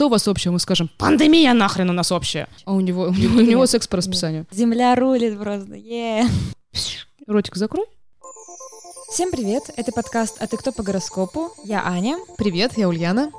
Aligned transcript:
что 0.00 0.06
у 0.06 0.08
вас 0.08 0.26
общее? 0.28 0.50
Мы 0.50 0.58
скажем, 0.60 0.88
пандемия 0.96 1.52
нахрен 1.52 1.90
у 1.90 1.92
нас 1.92 2.10
общая. 2.10 2.48
А 2.64 2.72
у 2.72 2.80
него, 2.80 3.02
у 3.02 3.12
него, 3.12 3.36
у 3.36 3.42
него 3.42 3.66
секс 3.66 3.86
по 3.86 3.98
расписанию. 3.98 4.46
Земля 4.50 4.94
рулит 4.94 5.38
просто, 5.38 5.74
е 5.74 6.24
Ротик 7.26 7.56
закрой. 7.56 7.84
Всем 9.12 9.30
привет, 9.30 9.64
это 9.76 9.92
подкаст 9.92 10.38
«А 10.40 10.46
ты 10.46 10.56
кто 10.56 10.72
по 10.72 10.82
гороскопу?» 10.82 11.50
Я 11.64 11.86
Аня. 11.86 12.16
Привет, 12.38 12.78
я 12.78 12.88
Ульяна. 12.88 13.30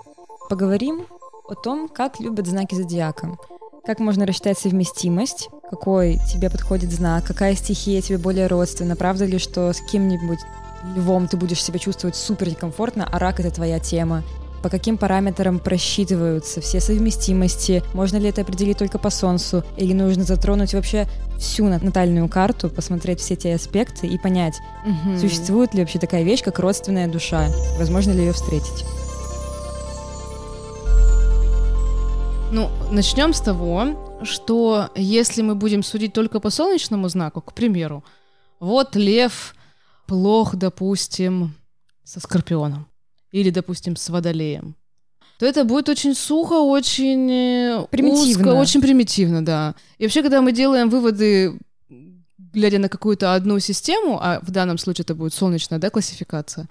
Поговорим 0.49 1.07
о 1.49 1.55
том, 1.55 1.89
как 1.89 2.19
любят 2.19 2.46
знаки 2.46 2.75
зодиака. 2.75 3.39
Как 3.83 3.97
можно 3.97 4.28
рассчитать 4.28 4.59
совместимость, 4.59 5.49
какой 5.67 6.19
тебе 6.31 6.51
подходит 6.51 6.91
знак, 6.91 7.25
какая 7.25 7.55
стихия 7.55 8.03
тебе 8.03 8.19
более 8.19 8.46
родственна, 8.46 8.96
правда 8.96 9.25
ли, 9.25 9.39
что 9.39 9.73
с 9.73 9.81
кем-нибудь 9.91 10.39
львом 10.96 11.28
ты 11.28 11.37
будешь 11.37 11.63
себя 11.63 11.79
чувствовать 11.79 12.15
супер 12.15 12.49
некомфортно, 12.49 13.09
а 13.12 13.17
рак— 13.17 13.39
это 13.39 13.49
твоя 13.49 13.79
тема, 13.79 14.23
по 14.62 14.69
каким 14.69 14.97
параметрам 14.97 15.59
просчитываются 15.59 16.62
все 16.62 16.80
совместимости, 16.80 17.84
можно 17.94 18.17
ли 18.17 18.30
это 18.30 18.41
определить 18.41 18.77
только 18.77 18.98
по 18.99 19.09
солнцу, 19.09 19.63
или 19.77 19.94
нужно 19.94 20.23
затронуть 20.23 20.73
вообще 20.73 21.08
всю 21.40 21.66
натальную 21.67 22.30
карту, 22.30 22.70
посмотреть 22.70 23.20
все 23.20 23.34
эти 23.34 23.48
аспекты 23.48 24.08
и 24.08 24.17
понять, 24.17 24.59
Мгм. 24.86 25.20
существует 25.20 25.73
ли 25.73 25.80
вообще 25.81 26.00
такая 26.00 26.23
вещь, 26.23 26.44
как 26.44 26.59
родственная 26.59 27.08
душа, 27.08 27.48
возможно 27.77 28.12
ли 28.12 28.20
ее 28.20 28.34
встретить. 28.34 28.86
Ну, 32.52 32.70
начнем 32.91 33.34
с 33.34 33.39
того, 33.39 34.20
что 34.23 34.89
если 34.95 35.41
мы 35.41 35.55
будем 35.55 35.84
судить 35.84 36.14
только 36.14 36.39
по 36.39 36.50
солнечному 36.50 37.08
знаку, 37.08 37.41
к 37.41 37.53
примеру, 37.53 38.03
вот 38.59 38.95
лев 38.95 39.55
плох, 40.05 40.55
допустим, 40.55 41.55
со 42.03 42.20
скорпионом 42.20 42.88
или, 43.31 43.49
допустим, 43.49 43.95
с 43.95 44.09
водолеем, 44.09 44.76
то 45.39 45.45
это 45.45 45.63
будет 45.63 45.89
очень 45.89 46.13
сухо, 46.13 46.53
очень 46.53 47.31
э, 47.31 47.88
Примитивно. 47.89 48.52
узко, 48.52 48.53
очень 48.53 48.81
примитивно, 48.81 49.44
да. 49.44 49.76
И 49.97 50.03
вообще, 50.03 50.22
когда 50.22 50.42
мы 50.42 50.52
делаем 50.52 50.89
выводы, 50.89 51.58
глядя 52.38 52.78
на 52.78 52.89
какую-то 52.89 53.33
одну 53.33 53.59
систему, 53.59 54.19
а 54.22 54.39
в 54.41 54.52
данном 54.52 54.78
случае 54.78 55.03
это 55.03 55.16
будет 55.16 55.33
солнечная, 55.33 55.80
да, 55.80 55.89
классификация, 55.89 56.69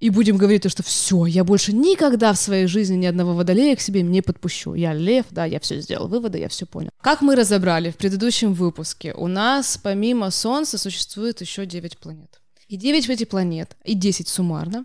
и 0.00 0.10
будем 0.10 0.36
говорить 0.36 0.62
то, 0.62 0.68
что 0.68 0.82
все, 0.82 1.26
я 1.26 1.44
больше 1.44 1.72
никогда 1.72 2.32
в 2.32 2.38
своей 2.38 2.66
жизни 2.66 2.96
ни 2.96 3.06
одного 3.06 3.34
водолея 3.34 3.76
к 3.76 3.80
себе 3.80 4.02
не 4.02 4.22
подпущу. 4.22 4.74
Я 4.74 4.92
лев, 4.92 5.26
да, 5.30 5.44
я 5.44 5.60
все 5.60 5.80
сделал 5.80 6.08
выводы, 6.08 6.38
я 6.38 6.48
все 6.48 6.66
понял. 6.66 6.90
Как 7.00 7.22
мы 7.22 7.36
разобрали 7.36 7.90
в 7.90 7.96
предыдущем 7.96 8.54
выпуске, 8.54 9.14
у 9.14 9.28
нас 9.28 9.78
помимо 9.82 10.30
Солнца 10.30 10.78
существует 10.78 11.40
еще 11.40 11.64
9 11.64 11.98
планет. 11.98 12.40
И 12.68 12.76
9 12.76 13.08
этих 13.08 13.28
планет, 13.28 13.76
и 13.84 13.94
10 13.94 14.26
суммарно, 14.26 14.84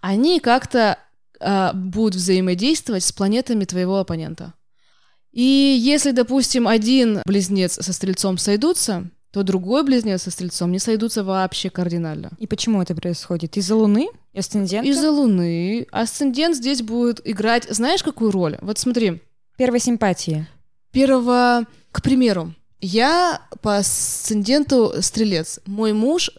они 0.00 0.40
как-то 0.40 0.98
а, 1.40 1.72
будут 1.72 2.16
взаимодействовать 2.16 3.04
с 3.04 3.12
планетами 3.12 3.64
твоего 3.64 3.98
оппонента. 3.98 4.54
И 5.32 5.42
если, 5.42 6.10
допустим, 6.10 6.66
один 6.66 7.22
близнец 7.24 7.74
со 7.74 7.92
стрельцом 7.92 8.36
сойдутся, 8.36 9.10
то 9.30 9.44
другой 9.44 9.84
близнец 9.84 10.22
со 10.22 10.30
стрельцом 10.30 10.72
не 10.72 10.80
сойдутся 10.80 11.22
вообще 11.22 11.70
кардинально. 11.70 12.30
И 12.38 12.46
почему 12.46 12.82
это 12.82 12.96
происходит? 12.96 13.56
Из-за 13.56 13.76
Луны? 13.76 14.08
И 14.32 14.38
асцендента? 14.38 14.88
Из-за 14.88 15.10
Луны. 15.12 15.86
Асцендент 15.92 16.56
здесь 16.56 16.82
будет 16.82 17.20
играть, 17.24 17.66
знаешь, 17.70 18.02
какую 18.02 18.32
роль? 18.32 18.58
Вот 18.60 18.78
смотри, 18.78 19.22
Первой 19.56 19.78
симпатии. 19.78 20.48
первого, 20.90 21.66
к 21.92 22.02
примеру, 22.02 22.54
я 22.80 23.42
по 23.60 23.76
асценденту 23.76 24.94
стрелец, 25.02 25.60
мой 25.66 25.92
муж 25.92 26.30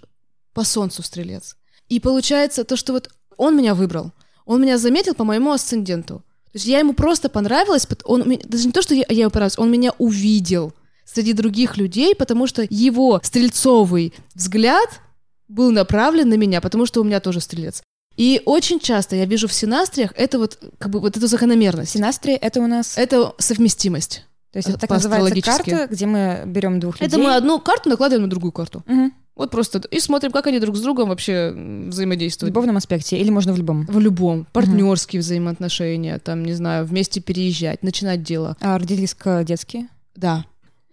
по 0.53 0.63
солнцу 0.63 1.03
стрелец. 1.03 1.55
И 1.87 1.99
получается 1.99 2.63
то, 2.63 2.75
что 2.75 2.93
вот 2.93 3.11
он 3.42 3.58
меня 3.58 3.73
выбрал, 3.73 4.11
он 4.45 4.61
меня 4.61 4.78
заметил 4.78 5.16
по 5.16 5.23
моему 5.23 5.52
асценденту. 5.52 6.20
То 6.52 6.58
есть 6.58 6.67
я 6.67 6.80
ему 6.80 6.94
просто 6.94 7.28
понравилась, 7.28 7.88
он, 8.03 8.38
даже 8.44 8.67
не 8.67 8.72
то, 8.72 8.81
что 8.81 8.94
я, 8.94 9.03
я 9.09 9.22
ему 9.22 9.31
понравилась, 9.31 9.58
он 9.58 9.72
меня 9.72 9.94
увидел 9.97 10.73
среди 11.06 11.34
других 11.34 11.78
людей, 11.78 12.14
потому 12.16 12.45
что 12.45 12.66
его 12.69 13.19
стрельцовый 13.23 14.14
взгляд 14.36 15.01
был 15.47 15.72
направлен 15.72 16.30
на 16.30 16.35
меня, 16.35 16.62
потому 16.62 16.85
что 16.85 17.01
у 17.01 17.03
меня 17.03 17.19
тоже 17.19 17.41
стрелец. 17.41 17.81
И 18.16 18.41
очень 18.46 18.80
часто 18.80 19.16
я 19.16 19.25
вижу 19.25 19.47
в 19.47 19.53
синастриях 19.53 20.13
это 20.16 20.38
вот 20.38 20.59
как 20.78 20.91
бы 20.91 21.00
вот 21.00 21.18
эту 21.18 21.28
закономерность. 21.28 21.91
Синастрия— 21.91 22.38
это 22.41 22.59
у 22.59 22.68
нас... 22.68 22.97
Это 22.97 23.34
совместимость. 23.40 24.25
То 24.51 24.57
есть 24.57 24.69
это 24.69 24.78
так 24.78 24.90
называется 24.90 25.41
карта, 25.41 25.88
где 25.90 26.06
мы 26.06 26.44
берем 26.46 26.80
двух 26.80 27.00
людей. 27.00 27.07
Это 27.07 27.18
мы 27.18 27.34
одну 27.34 27.59
карту 27.59 27.90
накладываем 27.90 28.24
на 28.24 28.30
другую 28.30 28.51
карту. 28.51 28.84
Мгм. 28.85 29.13
Вот 29.36 29.50
просто 29.50 29.81
и 29.90 30.00
смотрим, 30.00 30.31
как 30.31 30.47
они 30.47 30.59
друг 30.59 30.75
с 30.75 30.81
другом 30.81 31.09
вообще 31.09 31.52
м, 31.56 31.86
В 31.86 31.94
взаимодействуют. 31.94 32.50
любовном 32.53 32.78
аспекте, 32.78 33.18
или 33.18 33.30
можно 33.30 33.53
в 33.53 33.58
любом. 33.58 33.86
В 33.88 34.00
любом. 34.00 34.46
Партнерские 34.52 35.22
взаимоотношения, 35.22 36.19
там, 36.19 36.44
не 36.44 36.53
знаю, 36.53 36.86
вместе 36.86 37.22
переезжать, 37.22 37.81
начинать 37.81 38.24
дело. 38.24 38.58
А 38.62 38.78
родительско-детские? 38.78 39.88
Да. 40.16 40.46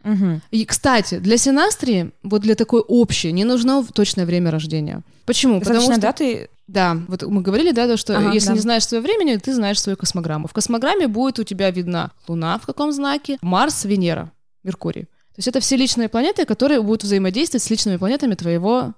Угу. 0.05 0.41
И, 0.53 0.65
кстати, 0.65 1.19
для 1.19 1.37
синастрии, 1.37 2.13
вот 2.23 2.43
для 2.43 2.55
такой 2.55 2.81
общей, 2.81 3.33
не 3.33 3.45
нужно 3.45 3.85
точное 3.93 4.25
время 4.27 4.51
рождения. 4.51 5.03
Почему? 5.27 5.59
Достаточно 5.59 5.95
Потому 5.95 5.95
что 5.95 6.01
даты 6.01 6.49
Да, 6.69 6.97
вот 7.09 7.23
мы 7.25 7.43
говорили, 7.43 7.73
да, 7.73 7.87
то, 7.87 7.97
что 7.97 8.17
Ага, 8.17 8.33
если 8.33 8.49
да. 8.49 8.55
не 8.55 8.61
знаешь 8.61 8.87
свое 8.87 9.03
времени, 9.03 9.37
ты 9.37 9.53
знаешь 9.55 9.81
свою 9.81 9.97
космограмму. 9.97 10.47
В 10.47 10.53
космограмме 10.53 11.09
будет 11.09 11.39
у 11.41 11.45
тебя 11.45 11.71
видна 11.71 12.13
Луна 12.29 12.59
в 12.59 12.67
каком 12.67 12.93
знаке, 12.93 13.39
Марс, 13.43 13.85
Венера, 13.85 14.31
Меркурий. 14.63 15.07
То 15.39 15.41
есть 15.41 15.49
это 15.51 15.61
все 15.61 15.77
личные 15.77 16.09
планеты, 16.09 16.45
которые 16.47 16.83
будут 16.83 17.05
взаимодействовать 17.05 17.63
с 17.63 17.71
личными 17.71 17.97
планетами 17.97 18.35
твоего 18.35 18.95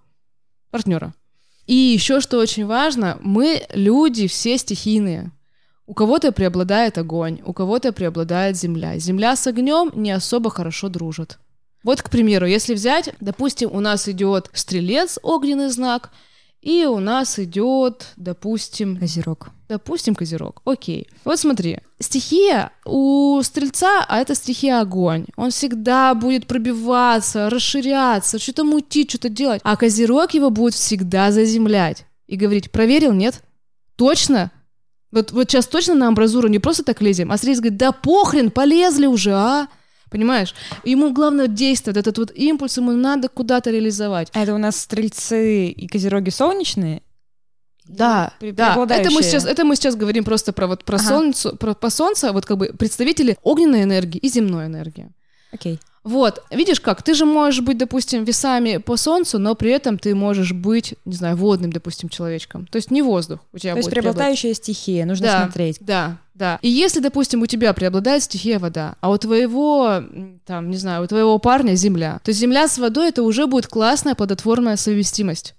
партнера. 0.70 1.12
И 1.66 1.74
еще 1.74 2.20
что 2.20 2.38
очень 2.38 2.64
важно, 2.64 3.18
мы 3.20 3.66
люди 3.74 4.26
все 4.26 4.56
стихийные. 4.56 5.32
У 5.84 5.92
кого-то 5.92 6.32
преобладает 6.32 6.96
огонь, 6.96 7.42
у 7.44 7.52
кого-то 7.52 7.92
преобладает 7.92 8.56
земля. 8.56 8.98
Земля 8.98 9.36
с 9.36 9.46
огнем 9.46 9.92
не 9.94 10.12
особо 10.12 10.48
хорошо 10.48 10.88
дружат. 10.88 11.38
Вот, 11.84 12.00
к 12.00 12.08
примеру, 12.08 12.46
если 12.46 12.72
взять, 12.72 13.10
допустим, 13.20 13.70
у 13.70 13.80
нас 13.80 14.08
идет 14.08 14.48
стрелец, 14.54 15.18
огненный 15.22 15.68
знак, 15.68 16.10
и 16.62 16.84
у 16.84 16.98
нас 16.98 17.38
идет, 17.38 18.08
допустим, 18.16 18.98
Козерог. 18.98 19.48
допустим, 19.68 20.14
козерог. 20.14 20.60
Окей. 20.64 21.08
Вот 21.24 21.38
смотри, 21.38 21.78
стихия 21.98 22.70
у 22.84 23.40
стрельца, 23.42 24.04
а 24.06 24.18
это 24.18 24.34
стихия 24.34 24.80
огонь. 24.80 25.26
Он 25.36 25.50
всегда 25.50 26.14
будет 26.14 26.46
пробиваться, 26.46 27.48
расширяться, 27.48 28.38
что-то 28.38 28.64
мутить, 28.64 29.10
что-то 29.10 29.28
делать. 29.30 29.60
А 29.64 29.76
козерог 29.76 30.34
его 30.34 30.50
будет 30.50 30.74
всегда 30.74 31.32
заземлять. 31.32 32.04
И 32.26 32.36
говорить, 32.36 32.70
проверил, 32.70 33.12
нет? 33.12 33.42
Точно? 33.96 34.50
Вот, 35.12 35.32
вот 35.32 35.50
сейчас 35.50 35.66
точно 35.66 35.94
на 35.94 36.08
амбразуру 36.08 36.48
не 36.48 36.58
просто 36.58 36.84
так 36.84 37.00
лезем, 37.00 37.32
а 37.32 37.36
стрелец 37.36 37.58
говорит, 37.58 37.78
да 37.78 37.90
похрен, 37.92 38.50
полезли 38.50 39.06
уже, 39.06 39.32
а? 39.32 39.68
Понимаешь? 40.10 40.54
Ему 40.84 41.12
главное 41.12 41.46
действовать, 41.46 41.96
этот 41.96 42.18
вот 42.18 42.32
импульс 42.34 42.76
ему 42.76 42.92
надо 42.92 43.28
куда-то 43.28 43.70
реализовать. 43.70 44.28
А 44.32 44.42
это 44.42 44.54
у 44.54 44.58
нас 44.58 44.76
стрельцы 44.76 45.68
и 45.68 45.86
козероги 45.86 46.30
солнечные? 46.30 47.02
Да, 47.86 48.32
да. 48.40 48.86
Это 48.88 49.10
мы 49.10 49.22
сейчас, 49.22 49.44
это 49.44 49.64
мы 49.64 49.76
сейчас 49.76 49.96
говорим 49.96 50.24
просто 50.24 50.52
про 50.52 50.66
вот 50.66 50.84
про 50.84 50.96
Ага. 50.96 51.04
солнце, 51.04 51.56
про 51.56 51.74
по 51.74 51.90
солнце, 51.90 52.32
вот 52.32 52.46
как 52.46 52.58
бы 52.58 52.72
представители 52.78 53.36
огненной 53.42 53.82
энергии 53.82 54.18
и 54.18 54.28
земной 54.28 54.66
энергии. 54.66 55.10
Окей. 55.52 55.80
Вот, 56.02 56.42
видишь 56.50 56.80
как, 56.80 57.02
ты 57.02 57.12
же 57.14 57.26
можешь 57.26 57.60
быть, 57.60 57.76
допустим, 57.76 58.24
весами 58.24 58.78
по 58.78 58.96
солнцу, 58.96 59.38
но 59.38 59.54
при 59.54 59.70
этом 59.70 59.98
ты 59.98 60.14
можешь 60.14 60.52
быть, 60.52 60.94
не 61.04 61.14
знаю, 61.14 61.36
водным, 61.36 61.72
допустим, 61.72 62.08
человечком. 62.08 62.66
То 62.66 62.76
есть 62.76 62.90
не 62.90 63.02
воздух 63.02 63.40
у 63.52 63.58
тебя 63.58 63.72
То 63.72 63.78
есть 63.78 63.90
преобладающая 63.90 64.54
стихия, 64.54 65.04
нужно 65.04 65.26
Да. 65.26 65.42
смотреть. 65.44 65.76
Да, 65.80 66.16
да. 66.34 66.58
И 66.62 66.70
если, 66.70 67.00
допустим, 67.00 67.42
у 67.42 67.46
тебя 67.46 67.74
преобладает 67.74 68.22
стихия 68.22 68.58
вода, 68.58 68.94
а 69.00 69.10
у 69.10 69.18
твоего, 69.18 70.02
там, 70.46 70.70
не 70.70 70.78
знаю, 70.78 71.04
у 71.04 71.06
твоего 71.06 71.38
парня 71.38 71.74
земля, 71.74 72.20
то 72.24 72.32
земля 72.32 72.66
с 72.66 72.78
водой 72.78 73.10
это 73.10 73.22
уже 73.22 73.46
будет 73.46 73.66
классная 73.66 74.14
плодотворная 74.14 74.76
совместимость. 74.76 75.54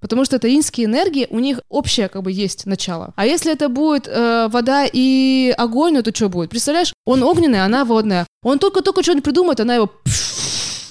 Потому 0.00 0.24
что 0.24 0.36
это 0.36 0.54
инские 0.54 0.86
энергии, 0.86 1.26
у 1.30 1.40
них 1.40 1.60
общее 1.68 2.08
как 2.08 2.22
бы 2.22 2.30
есть 2.30 2.66
начало. 2.66 3.12
А 3.16 3.26
если 3.26 3.52
это 3.52 3.68
будет 3.68 4.06
э, 4.06 4.48
вода 4.48 4.86
и 4.90 5.52
огонь, 5.58 5.94
ну 5.94 6.02
то 6.02 6.14
что 6.14 6.28
будет? 6.28 6.50
Представляешь, 6.50 6.92
он 7.04 7.22
огненный, 7.24 7.64
она 7.64 7.84
водная. 7.84 8.26
Он 8.42 8.58
только-только 8.60 9.02
что-нибудь 9.02 9.24
придумает, 9.24 9.58
она 9.60 9.74
его 9.74 9.90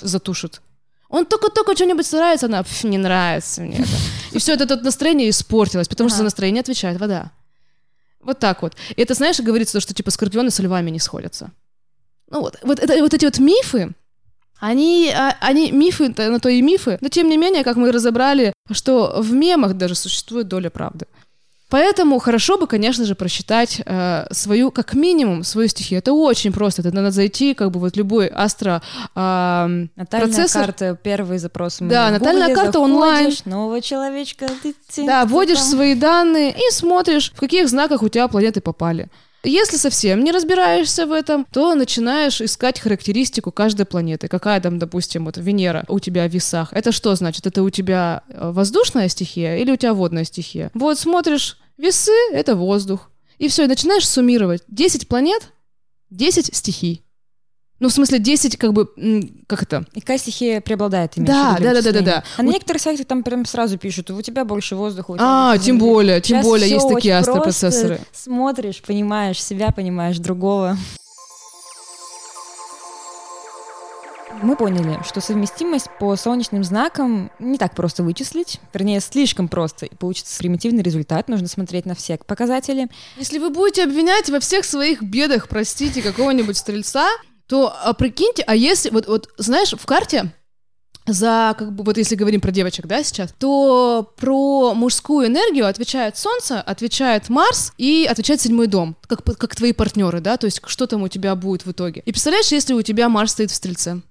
затушит. 0.02 0.62
Он 1.10 1.26
только-только 1.26 1.74
что-нибудь 1.74 2.06
старается, 2.06 2.48
она 2.48 2.64
«Пф, 2.64 2.84
не 2.84 2.98
нравится 2.98 3.62
мне 3.62 3.78
это. 3.78 3.90
И 4.34 4.40
все 4.40 4.54
это 4.54 4.68
тут 4.68 4.84
настроение 4.84 5.30
испортилось, 5.30 5.88
потому 5.88 6.10
что 6.10 6.16
Ага. 6.16 6.20
за 6.20 6.24
настроение 6.26 6.60
отвечает 6.62 7.00
вода. 7.00 7.32
Вот 8.20 8.40
так 8.40 8.62
вот. 8.62 8.76
И 8.98 9.02
это, 9.02 9.14
знаешь, 9.14 9.40
говорится, 9.40 9.80
что 9.80 9.94
типа 9.94 10.12
скорпионы 10.12 10.50
с 10.52 10.60
львами 10.60 10.90
не 10.92 11.00
сходятся. 11.00 11.52
Ну 12.30 12.42
вот, 12.42 12.58
вот, 12.62 12.80
это, 12.80 13.02
вот 13.02 13.14
эти 13.14 13.24
вот 13.24 13.40
мифы, 13.40 13.94
они, 14.60 15.12
а, 15.16 15.36
они 15.42 15.72
мифы, 15.72 16.14
на 16.18 16.40
то 16.40 16.50
и 16.50 16.62
мифы, 16.62 16.98
но 17.02 17.10
тем 17.10 17.30
не 17.30 17.38
менее, 17.38 17.64
как 17.64 17.76
мы 17.78 17.92
разобрали, 17.92 18.54
что 18.72 19.16
в 19.22 19.34
мемах 19.34 19.74
даже 19.74 19.96
существует 19.96 20.48
доля 20.48 20.70
правды. 20.70 21.06
Поэтому 21.70 22.18
хорошо 22.20 22.58
бы, 22.58 22.66
конечно 22.66 23.04
же, 23.04 23.14
просчитать 23.14 23.82
э, 23.86 24.26
свою, 24.32 24.72
как 24.72 24.94
минимум, 24.94 25.44
свою 25.44 25.68
стихию. 25.68 25.98
Это 26.00 26.14
очень 26.14 26.54
просто. 26.54 26.82
Это 26.82 26.96
надо 26.96 27.12
зайти, 27.12 27.54
как 27.54 27.72
бы 27.72 27.82
вот 27.82 27.98
любой 27.98 28.32
астро... 28.34 28.82
эм, 29.16 29.90
Натальная 29.98 30.28
Процессор- 30.30 30.66
карта, 30.68 30.98
первый 31.04 31.40
запрос. 31.40 31.80
Да, 31.82 32.10
натальная 32.10 32.48
Гугле, 32.48 32.56
карта 32.56 32.80
онлайн. 32.80 33.34
Нового 33.44 33.82
человечка. 33.82 34.48
ты- 34.64 34.76
ты- 34.96 35.06
Да, 35.06 35.26
вводишь 35.26 35.62
свои 35.62 35.94
данные 35.96 36.52
и 36.52 36.72
смотришь, 36.72 37.34
в 37.36 37.40
каких 37.40 37.68
знаках 37.68 38.02
у 38.02 38.08
тебя 38.08 38.30
планеты 38.30 38.62
попали. 38.62 39.10
Если 39.44 39.78
совсем 39.78 40.24
не 40.24 40.32
разбираешься 40.32 41.06
в 41.06 41.12
этом, 41.12 41.46
то 41.52 41.74
начинаешь 41.76 42.42
искать 42.42 42.80
характеристику 42.80 43.52
каждой 43.52 43.86
планеты. 43.86 44.28
Какая 44.28 44.60
там, 44.60 44.80
допустим, 44.80 45.26
вот 45.26 45.38
Венера 45.38 45.86
у 45.88 46.00
тебя 46.00 46.28
в 46.28 46.34
весах. 46.34 46.74
Это 46.74 46.92
что 46.92 47.16
значит? 47.16 47.46
Это 47.48 47.64
у 47.64 47.70
тебя 47.70 48.24
э, 48.30 48.52
воздушная 48.52 49.08
стихия 49.08 49.58
или 49.58 49.72
у 49.72 49.78
тебя 49.78 49.94
водная 49.94 50.24
стихия? 50.24 50.72
Вот 50.74 51.00
смотришь, 51.00 51.58
весы— 51.78 52.12
это 52.32 52.56
воздух. 52.56 53.12
И 53.38 53.48
все, 53.48 53.66
и 53.66 53.68
начинаешь 53.68 54.08
суммировать. 54.08 54.64
10 54.68 55.08
планет, 55.08 55.54
10 56.10 56.56
стихий. 56.56 57.04
Ну, 57.80 57.90
в 57.90 57.94
смысле, 57.94 58.18
10, 58.18 58.58
как 58.58 58.74
бы, 58.74 58.88
как 59.46 59.62
это? 59.62 59.86
И 59.94 60.02
какая 60.02 60.18
стихия 60.18 60.62
преобладает, 60.62 61.18
имеешь 61.18 61.30
Да, 61.30 61.58
да, 61.60 61.74
да, 61.74 61.82
да, 61.82 61.92
да, 61.92 62.02
да. 62.02 62.24
А 62.38 62.44
на 62.44 62.50
некоторых 62.50 62.82
сайтах 62.82 63.06
там 63.06 63.22
прям 63.22 63.46
сразу 63.46 63.78
пишут, 63.78 64.10
у 64.10 64.22
тебя 64.22 64.46
больше 64.46 64.76
воздуха. 64.76 65.12
У 65.12 65.16
тебя 65.16 65.52
а, 65.52 65.58
тем 65.58 65.78
земли». 65.78 65.80
более, 65.80 66.22
тем 66.22 66.38
Сейчас 66.38 66.46
более, 66.46 66.70
есть 66.70 66.90
такие 66.90 67.18
астропроцессоры. 67.18 68.00
Смотришь, 68.12 68.82
понимаешь 68.82 69.42
себя, 69.44 69.70
понимаешь 69.70 70.18
другого. 70.18 70.76
Мы 74.42 74.56
поняли, 74.56 75.00
что 75.04 75.20
совместимость 75.20 75.88
по 76.00 76.16
солнечным 76.16 76.64
знакам 76.64 77.32
не 77.40 77.58
так 77.58 77.74
просто 77.74 78.04
вычислить, 78.04 78.60
вернее, 78.72 79.00
слишком 79.00 79.48
просто, 79.48 79.88
и 79.88 79.96
получится 79.96 80.38
примитивный 80.38 80.84
результат, 80.84 81.28
нужно 81.28 81.48
смотреть 81.48 81.86
на 81.86 81.96
все 81.96 82.18
показатели. 82.18 82.88
Если 83.18 83.40
вы 83.40 83.50
будете 83.50 83.84
обвинять 83.84 84.30
во 84.30 84.40
всех 84.40 84.66
своих 84.66 85.02
бедах, 85.02 85.48
простите, 85.48 86.04
какого-нибудь 86.04 86.58
стрельца, 86.58 87.08
то 87.48 87.74
а, 87.84 87.94
прикиньте, 87.94 88.44
а 88.46 88.56
если, 88.56 88.90
вот, 88.90 89.08
вот 89.08 89.30
знаешь, 89.38 89.74
в 89.74 89.86
карте 89.86 90.34
за, 91.06 91.56
как 91.58 91.72
бы, 91.74 91.84
вот 91.86 91.98
если 91.98 92.16
говорим 92.16 92.42
про 92.42 92.52
девочек, 92.52 92.86
да, 92.86 93.02
сейчас, 93.04 93.34
то 93.40 94.14
про 94.18 94.74
мужскую 94.74 95.28
энергию 95.28 95.66
отвечает 95.66 96.18
Солнце, 96.18 96.60
отвечает 96.60 97.30
Марс 97.30 97.72
и 97.78 98.06
отвечает 98.10 98.42
седьмой 98.42 98.68
дом, 98.68 98.98
как, 99.08 99.24
как 99.24 99.56
твои 99.56 99.72
партнеры, 99.72 100.20
да, 100.20 100.36
то 100.36 100.46
есть 100.46 100.62
что 100.66 100.86
там 100.86 101.04
у 101.04 101.08
тебя 101.08 101.36
будет 101.36 101.66
в 101.66 101.72
итоге. 101.72 102.02
И 102.06 102.12
представляешь, 102.12 102.52
если 102.52 102.74
у 102.74 102.82
тебя 102.82 103.08
Марс 103.08 103.32
стоит 103.32 103.52
в 103.52 103.56
Стрельце, 103.56 104.02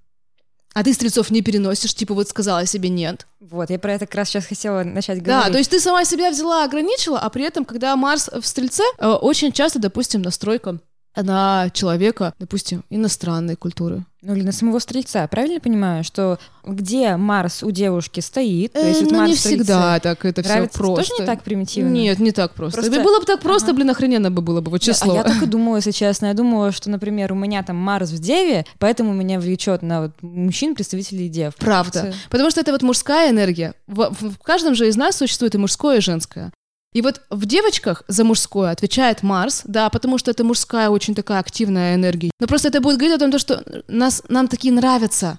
а 0.72 0.84
ты 0.84 0.92
стрельцов 0.92 1.30
не 1.30 1.40
переносишь, 1.40 1.94
типа 1.94 2.12
вот 2.12 2.28
сказала 2.28 2.66
себе 2.66 2.90
нет. 2.90 3.26
Вот, 3.40 3.70
я 3.70 3.78
про 3.78 3.94
это 3.94 4.04
как 4.04 4.14
раз 4.16 4.28
сейчас 4.28 4.44
хотела 4.44 4.82
начать 4.82 5.22
Да, 5.22 5.36
говорить. 5.36 5.52
то 5.52 5.58
есть 5.58 5.70
ты 5.70 5.80
сама 5.80 6.04
себя 6.04 6.30
взяла, 6.30 6.64
ограничила, 6.64 7.18
а 7.18 7.30
при 7.30 7.44
этом, 7.44 7.64
когда 7.64 7.96
Марс 7.96 8.28
в 8.28 8.46
Стрельце, 8.46 8.82
э, 8.98 9.06
очень 9.06 9.52
часто, 9.52 9.78
допустим, 9.78 10.20
настройка 10.20 10.78
на 11.16 11.70
человека, 11.72 12.34
допустим, 12.38 12.84
иностранной 12.90 13.56
культуры. 13.56 14.04
Ну 14.22 14.34
или 14.34 14.42
на 14.42 14.50
самого 14.50 14.80
стрельца, 14.80 15.24
правильно 15.28 15.60
понимаю, 15.60 16.02
что 16.02 16.38
где 16.64 17.16
Марс 17.16 17.62
у 17.62 17.70
девушки 17.70 18.18
стоит, 18.18 18.72
то 18.72 18.84
есть 18.84 19.02
Э, 19.02 19.04
вот 19.04 19.12
ну, 19.12 19.18
Марс 19.18 19.30
не 19.30 19.36
всегда 19.36 20.00
так 20.00 20.24
это 20.24 20.42
все 20.42 20.66
просто. 20.66 21.04
тоже 21.10 21.20
не 21.20 21.26
так 21.26 21.44
примитивно? 21.44 21.90
Нет, 21.90 22.18
не 22.18 22.32
так 22.32 22.52
просто. 22.54 22.80
Просто- 22.82 23.00
Было 23.02 23.20
бы 23.20 23.24
так 23.24 23.40
просто, 23.40 23.68
Ага. 23.68 23.76
блин, 23.76 23.90
охрененно 23.90 24.32
бы 24.32 24.42
было 24.42 24.60
бы, 24.60 24.72
вот 24.72 24.80
число. 24.80 25.12
А 25.12 25.16
я 25.18 25.22
так 25.22 25.40
и 25.42 25.46
думала, 25.46 25.76
если 25.76 25.92
честно. 25.92 26.26
Я 26.26 26.34
думала, 26.34 26.72
что, 26.72 26.90
например, 26.90 27.32
у 27.32 27.36
меня 27.36 27.62
там 27.62 27.76
Марс 27.76 28.10
в 28.10 28.18
Деве, 28.18 28.66
поэтому 28.80 29.12
меня 29.12 29.38
влечет 29.38 29.82
на 29.82 30.02
вот 30.02 30.12
мужчин, 30.22 30.74
представителей 30.74 31.28
Дев. 31.28 31.54
Правда. 31.56 32.12
Потому 32.28 32.50
что 32.50 32.60
это 32.60 32.72
вот 32.72 32.82
мужская 32.82 33.30
энергия. 33.30 33.74
В- 33.86 34.10
в 34.12 34.38
каждом 34.42 34.74
же 34.74 34.88
из 34.88 34.96
нас 34.96 35.16
существует 35.16 35.54
и 35.54 35.58
мужское, 35.58 35.98
и 35.98 36.00
женское. 36.00 36.50
И 36.96 37.02
вот 37.02 37.20
в 37.28 37.44
девочках 37.44 38.04
за 38.08 38.24
мужское 38.24 38.70
отвечает 38.70 39.22
Марс, 39.22 39.60
да, 39.66 39.90
потому 39.90 40.16
что 40.16 40.30
это 40.30 40.44
мужская 40.44 40.88
очень 40.88 41.14
такая 41.14 41.40
активная 41.40 41.94
энергия. 41.94 42.30
Но 42.40 42.46
просто 42.46 42.68
это 42.68 42.80
будет 42.80 42.96
говорить 42.96 43.16
о 43.16 43.18
том, 43.18 43.30
то, 43.30 43.38
что 43.38 43.62
нас, 43.86 44.22
нам 44.30 44.48
такие 44.48 44.72
нравятся. 44.72 45.38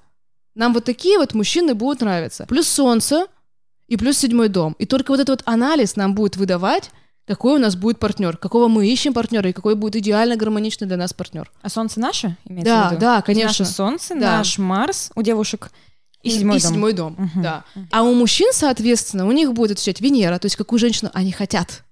Нам 0.54 0.71
вот 0.75 0.83
такие 0.83 1.18
вот 1.18 1.33
мужчины 1.33 1.74
будут 1.74 2.01
нравиться. 2.01 2.45
Плюс 2.48 2.68
Солнце 2.68 3.25
и 3.88 3.98
плюс 3.98 4.19
седьмой 4.19 4.50
дом. 4.50 4.75
И 4.77 4.86
только 4.86 5.09
вот 5.09 5.19
этот 5.19 5.30
вот 5.30 5.42
анализ 5.51 5.95
нам 5.95 6.13
будет 6.13 6.38
выдавать, 6.38 6.92
какой 7.25 7.56
у 7.56 7.59
нас 7.59 7.75
будет 7.75 7.98
партнер, 7.98 8.38
какого 8.38 8.68
мы 8.68 8.88
ищем 8.88 9.15
партнера 9.15 9.50
и 9.50 9.54
какой 9.54 9.74
будет 9.74 9.95
идеально 9.95 10.36
гармоничный 10.36 10.86
для 10.86 10.98
нас 10.98 11.12
партнер. 11.12 11.51
А 11.63 11.69
Солнце 11.69 12.00
наше? 12.00 12.38
Имеется 12.45 12.71
Да, 12.71 12.88
в 12.88 12.92
виду? 12.92 13.01
да, 13.01 13.21
конечно. 13.24 13.48
Наше 13.48 13.65
Солнце, 13.65 14.13
Да. 14.13 14.38
наш 14.38 14.59
Марс 14.59 15.09
у 15.15 15.24
девушек 15.24 15.71
и 16.23 16.29
седьмой 16.31 16.57
и 16.57 16.61
дом. 16.61 16.71
седьмой 16.71 16.93
дом, 16.93 17.15
Мгм. 17.17 17.41
да. 17.41 17.65
А 17.91 18.03
у 18.03 18.13
мужчин, 18.13 18.49
соответственно, 18.53 19.27
у 19.27 19.31
них 19.31 19.53
будет 19.53 19.71
отвечать 19.73 20.01
Венера, 20.01 20.39
то 20.39 20.45
есть 20.45 20.55
какую 20.55 20.79
женщину 20.79 21.11
они 21.13 21.31
хотят. 21.31 21.83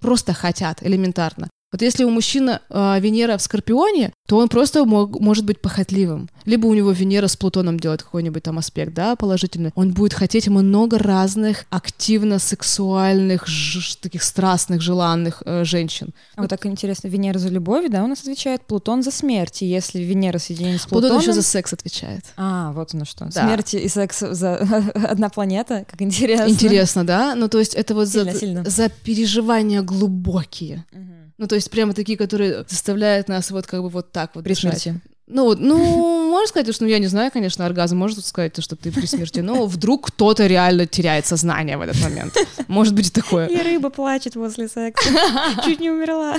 Просто 0.00 0.32
хотят, 0.32 0.82
элементарно. 0.82 1.48
Вот 1.70 1.82
если 1.82 2.04
у 2.04 2.10
мужчины 2.10 2.60
э, 2.70 2.98
Венера 3.00 3.36
в 3.36 3.42
Скорпионе, 3.42 4.10
то 4.26 4.38
он 4.38 4.48
просто 4.48 4.86
мог- 4.86 5.20
может 5.20 5.44
быть 5.44 5.60
похотливым. 5.60 6.30
Либо 6.46 6.66
у 6.66 6.72
него 6.72 6.92
Венера 6.92 7.26
с 7.26 7.36
Плутоном 7.36 7.78
делает 7.78 8.02
какой-нибудь 8.02 8.42
там 8.42 8.56
аспект, 8.56 8.94
да, 8.94 9.16
положительный. 9.16 9.70
Он 9.74 9.92
будет 9.92 10.14
хотеть 10.14 10.48
много 10.48 10.98
разных 10.98 11.66
активно 11.68 12.38
сексуальных, 12.38 13.46
ж- 13.46 13.96
таких 13.96 14.22
страстных, 14.22 14.80
желанных 14.80 15.42
э, 15.44 15.64
женщин. 15.64 16.14
А 16.36 16.40
вот 16.42 16.50
так 16.50 16.64
интересно, 16.64 17.08
Венера 17.08 17.38
за 17.38 17.50
любовь, 17.50 17.90
да, 17.90 18.02
у 18.02 18.06
нас 18.06 18.20
отвечает 18.20 18.62
Плутон 18.62 19.02
за 19.02 19.10
смерть. 19.10 19.60
И 19.60 19.66
если 19.66 19.98
Венера 19.98 20.38
соединена 20.38 20.78
с 20.78 20.86
Плутон 20.86 21.10
Плутоном... 21.10 21.20
еще 21.20 21.32
за 21.34 21.42
секс 21.42 21.74
отвечает. 21.74 22.24
А, 22.38 22.72
вот 22.72 22.94
оно 22.94 23.04
что. 23.04 23.26
Да. 23.26 23.42
Смерть 23.46 23.74
и 23.74 23.88
секс 23.88 24.20
за 24.20 24.56
одна 24.94 25.28
планета, 25.28 25.84
как 25.86 26.00
интересно. 26.00 26.48
Интересно, 26.48 27.04
да? 27.06 27.34
Ну, 27.34 27.48
то 27.48 27.58
есть 27.58 27.74
это 27.74 27.94
вот 27.94 28.08
Сильно, 28.08 28.32
за, 28.32 28.38
сильно. 28.38 28.64
за 28.64 28.88
переживания 28.88 29.82
глубокие. 29.82 30.86
Мгм. 30.92 31.17
Ну, 31.38 31.46
то 31.46 31.54
есть 31.54 31.70
прямо 31.70 31.94
такие, 31.94 32.18
которые 32.18 32.64
заставляют 32.68 33.28
нас 33.28 33.50
вот 33.50 33.66
как 33.66 33.82
бы 33.82 33.88
вот 33.88 34.10
так 34.12 34.32
вот 34.34 34.44
При 34.44 34.54
дышать. 34.54 34.80
смерти. 34.80 35.00
Ну, 35.28 35.44
вот, 35.44 35.60
ну, 35.60 35.76
можно 36.30 36.48
сказать, 36.48 36.74
что 36.74 36.84
ну, 36.84 36.90
я 36.90 36.98
не 36.98 37.06
знаю, 37.06 37.30
конечно, 37.30 37.64
оргазм 37.64 37.96
может 37.96 38.24
сказать, 38.24 38.60
что 38.62 38.76
ты 38.76 38.90
при 38.90 39.06
смерти, 39.06 39.40
но 39.40 39.66
вдруг 39.66 40.08
кто-то 40.08 40.46
реально 40.46 40.86
теряет 40.86 41.26
сознание 41.26 41.76
в 41.76 41.82
этот 41.82 42.00
момент. 42.02 42.36
Может 42.66 42.94
быть 42.94 43.08
и 43.08 43.10
такое. 43.10 43.46
И 43.46 43.62
рыба 43.62 43.90
плачет 43.90 44.34
после 44.34 44.68
секса. 44.68 45.10
Чуть 45.64 45.80
не 45.80 45.90
умерла. 45.90 46.36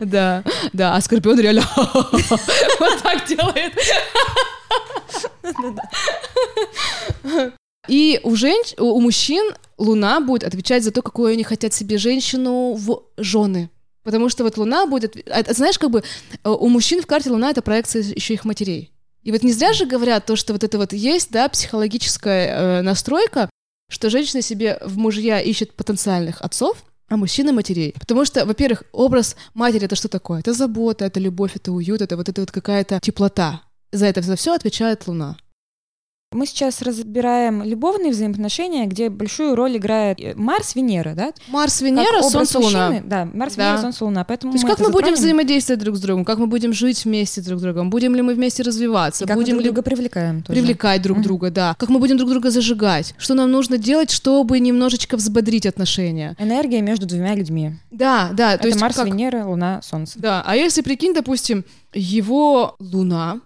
Да, 0.00 0.42
да, 0.72 0.96
а 0.96 1.00
Скорпион 1.00 1.38
реально 1.40 1.62
вот 1.76 3.02
так 3.02 3.26
делает. 3.26 3.72
И 7.88 8.20
у 8.22 8.36
женщ... 8.36 8.74
у 8.78 9.00
мужчин 9.00 9.54
Луна 9.80 10.20
будет 10.20 10.44
отвечать 10.44 10.84
за 10.84 10.90
то, 10.90 11.02
какую 11.02 11.32
они 11.32 11.42
хотят 11.42 11.72
себе 11.72 11.98
женщину 11.98 12.74
в 12.74 13.02
жены. 13.16 13.70
Потому 14.02 14.28
что 14.28 14.44
вот 14.44 14.56
Луна 14.56 14.86
будет... 14.86 15.16
отв- 15.16 15.24
а, 15.30 15.52
Знаешь, 15.54 15.78
как 15.78 15.90
бы 15.90 16.02
э, 16.44 16.48
у 16.48 16.68
мужчин 16.68 17.02
в 17.02 17.06
карте 17.06 17.30
Луна— 17.30 17.50
это 17.52 17.62
проекция 17.62 18.02
еще 18.02 18.34
их 18.34 18.44
матерей. 18.44 18.92
И 19.22 19.32
вот 19.32 19.42
не 19.42 19.52
зря 19.52 19.72
же 19.72 19.86
говорят 19.86 20.26
то, 20.26 20.36
что 20.36 20.52
вот 20.52 20.64
это 20.64 20.78
вот 20.78 20.92
есть, 20.92 21.30
да, 21.30 21.48
психологическая 21.48 22.46
э, 22.78 22.82
настройка, 22.82 23.48
что 23.90 24.10
женщина 24.10 24.42
себе 24.42 24.78
в 24.84 24.98
мужья 24.98 25.40
ищет 25.40 25.74
потенциальных 25.74 26.42
отцов, 26.42 26.84
а 27.08 27.16
мужчина 27.16 27.52
матерей. 27.52 27.94
Потому 27.98 28.24
что, 28.24 28.44
во-первых, 28.46 28.84
образ 28.92 29.36
матери 29.54 29.84
это 29.84 29.96
что 29.96 30.08
такое? 30.08 30.40
Это 30.40 30.52
забота, 30.52 31.06
это 31.06 31.20
любовь, 31.20 31.56
это 31.56 31.72
уют, 31.72 32.00
это 32.02 32.16
вот 32.16 32.28
это 32.28 32.40
вот 32.42 32.50
какая-то 32.50 33.00
теплота. 33.02 33.62
За 33.92 34.06
это 34.06 34.22
за 34.22 34.36
все 34.36 34.54
отвечает 34.54 35.06
Луна. 35.06 35.36
Мы 36.32 36.46
сейчас 36.46 36.80
разбираем 36.82 37.64
любовные 37.64 38.12
взаимоотношения, 38.12 38.86
где 38.86 39.08
большую 39.10 39.56
роль 39.56 39.78
играет 39.78 40.20
э, 40.20 40.34
Марс, 40.36 40.76
Венера, 40.76 41.14
да? 41.16 41.32
Марс, 41.48 41.78
Как 41.80 41.82
Венера, 41.88 42.18
образ 42.18 42.30
Солнце, 42.30 42.58
Луна. 42.60 42.86
мужчины. 42.90 43.02
Да, 43.08 43.28
Марс, 43.34 43.56
Да. 43.56 43.64
Венера, 43.64 43.82
Солнце, 43.82 44.04
Луна. 44.04 44.22
Поэтому 44.22 44.52
То 44.52 44.54
есть 44.54 44.62
мы 44.64 44.70
как 44.70 44.78
мы 44.78 44.92
будем 44.92 45.16
затронем. 45.16 45.18
взаимодействовать 45.18 45.80
друг 45.80 45.96
с 45.96 46.00
другом, 46.00 46.24
как 46.24 46.38
мы 46.38 46.46
будем 46.46 46.72
жить 46.72 47.04
вместе 47.04 47.40
друг 47.40 47.58
с 47.58 47.62
другом, 47.62 47.90
будем 47.90 48.14
ли 48.14 48.22
мы 48.22 48.34
вместе 48.34 48.62
развиваться, 48.62 49.24
И 49.24 49.26
как 49.26 49.34
мы 49.36 49.42
будем 49.42 49.54
друг 49.56 49.64
ли 49.64 49.70
друга 49.72 49.82
привлекаем 49.82 50.42
тоже. 50.44 50.60
привлекать 50.60 51.02
друг 51.02 51.16
Мгм. 51.16 51.24
друга, 51.24 51.50
да, 51.50 51.74
как 51.76 51.88
мы 51.88 51.98
будем 51.98 52.16
друг 52.16 52.30
друга 52.30 52.50
зажигать, 52.52 53.12
что 53.18 53.34
нам 53.34 53.50
нужно 53.50 53.76
делать, 53.76 54.12
чтобы 54.12 54.60
немножечко 54.60 55.16
взбодрить 55.16 55.66
отношения. 55.66 56.36
Энергия 56.38 56.80
между 56.80 57.06
двумя 57.06 57.34
людьми. 57.34 57.72
Да, 57.90 58.30
да, 58.34 58.50
то 58.50 58.54
это 58.58 58.68
есть 58.68 58.80
Марс, 58.80 58.94
как- 58.94 59.06
Венера, 59.06 59.46
Луна, 59.46 59.80
Солнце. 59.82 60.16
Да, 60.20 60.44
а 60.46 60.54
если 60.54 60.82
прикинь, 60.82 61.12
допустим, 61.12 61.64
его 61.92 62.76
Луна 62.78 63.40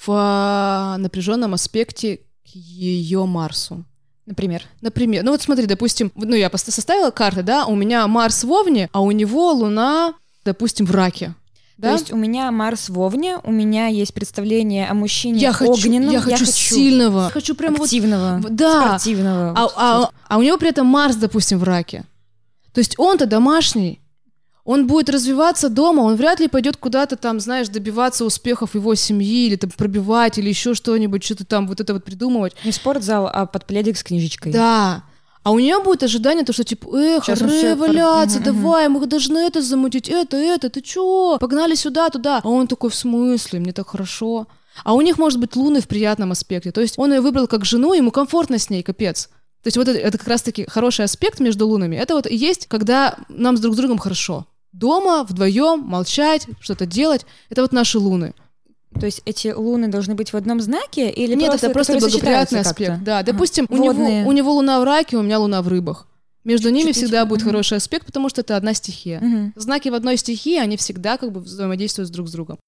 в 0.00 0.08
а, 0.08 0.96
напряженном 0.98 1.54
аспекте 1.54 2.18
к 2.44 2.48
ее 2.54 3.24
Марсу. 3.26 3.84
Например. 4.26 4.62
Например, 4.80 5.22
ну 5.22 5.30
вот 5.30 5.42
смотри, 5.42 5.66
допустим, 5.66 6.10
ну 6.16 6.34
я 6.34 6.48
просто 6.50 6.72
составила 6.72 7.10
карты, 7.10 7.42
да, 7.42 7.64
у 7.66 7.76
меня 7.76 8.06
Марс 8.08 8.42
в 8.42 8.50
Овне, 8.50 8.88
а 8.92 9.00
у 9.00 9.12
него 9.12 9.52
Луна, 9.52 10.14
допустим, 10.44 10.84
в 10.84 10.90
Раке. 10.90 11.34
Да? 11.78 11.88
То 11.88 11.94
есть 11.94 12.12
у 12.12 12.16
меня 12.16 12.50
Марс 12.50 12.88
в 12.88 12.98
Овне, 12.98 13.38
у 13.44 13.52
меня 13.52 13.86
есть 13.86 14.14
представление 14.14 14.88
о 14.88 14.94
мужчине 14.94 15.38
я 15.38 15.52
хочу, 15.52 15.72
огненном, 15.72 16.10
я 16.10 16.20
хочу 16.20 16.46
сильного, 16.46 17.30
хочу 17.30 17.54
прямо 17.54 17.76
вот, 17.76 17.84
активного, 17.84 18.38
в- 18.38 18.48
да, 18.48 18.98
спортивного. 18.98 19.52
а, 19.54 19.62
Вот 19.62 19.72
а- 19.76 20.10
а 20.28 20.38
у 20.38 20.42
него 20.42 20.56
при 20.56 20.70
этом 20.70 20.86
Марс, 20.86 21.16
допустим, 21.16 21.58
в 21.58 21.64
Раке. 21.64 22.04
То 22.72 22.78
есть 22.78 22.94
он-то 22.98 23.26
домашний, 23.26 24.00
он 24.66 24.86
будет 24.86 25.08
развиваться 25.08 25.68
дома, 25.70 26.02
он 26.02 26.16
вряд 26.16 26.40
ли 26.40 26.48
пойдет 26.48 26.76
куда-то 26.76 27.16
там, 27.16 27.40
знаешь, 27.40 27.68
добиваться 27.68 28.24
успехов 28.24 28.74
его 28.74 28.94
семьи 28.96 29.46
или 29.46 29.56
там 29.56 29.70
пробивать 29.70 30.38
или 30.38 30.48
еще 30.48 30.74
что-нибудь, 30.74 31.24
что-то 31.24 31.46
там 31.46 31.66
вот 31.68 31.80
это 31.80 31.94
вот 31.94 32.04
придумывать. 32.04 32.54
Не 32.64 32.72
спортзал, 32.72 33.30
а 33.32 33.46
под 33.46 33.64
пледик 33.64 33.96
с 33.96 34.02
книжечкой. 34.02 34.52
Да. 34.52 35.04
А 35.44 35.52
у 35.52 35.60
нее 35.60 35.78
будет 35.78 36.02
ожидание, 36.02 36.44
то, 36.44 36.52
что 36.52 36.64
типа, 36.64 36.88
эх, 36.98 37.24
Щас 37.24 37.40
мы 37.40 37.46
ре, 37.48 37.58
всё 37.58 37.76
пор- 37.76 37.88
валяться, 37.88 38.40
Мгм, 38.40 38.48
мгм. 38.50 38.62
давай, 38.62 38.88
мы 38.88 39.06
должны 39.06 39.38
это 39.38 39.62
замутить, 39.62 40.08
это, 40.08 40.36
это, 40.36 40.68
ты 40.68 40.80
чё? 40.80 41.38
Погнали 41.38 41.76
сюда, 41.76 42.10
туда. 42.10 42.40
А 42.42 42.48
он 42.48 42.66
такой, 42.66 42.90
в 42.90 42.94
смысле, 42.96 43.60
мне 43.60 43.72
так 43.72 43.88
хорошо. 43.88 44.48
А 44.82 44.94
у 44.94 45.00
них 45.00 45.16
может 45.18 45.38
быть 45.38 45.54
луны 45.54 45.80
в 45.80 45.86
приятном 45.86 46.32
аспекте. 46.32 46.72
То 46.72 46.80
есть 46.80 46.98
он 46.98 47.12
ее 47.12 47.20
выбрал 47.20 47.46
как 47.46 47.64
жену, 47.64 47.94
ему 47.94 48.10
комфортно 48.10 48.58
с 48.58 48.68
ней, 48.68 48.82
капец. 48.82 49.28
То 49.62 49.68
есть 49.68 49.76
вот 49.76 49.86
это, 49.88 49.98
это 49.98 50.18
как 50.18 50.26
раз-таки 50.28 50.66
хороший 50.68 51.04
аспект 51.04 51.38
между 51.40 51.66
лунами. 51.68 51.94
Это 51.96 52.14
вот 52.14 52.26
и 52.26 52.34
есть, 52.34 52.66
когда 52.66 53.16
нам 53.28 53.56
с 53.56 53.60
друг 53.60 53.74
с 53.74 53.78
другом 53.78 53.98
хорошо. 53.98 54.46
Дома, 54.78 55.24
вдвоем, 55.24 55.80
молчать, 55.80 56.46
что-то 56.60 56.86
делать. 56.86 57.26
Это 57.50 57.62
вот 57.62 57.72
наши 57.72 57.98
луны. 57.98 58.34
То 58.98 59.06
есть 59.06 59.22
эти 59.24 59.48
луны 59.48 59.88
должны 59.88 60.14
быть 60.14 60.32
в 60.32 60.36
одном 60.36 60.60
знаке 60.60 61.10
или 61.10 61.34
Нет, 61.34 61.50
просто, 61.50 61.66
это 61.66 61.74
просто 61.74 61.98
благоприятный 61.98 62.60
аспект. 62.60 63.02
Да, 63.02 63.22
допустим, 63.22 63.66
у, 63.68 63.76
него, 63.76 64.28
у 64.28 64.32
него 64.32 64.54
луна 64.54 64.80
в 64.80 64.84
раке, 64.84 65.16
у 65.16 65.22
меня 65.22 65.38
луна 65.38 65.62
в 65.62 65.68
рыбах. 65.68 66.06
Между 66.44 66.70
ними 66.70 66.88
Чуть-чуть, 66.88 67.02
всегда 67.02 67.26
будет 67.26 67.40
мгм. 67.40 67.50
хороший 67.50 67.78
аспект, 67.78 68.06
потому 68.06 68.28
что 68.28 68.40
это 68.40 68.56
одна 68.56 68.72
стихия. 68.72 69.20
Мгм. 69.20 69.52
Знаки 69.56 69.88
в 69.88 69.94
одной 69.94 70.16
стихии, 70.16 70.58
они 70.58 70.76
всегда 70.76 71.18
как 71.18 71.32
бы 71.32 71.40
взаимодействуют 71.40 72.10
друг 72.10 72.28
с 72.28 72.32
другом. 72.32 72.58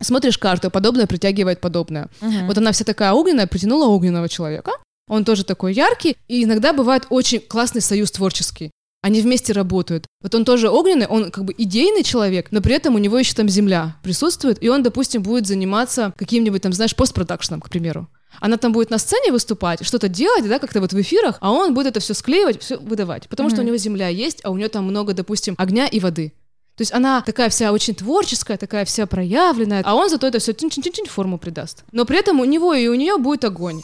Смотришь 0.00 0.38
карту, 0.38 0.70
подобное 0.70 1.06
притягивает 1.06 1.60
подобное. 1.60 2.08
Мгм. 2.20 2.46
Вот 2.46 2.56
она 2.56 2.72
вся 2.72 2.84
такая 2.84 3.12
огненная, 3.12 3.48
притянула 3.48 3.86
огненного 3.86 4.28
человека. 4.28 4.72
Он 5.08 5.24
тоже 5.24 5.44
такой 5.44 5.74
яркий, 5.74 6.16
и 6.28 6.44
иногда 6.44 6.72
бывает 6.72 7.06
очень 7.10 7.40
классный 7.40 7.80
союз 7.80 8.12
творческий. 8.12 8.70
Они 9.02 9.22
вместе 9.22 9.52
работают. 9.52 10.06
Вот 10.22 10.34
он 10.34 10.44
тоже 10.44 10.68
огненный, 10.68 11.06
он 11.06 11.30
как 11.30 11.44
бы 11.44 11.54
идейный 11.56 12.02
человек, 12.02 12.48
но 12.50 12.60
при 12.60 12.74
этом 12.74 12.94
у 12.94 12.98
него 12.98 13.18
еще 13.18 13.34
там 13.34 13.48
земля 13.48 13.96
присутствует, 14.02 14.62
и 14.62 14.68
он, 14.68 14.82
допустим, 14.82 15.22
будет 15.22 15.46
заниматься 15.46 16.12
каким-нибудь 16.18 16.60
там, 16.62 16.72
знаешь, 16.74 16.94
постпродакшеном, 16.94 17.62
к 17.62 17.70
примеру. 17.70 18.08
Она 18.40 18.58
там 18.58 18.72
будет 18.72 18.90
на 18.90 18.98
сцене 18.98 19.32
выступать, 19.32 19.84
что-то 19.84 20.08
делать, 20.08 20.46
да, 20.46 20.58
как-то 20.58 20.80
вот 20.80 20.92
в 20.92 21.00
эфирах, 21.00 21.38
а 21.40 21.50
он 21.50 21.72
будет 21.72 21.88
это 21.88 22.00
все 22.00 22.14
склеивать, 22.14 22.60
все 22.60 22.76
выдавать. 22.78 23.28
Потому 23.28 23.48
что 23.48 23.62
у 23.62 23.64
него 23.64 23.76
земля 23.76 24.08
есть, 24.08 24.40
а 24.44 24.50
у 24.50 24.56
нее 24.56 24.68
там 24.68 24.84
много, 24.84 25.14
допустим, 25.14 25.54
огня 25.58 25.86
и 25.86 25.98
воды. 25.98 26.32
То 26.76 26.82
есть 26.82 26.94
она 26.94 27.20
такая 27.20 27.50
вся 27.50 27.72
очень 27.72 27.94
творческая, 27.94 28.56
такая 28.56 28.84
вся 28.84 29.06
проявленная, 29.06 29.82
а 29.84 29.94
он 29.94 30.08
зато 30.08 30.26
это 30.26 30.38
все 30.38 30.54
чин-чин-чин 30.54 31.06
форму 31.06 31.38
придаст. 31.38 31.84
Но 31.92 32.04
при 32.04 32.18
этом 32.18 32.40
у 32.40 32.44
него 32.44 32.72
и 32.72 32.86
у 32.88 32.94
нее 32.94 33.18
будет 33.18 33.44
огонь. 33.44 33.82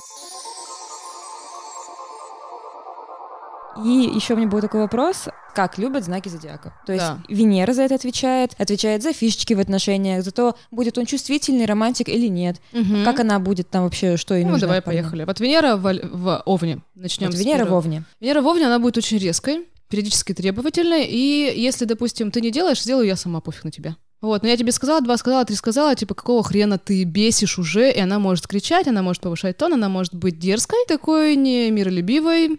И 3.85 4.11
еще 4.15 4.35
у 4.35 4.37
меня 4.37 4.49
был 4.49 4.61
такой 4.61 4.81
вопрос, 4.81 5.29
как 5.55 5.79
любят 5.79 6.05
знаки 6.05 6.29
зодиака. 6.29 6.75
То 6.87 6.93
есть 6.93 7.05
Да. 7.05 7.19
Венера 7.29 7.73
за 7.73 7.83
это 7.83 7.95
отвечает, 7.95 8.53
отвечает 8.59 9.03
за 9.03 9.13
фишечки 9.13 9.55
в 9.55 9.61
отношениях, 9.61 10.23
за 10.25 10.31
то, 10.31 10.55
будет 10.71 10.99
он 10.99 11.07
чувствительный, 11.07 11.65
романтик 11.67 12.09
или 12.09 12.27
нет. 12.27 12.57
Как 13.05 13.21
она 13.21 13.39
будет 13.39 13.71
там 13.71 13.85
вообще, 13.85 14.17
что 14.17 14.35
ей 14.35 14.45
Ну, 14.45 14.51
нужно 14.53 14.67
давай, 14.67 14.79
от 14.79 14.85
парня? 14.85 15.01
поехали. 15.03 15.25
Вот 15.25 15.41
Венера 15.41 15.77
в, 15.77 15.83
в 16.03 16.43
Овне. 16.47 16.81
Начнем 16.95 17.29
Вот 17.31 17.37
Венера 17.39 17.65
в. 17.65 17.73
Овне. 17.75 18.05
Венера 18.21 18.43
в 18.43 18.47
Овне, 18.49 18.67
она 18.67 18.79
будет 18.79 18.97
очень 18.99 19.19
резкой, 19.19 19.67
периодически 19.89 20.35
требовательной, 20.35 21.05
и 21.07 21.53
если, 21.57 21.85
допустим, 21.85 22.31
ты 22.31 22.41
не 22.41 22.51
делаешь, 22.51 22.83
сделаю 22.83 23.07
я 23.07 23.17
сама, 23.17 23.41
пофиг 23.41 23.65
на 23.65 23.71
тебя. 23.71 23.97
Вот, 24.23 24.43
но 24.43 24.49
я 24.49 24.57
тебе 24.57 24.73
сказала, 24.73 25.01
два 25.03 25.17
сказала, 25.19 25.45
три 25.45 25.55
сказала, 25.57 25.95
типа, 25.95 26.15
какого 26.15 26.43
хрена 26.43 26.79
ты 26.79 27.05
бесишь 27.05 27.59
уже, 27.59 27.93
и 27.93 28.01
она 28.01 28.19
может 28.19 28.47
кричать, 28.49 28.89
она 28.89 29.03
может 29.03 29.23
повышать 29.23 29.57
тон, 29.59 29.75
она 29.75 29.89
может 29.89 30.15
быть 30.15 30.39
дерзкой, 30.39 30.79
такой 30.89 31.37
не 31.37 31.71
миролюбивой, 31.71 32.59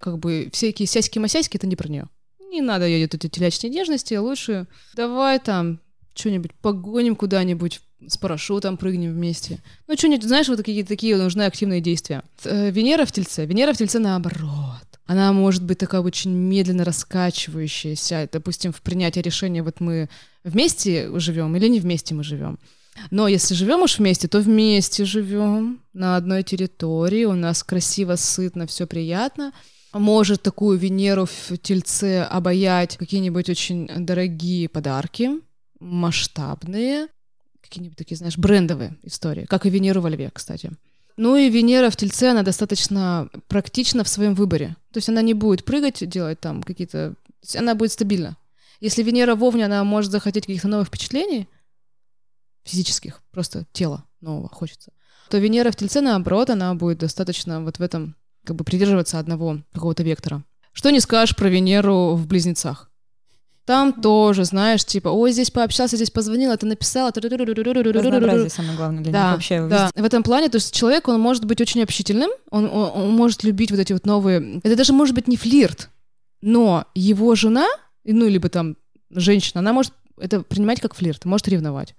как 0.00 0.18
бы 0.18 0.50
всякие 0.52 0.86
сяськи-масяськи, 0.86 1.56
это 1.56 1.66
не 1.66 1.76
про 1.76 1.88
нее. 1.88 2.08
Не 2.50 2.62
надо 2.62 2.86
ей 2.86 3.04
вот 3.04 3.14
эти 3.14 3.28
телячные 3.28 3.70
нежности, 3.70 4.14
лучше 4.14 4.66
давай 4.94 5.38
там 5.38 5.78
что-нибудь 6.14 6.52
погоним 6.54 7.14
куда-нибудь, 7.14 7.80
с 8.08 8.16
парашютом 8.16 8.76
прыгнем 8.76 9.12
вместе. 9.12 9.58
Ну, 9.86 9.96
что-нибудь, 9.96 10.24
знаешь, 10.24 10.48
вот 10.48 10.56
такие, 10.56 10.84
такие 10.84 11.16
нужны 11.16 11.42
активные 11.42 11.82
действия. 11.82 12.22
Э, 12.44 12.70
Венера 12.70 13.04
в 13.04 13.12
Тельце. 13.12 13.44
Венера 13.44 13.74
в 13.74 13.76
Тельце 13.76 13.98
наоборот. 13.98 14.86
Она 15.04 15.32
может 15.32 15.62
быть 15.64 15.78
такая 15.78 16.00
очень 16.00 16.30
медленно 16.30 16.84
раскачивающаяся. 16.84 18.28
Допустим, 18.32 18.72
в 18.72 18.80
принятии 18.80 19.20
решения, 19.20 19.62
вот 19.62 19.80
мы 19.80 20.08
вместе 20.44 21.10
живем 21.18 21.54
или 21.56 21.68
не 21.68 21.80
вместе 21.80 22.14
мы 22.14 22.24
живем. 22.24 22.58
Но 23.10 23.28
если 23.28 23.54
живем 23.54 23.82
уж 23.82 23.98
вместе, 23.98 24.28
то 24.28 24.40
вместе 24.40 25.04
живем 25.04 25.80
на 25.92 26.16
одной 26.16 26.42
территории, 26.42 27.24
у 27.24 27.34
нас 27.34 27.62
красиво, 27.62 28.16
сытно, 28.16 28.66
все 28.66 28.86
приятно. 28.86 29.52
Может 29.92 30.42
такую 30.42 30.78
Венеру 30.78 31.26
в 31.26 31.58
Тельце 31.58 32.22
обаять 32.22 32.96
какие-нибудь 32.96 33.48
очень 33.48 33.88
дорогие 33.88 34.68
подарки, 34.68 35.30
масштабные, 35.80 37.08
какие-нибудь 37.60 37.96
такие, 37.98 38.16
знаешь, 38.16 38.38
брендовые 38.38 38.96
истории, 39.02 39.46
как 39.46 39.66
и 39.66 39.70
Венеру 39.70 40.00
во 40.00 40.10
Льве, 40.10 40.30
кстати. 40.32 40.70
Ну 41.16 41.36
и 41.36 41.50
Венера 41.50 41.90
в 41.90 41.96
Тельце, 41.96 42.30
она 42.30 42.42
достаточно 42.42 43.28
практична 43.48 44.04
в 44.04 44.08
своем 44.08 44.34
выборе. 44.34 44.76
То 44.92 44.98
есть 44.98 45.08
она 45.08 45.22
не 45.22 45.34
будет 45.34 45.64
прыгать, 45.64 46.08
делать 46.08 46.40
там 46.40 46.62
какие-то... 46.62 47.14
Она 47.56 47.74
будет 47.74 47.92
стабильна. 47.92 48.36
Если 48.80 49.02
Венера 49.02 49.34
в 49.34 49.44
Овне, 49.44 49.66
она 49.66 49.84
может 49.84 50.10
захотеть 50.10 50.46
каких-то 50.46 50.68
новых 50.68 50.88
впечатлений, 50.88 51.46
физических, 52.64 53.22
просто 53.32 53.66
тела 53.72 54.04
нового 54.20 54.48
хочется, 54.48 54.92
то 55.28 55.38
Венера 55.38 55.70
в 55.70 55.76
Тельце, 55.76 56.00
наоборот, 56.00 56.48
она 56.48 56.74
будет 56.74 56.98
достаточно 56.98 57.62
вот 57.62 57.78
в 57.78 57.82
этом, 57.82 58.16
как 58.50 58.56
бы 58.56 58.64
придерживаться 58.64 59.20
одного 59.20 59.58
какого-то 59.72 60.02
вектора. 60.02 60.42
Что 60.72 60.90
не 60.90 60.98
скажешь 60.98 61.36
про 61.36 61.48
Венеру 61.48 62.16
в 62.16 62.26
Близнецах? 62.26 62.90
Там 63.64 63.92
тоже, 63.92 64.44
знаешь, 64.44 64.84
типа, 64.84 65.06
ой, 65.08 65.30
здесь 65.30 65.52
пообщался, 65.52 65.94
здесь 65.94 66.10
позвонил, 66.10 66.50
это 66.50 66.66
написал. 66.66 67.12
Разнообразие 67.14 68.50
самое 68.50 68.76
главное 68.76 69.04
для 69.04 69.12
них 69.12 69.20
Да, 69.20 69.32
вообще. 69.34 69.68
да. 69.68 69.92
В 69.94 70.04
этом 70.04 70.24
плане, 70.24 70.48
то 70.48 70.56
есть 70.56 70.74
человек, 70.74 71.06
он 71.06 71.20
может 71.20 71.44
быть 71.44 71.60
очень 71.60 71.80
общительным, 71.80 72.28
он, 72.50 72.64
он, 72.64 72.90
он 72.92 73.10
может 73.12 73.44
любить 73.44 73.70
вот 73.70 73.78
эти 73.78 73.92
вот 73.92 74.04
новые... 74.04 74.58
Это 74.64 74.74
даже 74.74 74.92
может 74.92 75.14
быть 75.14 75.28
не 75.28 75.36
флирт, 75.36 75.88
но 76.40 76.86
его 76.96 77.36
жена, 77.36 77.68
ну, 78.02 78.26
либо 78.26 78.48
там 78.48 78.76
женщина, 79.10 79.60
она 79.60 79.72
может 79.72 79.92
это 80.18 80.40
принимать 80.40 80.80
как 80.80 80.94
флирт, 80.94 81.24
может 81.24 81.46
ревновать. 81.46 81.94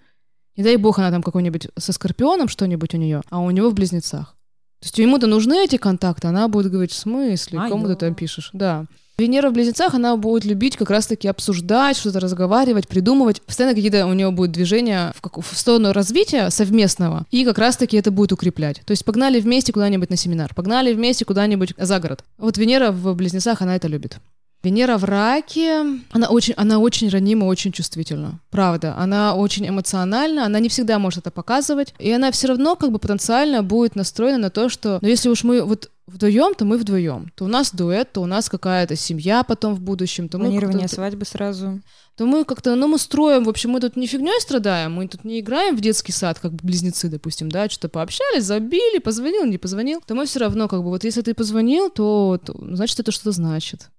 Не 0.57 0.65
дай 0.65 0.75
бог, 0.75 0.99
она 0.99 1.11
там 1.11 1.23
какой-нибудь 1.23 1.69
со 1.77 1.93
скорпионом 1.93 2.49
что-нибудь 2.49 2.93
у 2.93 2.97
нее, 2.97 3.21
а 3.29 3.39
у 3.39 3.49
него 3.51 3.69
в 3.69 3.73
близнецах. 3.73 4.35
То 4.81 4.85
есть 4.87 4.97
ему-то 4.97 5.27
нужны 5.27 5.63
эти 5.63 5.77
контакты, 5.77 6.27
она 6.27 6.47
будет 6.47 6.71
говорить, 6.71 6.91
в 6.91 6.97
смысле, 6.97 7.59
А, 7.59 7.69
кому 7.69 7.87
ты 7.87 7.95
там 7.95 8.15
пишешь? 8.15 8.49
Да. 8.51 8.85
Венера 9.17 9.51
в 9.51 9.53
близнецах, 9.53 9.93
она 9.93 10.17
будет 10.17 10.45
любить 10.45 10.75
как 10.75 10.89
раз-таки 10.89 11.27
обсуждать, 11.27 11.95
что-то 11.95 12.19
разговаривать, 12.19 12.87
придумывать. 12.87 13.39
Постоянно 13.43 13.75
какие-то 13.75 14.07
у 14.07 14.13
нее 14.13 14.31
будут 14.31 14.51
движения 14.53 15.13
в, 15.15 15.21
как- 15.21 15.37
в 15.37 15.55
сторону 15.55 15.91
развития 15.93 16.49
совместного, 16.49 17.27
и 17.29 17.45
как 17.45 17.59
раз-таки 17.59 17.97
это 17.97 18.09
будет 18.09 18.31
укреплять. 18.31 18.81
То 18.83 18.91
есть 18.91 19.05
погнали 19.05 19.39
вместе 19.39 19.71
куда-нибудь 19.71 20.09
на 20.09 20.17
семинар, 20.17 20.51
погнали 20.55 20.91
вместе 20.93 21.25
куда-нибудь 21.25 21.75
за 21.77 21.99
город. 21.99 22.23
Вот 22.39 22.57
Венера 22.57 22.91
в 22.91 23.13
близнецах, 23.13 23.61
она 23.61 23.75
это 23.75 23.87
любит. 23.87 24.17
Венера 24.63 24.97
в 24.97 25.03
раке, 25.05 25.83
она 26.11 26.29
очень, 26.29 26.53
она 26.55 26.77
очень 26.79 27.09
ранима, 27.09 27.45
очень 27.45 27.71
чувствительна. 27.71 28.39
Правда, 28.51 28.95
она 28.97 29.33
очень 29.35 29.67
эмоциональна, 29.67 30.45
она 30.45 30.59
не 30.59 30.69
всегда 30.69 30.99
может 30.99 31.19
это 31.19 31.31
показывать, 31.31 31.93
и 31.97 32.11
она 32.11 32.31
все 32.31 32.47
равно 32.47 32.75
как 32.75 32.91
бы 32.91 32.99
потенциально 32.99 33.63
будет 33.63 33.95
настроена 33.95 34.37
на 34.37 34.49
то, 34.51 34.69
что, 34.69 34.99
ну 35.01 35.07
если 35.07 35.29
уж 35.29 35.43
мы 35.43 35.63
вот 35.63 35.89
вдвоем, 36.05 36.53
то 36.53 36.65
мы 36.65 36.77
вдвоем. 36.77 37.31
То 37.35 37.45
у 37.45 37.47
нас 37.47 37.71
дуэт, 37.73 38.11
то 38.13 38.21
у 38.21 38.25
нас 38.25 38.49
какая-то 38.49 38.95
семья 38.95 39.43
потом 39.43 39.73
в 39.73 39.81
будущем, 39.81 40.29
то 40.29 40.37
мы 40.37 40.45
Планирование 40.45 40.81
как-то- 40.81 40.95
свадьбы 40.95 41.25
сразу. 41.25 41.81
то 42.17 42.25
мы 42.25 42.43
как-то, 42.43 42.75
ну, 42.75 42.87
мы 42.87 42.99
строим, 42.99 43.45
в 43.45 43.49
общем, 43.49 43.71
мы 43.71 43.79
тут 43.79 43.95
не 43.95 44.05
фигней 44.07 44.39
страдаем, 44.41 44.93
мы 44.93 45.07
тут 45.07 45.23
не 45.23 45.39
играем 45.39 45.75
в 45.75 45.81
детский 45.81 46.11
сад, 46.11 46.37
как 46.39 46.53
близнецы, 46.53 47.07
допустим, 47.07 47.49
да, 47.49 47.67
что-то 47.69 47.89
пообщались, 47.89 48.43
забили, 48.43 48.99
позвонил, 48.99 49.45
не 49.45 49.57
позвонил, 49.57 50.01
то 50.05 50.13
мы 50.13 50.25
все 50.25 50.39
равно, 50.39 50.67
как 50.67 50.83
бы, 50.83 50.89
вот 50.89 51.03
если 51.03 51.21
ты 51.21 51.33
позвонил, 51.33 51.89
то, 51.89 52.39
то, 52.45 52.53
значит, 52.73 52.99
это 52.99 53.11
что-то 53.11 53.31
значит. 53.31 53.89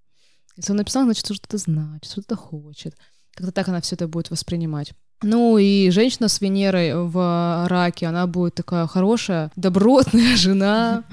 Если 0.57 0.73
он 0.73 0.79
написал, 0.79 1.05
значит, 1.05 1.25
что 1.25 1.35
что-то 1.35 1.59
значит, 1.59 2.11
что-то 2.11 2.37
хочет. 2.37 2.95
Как-то 3.35 3.53
так 3.53 3.69
она 3.69 3.81
все 3.81 3.97
это 3.97 4.09
будет 4.09 4.31
воспринимать. 4.31 4.93
Ну 5.23 5.57
и 5.57 5.91
женщина 5.91 6.29
с 6.29 6.41
Венерой 6.41 6.95
в 6.95 7.67
раке, 7.69 8.07
она 8.07 8.27
будет 8.27 8.55
такая 8.55 8.87
хорошая, 8.87 9.51
добротная 9.57 10.37
жена, 10.37 11.05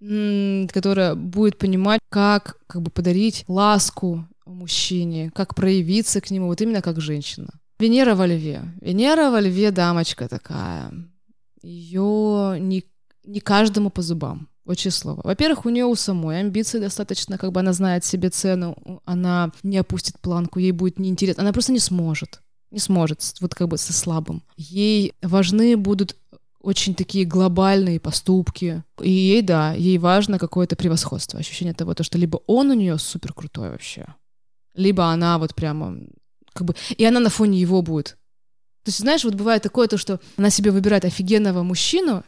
которая 0.00 1.14
будет 1.14 1.58
понимать, 1.58 2.00
как 2.10 2.58
как 2.66 2.82
бы 2.82 2.90
подарить 2.90 3.44
ласку 3.48 4.26
мужчине, 4.44 5.30
как 5.34 5.54
проявиться 5.54 6.20
к 6.20 6.30
нему, 6.30 6.46
вот 6.46 6.60
именно 6.60 6.82
как 6.82 7.00
женщина. 7.00 7.48
Венера 7.78 8.14
во 8.14 8.26
льве. 8.26 8.62
Венера 8.80 9.30
во 9.30 9.40
льве 9.40 9.70
дамочка 9.70 10.28
такая. 10.28 10.92
Ее 11.62 12.58
не, 12.60 12.84
не 13.24 13.40
каждому 13.40 13.90
по 13.90 14.02
зубам. 14.02 14.48
Очень 14.64 14.90
слово. 14.92 15.20
Во-первых, 15.24 15.66
у 15.66 15.68
нее 15.68 15.84
у 15.84 15.94
самой 15.94 16.40
амбиции 16.40 16.78
достаточно, 16.78 17.36
как 17.36 17.52
бы 17.52 17.60
она 17.60 17.72
знает 17.72 18.04
себе 18.04 18.30
цену, 18.30 19.02
она 19.04 19.52
не 19.62 19.76
опустит 19.76 20.18
планку, 20.20 20.58
ей 20.58 20.72
будет 20.72 20.98
неинтересно, 20.98 21.42
она 21.42 21.52
просто 21.52 21.72
не 21.72 21.78
сможет. 21.78 22.40
Не 22.70 22.78
сможет, 22.78 23.22
вот 23.40 23.54
как 23.54 23.68
бы 23.68 23.78
со 23.78 23.92
слабым. 23.92 24.42
Ей 24.56 25.12
важны 25.22 25.76
будут 25.76 26.16
очень 26.60 26.94
такие 26.94 27.26
глобальные 27.26 28.00
поступки. 28.00 28.82
И 29.00 29.10
ей, 29.10 29.42
да, 29.42 29.74
ей 29.74 29.98
важно 29.98 30.38
какое-то 30.38 30.76
превосходство, 30.76 31.38
ощущение 31.38 31.74
того, 31.74 31.94
то, 31.94 32.02
что 32.02 32.18
либо 32.18 32.40
он 32.46 32.70
у 32.70 32.74
нее 32.74 32.98
супер 32.98 33.32
крутой 33.34 33.70
вообще, 33.70 34.06
либо 34.74 35.04
она 35.04 35.38
вот 35.38 35.54
прямо 35.54 35.98
как 36.54 36.66
бы... 36.66 36.74
И 36.96 37.04
она 37.04 37.20
на 37.20 37.28
фоне 37.28 37.60
его 37.60 37.82
будет. 37.82 38.16
То 38.82 38.88
есть, 38.88 38.98
знаешь, 38.98 39.24
вот 39.24 39.34
бывает 39.34 39.62
такое 39.62 39.88
то, 39.88 39.98
что 39.98 40.20
она 40.36 40.50
себе 40.50 40.70
выбирает 40.70 41.04
офигенного 41.04 41.62
мужчину, 41.62 42.24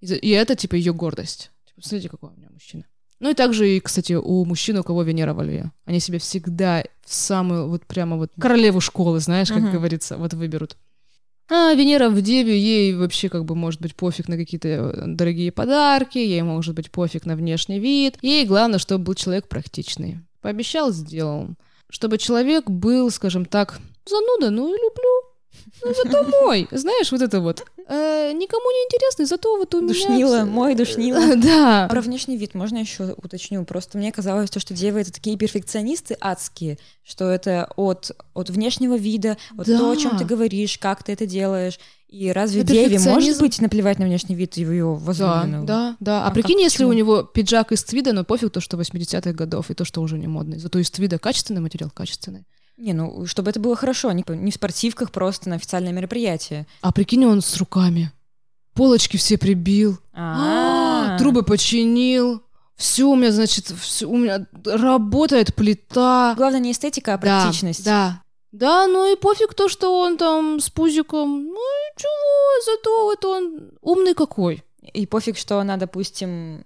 и 0.00 0.30
это, 0.30 0.56
типа, 0.56 0.74
ее 0.74 0.92
гордость. 0.92 1.52
Типа, 1.76 1.88
смотрите, 1.88 2.08
какой 2.08 2.30
у 2.30 2.36
меня 2.36 2.48
мужчина. 2.50 2.84
Ну 3.20 3.30
и 3.30 3.34
также, 3.34 3.68
и, 3.76 3.80
кстати, 3.80 4.12
у 4.14 4.44
мужчин, 4.44 4.76
у 4.78 4.82
кого 4.82 5.02
Венера 5.02 5.32
во 5.32 5.44
льве. 5.44 5.70
Они 5.84 6.00
себе 6.00 6.18
всегда 6.18 6.82
в 7.04 7.12
самую, 7.14 7.68
вот 7.68 7.86
прямо 7.86 8.16
вот 8.16 8.32
королеву 8.38 8.80
школы, 8.80 9.20
знаешь, 9.20 9.48
как 9.48 9.62
Мгм. 9.62 9.72
говорится, 9.72 10.16
вот 10.18 10.34
выберут. 10.34 10.76
А 11.48 11.72
Венера 11.74 12.10
в 12.10 12.20
Деве, 12.20 12.58
ей 12.58 12.94
вообще 12.94 13.28
как 13.28 13.44
бы 13.44 13.54
может 13.54 13.80
быть 13.80 13.94
пофиг 13.94 14.26
на 14.28 14.36
какие-то 14.36 14.68
э, 14.68 15.02
дорогие 15.06 15.52
подарки, 15.52 16.18
ей 16.18 16.42
может 16.42 16.74
быть 16.74 16.90
пофиг 16.90 17.24
на 17.24 17.36
внешний 17.36 17.78
вид. 17.78 18.18
Ей 18.20 18.44
главное, 18.46 18.78
чтобы 18.80 19.04
был 19.04 19.14
человек 19.14 19.48
практичный. 19.48 20.18
Пообещал, 20.40 20.90
сделал. 20.92 21.50
чтобы 21.88 22.18
человек 22.18 22.68
был, 22.68 23.10
скажем 23.12 23.44
так, 23.44 23.78
зануда, 24.04 24.50
ну 24.50 24.74
и 24.74 24.76
люблю. 24.76 25.25
Ну, 25.84 25.92
зато 25.94 26.22
мой. 26.42 26.68
Знаешь, 26.70 27.12
вот 27.12 27.22
это 27.22 27.40
вот. 27.40 27.64
Э, 27.88 28.32
никому 28.32 28.70
не 28.70 28.84
интересный, 28.86 29.24
зато 29.26 29.56
вот 29.56 29.74
у 29.74 29.78
меня... 29.80 29.88
Душнила, 29.88 30.44
мой 30.44 30.74
душнила. 30.74 31.36
Да. 31.36 31.86
Про 31.88 32.00
внешний 32.00 32.36
вид 32.36 32.54
можно 32.54 32.78
еще 32.78 33.14
уточню. 33.22 33.64
Просто 33.64 33.98
мне 33.98 34.10
казалось, 34.12 34.50
то, 34.50 34.58
что 34.60 34.74
девы 34.74 35.00
это 35.00 35.12
такие 35.12 35.36
перфекционисты 35.36 36.16
адские, 36.20 36.78
что 37.04 37.30
это 37.30 37.70
от, 37.76 38.10
от 38.34 38.50
внешнего 38.50 38.96
вида, 38.96 39.36
от 39.56 39.66
Да. 39.66 39.78
того, 39.78 39.90
о 39.92 39.96
чем 39.96 40.16
ты 40.18 40.24
говоришь, 40.24 40.78
как 40.78 41.02
ты 41.04 41.12
это 41.12 41.26
делаешь. 41.26 41.78
И 42.08 42.30
разве 42.32 42.62
Это 42.62 42.72
деве 42.72 42.98
может 43.00 43.40
быть 43.40 43.60
наплевать 43.60 43.98
на 43.98 44.06
внешний 44.06 44.36
вид 44.36 44.56
ее 44.56 44.84
Да, 44.98 45.04
возлюбленного? 45.04 45.66
да, 45.66 45.96
да. 46.00 46.24
А, 46.24 46.28
А 46.28 46.30
прикинь, 46.30 46.60
если 46.60 46.78
почему? 46.78 46.90
у 46.90 46.92
него 46.92 47.22
пиджак 47.24 47.72
из 47.72 47.82
твида, 47.84 48.12
но 48.12 48.24
пофиг 48.24 48.52
то, 48.52 48.60
что 48.60 48.76
80-х 48.76 49.32
годов, 49.32 49.70
и 49.70 49.74
то, 49.74 49.84
что 49.84 50.00
уже 50.00 50.16
не 50.16 50.28
модный. 50.28 50.58
Зато 50.58 50.78
из 50.78 50.90
твида 50.90 51.18
качественный 51.18 51.60
материал, 51.60 51.90
качественный. 51.92 52.44
Не, 52.76 52.92
ну, 52.92 53.24
чтобы 53.26 53.50
это 53.50 53.58
было 53.58 53.74
хорошо, 53.74 54.12
не, 54.12 54.24
не 54.28 54.50
в 54.50 54.54
спортивках, 54.54 55.10
просто 55.10 55.48
на 55.48 55.56
официальное 55.56 55.92
мероприятие. 55.92 56.66
А 56.82 56.92
прикинь, 56.92 57.24
он 57.24 57.40
с 57.40 57.56
руками. 57.56 58.12
Полочки 58.74 59.16
все 59.16 59.38
прибил. 59.38 59.98
А, 60.12 61.16
Трубы 61.18 61.42
починил. 61.42 62.42
Все 62.76 63.04
у 63.04 63.16
меня, 63.16 63.32
значит, 63.32 63.68
всё, 63.80 64.10
у 64.10 64.18
меня 64.18 64.46
работает 64.66 65.54
плита. 65.54 66.34
Главное 66.36 66.60
не 66.60 66.72
эстетика, 66.72 67.14
а 67.14 67.16
Да, 67.16 67.40
практичность. 67.40 67.84
Да. 67.84 68.22
Да, 68.52 68.86
ну 68.86 69.10
и 69.10 69.16
пофиг 69.16 69.54
то, 69.54 69.68
что 69.68 69.98
он 69.98 70.18
там 70.18 70.60
с 70.60 70.68
пузиком. 70.68 71.44
Ну 71.44 71.54
и 71.54 71.98
чего, 71.98 72.64
зато 72.66 73.04
вот 73.04 73.24
он 73.24 73.70
умный 73.80 74.14
какой. 74.14 74.62
И 74.92 75.06
пофиг, 75.06 75.38
что 75.38 75.58
она, 75.58 75.78
допустим, 75.78 76.64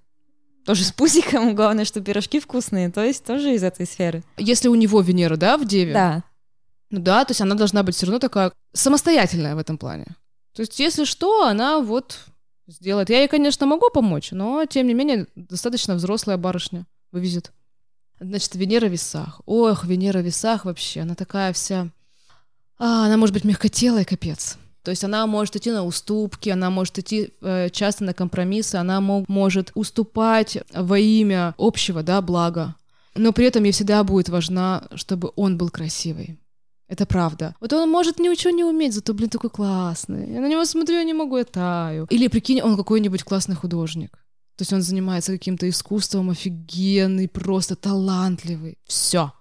тоже 0.64 0.84
с 0.84 0.92
пузиком, 0.92 1.54
главное, 1.56 1.84
что 1.84 2.00
пирожки 2.00 2.40
вкусные, 2.40 2.90
то 2.90 3.04
есть 3.04 3.24
тоже 3.24 3.54
из 3.54 3.62
этой 3.62 3.86
сферы. 3.86 4.22
Если 4.36 4.68
у 4.68 4.74
него 4.74 5.00
Венера, 5.00 5.36
да, 5.36 5.56
в 5.56 5.66
Деве? 5.66 5.92
Да. 5.92 6.24
Ну 6.90 7.00
да, 7.00 7.24
то 7.24 7.30
есть 7.30 7.40
она 7.40 7.54
должна 7.54 7.82
быть 7.82 7.94
все 7.94 8.06
равно 8.06 8.18
такая 8.18 8.52
самостоятельная 8.72 9.54
в 9.54 9.58
этом 9.58 9.78
плане. 9.78 10.06
То 10.54 10.62
есть 10.62 10.78
если 10.80 11.04
что, 11.04 11.46
она 11.46 11.80
вот 11.80 12.18
сделает. 12.66 13.10
Я 13.10 13.18
ей, 13.18 13.28
конечно, 13.28 13.66
могу 13.66 13.90
помочь, 13.90 14.32
но 14.32 14.64
тем 14.64 14.86
не 14.86 14.94
менее 14.94 15.26
достаточно 15.34 15.94
взрослая 15.94 16.36
барышня 16.36 16.86
вывезет. 17.12 17.52
Значит, 18.18 18.54
Венера 18.54 18.86
в 18.86 18.92
весах. 18.92 19.40
Ох, 19.46 19.84
Венера 19.84 20.18
в 20.20 20.24
весах 20.24 20.64
вообще, 20.64 21.00
она 21.00 21.14
такая 21.14 21.52
вся... 21.52 21.88
А, 22.78 23.06
она 23.06 23.16
может 23.16 23.34
быть 23.34 23.44
мягкотелая, 23.44 24.04
капец. 24.04 24.58
То 24.82 24.90
есть 24.90 25.04
она 25.04 25.26
может 25.26 25.56
идти 25.56 25.70
на 25.70 25.84
уступки, 25.84 26.48
она 26.50 26.70
может 26.70 26.98
идти 26.98 27.32
э, 27.42 27.68
часто 27.70 28.04
на 28.04 28.14
компромиссы, 28.14 28.76
она 28.76 29.00
мо- 29.00 29.24
может 29.28 29.72
уступать 29.74 30.58
во 30.74 30.98
имя 30.98 31.54
общего, 31.58 32.02
да, 32.02 32.22
блага. 32.22 32.74
Но 33.14 33.32
при 33.32 33.46
этом 33.46 33.64
ей 33.64 33.72
всегда 33.72 34.02
будет 34.04 34.28
важна, 34.28 34.88
чтобы 34.94 35.32
он 35.36 35.58
был 35.58 35.68
красивый. 35.70 36.38
Это 36.88 37.06
правда. 37.06 37.54
Вот 37.60 37.72
он 37.72 37.88
может 37.90 38.18
ничего 38.18 38.52
не 38.52 38.64
уметь, 38.64 38.94
зато, 38.94 39.14
блин, 39.14 39.28
такой 39.28 39.50
классный. 39.50 40.32
Я 40.32 40.40
на 40.40 40.48
него 40.48 40.64
смотрю, 40.64 40.96
я 40.96 41.04
не 41.04 41.14
могу, 41.14 41.36
я 41.36 41.44
таю. 41.44 42.06
Или, 42.10 42.28
прикинь, 42.28 42.60
он 42.62 42.76
какой-нибудь 42.76 43.22
классный 43.22 43.54
художник. 43.54 44.10
То 44.56 44.62
есть 44.62 44.72
он 44.72 44.82
занимается 44.82 45.32
каким-то 45.32 45.68
искусством, 45.68 46.30
офигенный, 46.30 47.28
просто 47.28 47.76
талантливый. 47.76 48.78
Все. 48.86 49.32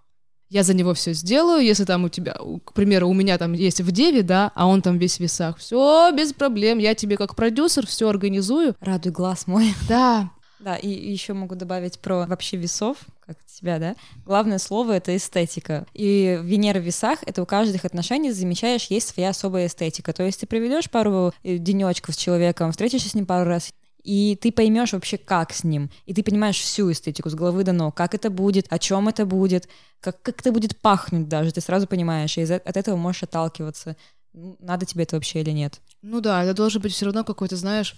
Я 0.50 0.64
за 0.64 0.74
него 0.74 0.96
все 0.96 1.14
сделаю, 1.14 1.64
если 1.64 1.86
там 1.86 2.06
у 2.06 2.10
тебя, 2.10 2.36
к 2.66 2.74
примеру, 2.74 3.08
у 3.08 3.14
меня 3.14 3.38
там 3.38 3.54
есть 3.54 3.82
в 3.82 3.92
деве, 3.92 4.24
да, 4.24 4.52
а 4.56 4.66
он 4.66 4.82
там 4.82 4.98
весь 4.98 5.18
в 5.18 5.20
весах. 5.20 5.58
Все, 5.58 6.12
без 6.12 6.34
проблем. 6.34 6.80
Я 6.80 6.96
тебе 6.96 7.18
как 7.18 7.36
продюсер 7.36 7.86
все 7.86 8.10
организую. 8.10 8.76
Радуй 8.80 9.12
глаз 9.12 9.46
мой. 9.46 9.74
Да, 9.88 10.32
Да, 10.60 10.76
и 10.76 10.90
еще 10.90 11.34
могу 11.34 11.56
добавить 11.56 12.00
про 12.00 12.26
вообще 12.26 12.58
весов, 12.58 12.98
как 13.26 13.38
тебя, 13.46 13.78
да. 13.80 13.96
Главное 14.26 14.58
слово— 14.58 14.92
это 14.94 15.16
эстетика. 15.16 15.86
И 15.94 16.40
Венера 16.44 16.80
в 16.80 16.84
весах— 16.84 17.20
это 17.26 17.44
у 17.44 17.46
каждых 17.46 17.86
отношений, 17.86 18.32
замечаешь, 18.32 18.88
есть 18.90 19.10
своя 19.10 19.30
особая 19.30 19.68
эстетика. 19.68 20.14
То 20.14 20.24
есть 20.24 20.40
ты 20.42 20.48
проведешь 20.48 20.90
пару 20.90 21.32
э, 21.44 21.58
денечков 21.58 22.16
с 22.16 22.18
человеком, 22.18 22.72
встретишься 22.72 23.10
с 23.10 23.14
ним 23.14 23.26
пару 23.26 23.48
раз, 23.48 23.72
и 24.04 24.38
ты 24.42 24.52
поймешь 24.52 24.94
вообще, 24.94 25.18
как 25.18 25.54
с 25.54 25.64
ним. 25.64 25.90
И 26.06 26.14
ты 26.14 26.24
понимаешь 26.24 26.58
всю 26.58 26.92
эстетику 26.92 27.30
с 27.30 27.36
головы 27.36 27.64
до 27.64 27.74
ног, 27.74 27.96
как 27.96 28.16
это 28.16 28.30
будет, 28.30 28.66
о 28.70 28.80
чем 28.80 29.08
это 29.08 29.26
будет, 29.26 29.68
как, 30.00 30.22
как 30.22 30.40
это 30.40 30.52
будет 30.52 30.78
пахнуть 30.80 31.28
даже. 31.28 31.52
Ты 31.52 31.62
сразу 31.62 31.88
понимаешь, 31.88 32.38
и 32.38 32.44
от 32.44 32.78
этого 32.78 32.96
можешь 32.96 33.24
отталкиваться. 33.24 33.96
Надо 34.34 34.86
тебе 34.86 35.04
это 35.04 35.16
вообще 35.16 35.42
или 35.42 35.52
нет. 35.52 35.82
Ну 36.02 36.22
да, 36.22 36.44
это 36.44 36.54
должен 36.54 36.82
быть 36.82 36.94
все 36.94 37.06
равно 37.06 37.24
какой-то, 37.24 37.56
знаешь, 37.56 37.96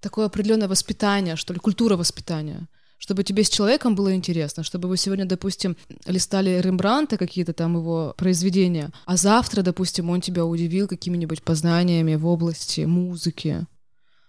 такое 0.00 0.26
определенное 0.26 0.68
воспитание, 0.68 1.36
что 1.36 1.52
ли, 1.52 1.58
культура 1.58 1.96
воспитания. 1.96 2.68
Чтобы 2.98 3.22
тебе 3.22 3.44
с 3.44 3.48
человеком 3.48 3.94
было 3.94 4.12
интересно, 4.14 4.64
чтобы 4.64 4.88
вы 4.88 4.96
сегодня, 4.96 5.24
допустим, 5.24 5.76
листали 6.04 6.60
Рембранта, 6.60 7.16
какие-то 7.16 7.52
там 7.52 7.76
его 7.76 8.12
произведения, 8.16 8.90
а 9.06 9.16
завтра, 9.16 9.62
допустим, 9.62 10.10
он 10.10 10.20
тебя 10.20 10.44
удивил 10.44 10.88
какими-нибудь 10.88 11.44
познаниями 11.44 12.16
в 12.16 12.26
области 12.26 12.80
музыки. 12.80 13.66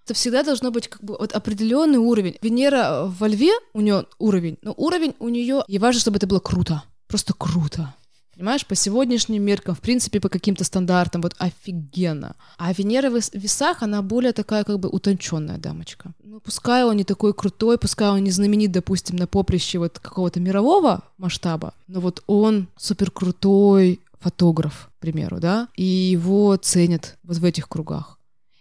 Это 0.10 0.16
всегда 0.16 0.42
должно 0.42 0.72
быть 0.72 0.88
как 0.88 1.04
бы 1.04 1.16
вот 1.20 1.34
определенный 1.34 2.00
уровень. 2.00 2.36
Венера 2.42 3.06
во 3.20 3.28
льве, 3.28 3.52
у 3.74 3.82
нее 3.82 4.06
уровень, 4.18 4.58
но 4.64 4.74
уровень 4.76 5.14
у 5.20 5.30
нее, 5.30 5.62
и 5.68 5.78
важно, 5.78 6.02
чтобы 6.02 6.18
это 6.18 6.26
было 6.26 6.40
круто. 6.40 6.82
Просто 7.08 7.36
круто. 7.38 7.94
Понимаешь, 8.34 8.66
по 8.66 8.74
сегодняшним 8.74 9.44
меркам, 9.44 9.76
в 9.76 9.80
принципе, 9.82 10.20
по 10.20 10.28
каким-то 10.28 10.64
стандартам, 10.64 11.22
вот 11.22 11.36
офигенно. 11.38 12.36
А 12.58 12.74
Венера 12.74 13.12
в 13.12 13.18
вес- 13.18 13.30
весах, 13.34 13.84
она 13.84 14.02
более 14.02 14.34
такая 14.34 14.64
как 14.64 14.80
бы 14.80 14.90
утонченная 14.90 15.60
дамочка. 15.60 16.14
Ну, 16.24 16.40
пускай 16.40 16.84
он 16.84 16.96
не 16.96 17.04
такой 17.04 17.36
крутой, 17.36 17.78
пускай 17.78 18.10
он 18.10 18.24
не 18.24 18.32
знаменит, 18.32 18.72
допустим, 18.72 19.16
на 19.16 19.28
поприще 19.28 19.78
вот 19.78 20.00
какого-то 20.00 20.40
мирового 20.40 21.04
масштаба, 21.20 21.76
но 21.88 22.00
вот 22.00 22.24
он 22.26 22.68
супер 22.78 23.12
крутой 23.12 24.00
фотограф, 24.20 24.90
к 24.98 25.02
примеру, 25.02 25.40
да, 25.40 25.68
и 25.76 25.84
его 25.86 26.56
ценят 26.56 27.18
вот 27.22 27.38
в 27.38 27.46
этих 27.46 27.70
кругах. 27.70 28.19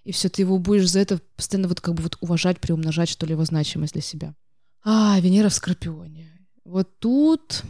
И 0.08 0.12
все, 0.12 0.30
ты 0.30 0.40
его 0.40 0.56
будешь 0.56 0.88
за 0.88 1.00
это 1.00 1.20
постоянно 1.36 1.68
вот 1.68 1.82
как 1.82 1.92
бы 1.92 2.02
вот 2.02 2.16
уважать, 2.22 2.60
приумножать, 2.60 3.10
что 3.10 3.26
ли, 3.26 3.32
его 3.32 3.44
значимость 3.44 3.92
для 3.92 4.00
себя. 4.00 4.34
А, 4.82 5.20
Венера 5.20 5.50
в 5.50 5.52
Скорпионе. 5.52 6.32
Вот 6.64 6.98
тут 6.98 7.62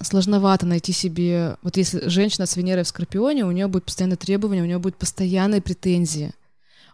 сложновато 0.00 0.64
найти 0.64 0.92
себе... 0.92 1.58
Вот 1.60 1.76
если 1.76 2.08
женщина 2.08 2.46
с 2.46 2.56
Венерой 2.56 2.84
в 2.84 2.88
Скорпионе, 2.88 3.44
у 3.44 3.50
нее 3.50 3.66
будет 3.66 3.84
постоянное 3.84 4.16
требование, 4.16 4.62
у 4.62 4.66
нее 4.66 4.78
будет 4.78 4.96
постоянные 4.96 5.60
претензии. 5.60 6.32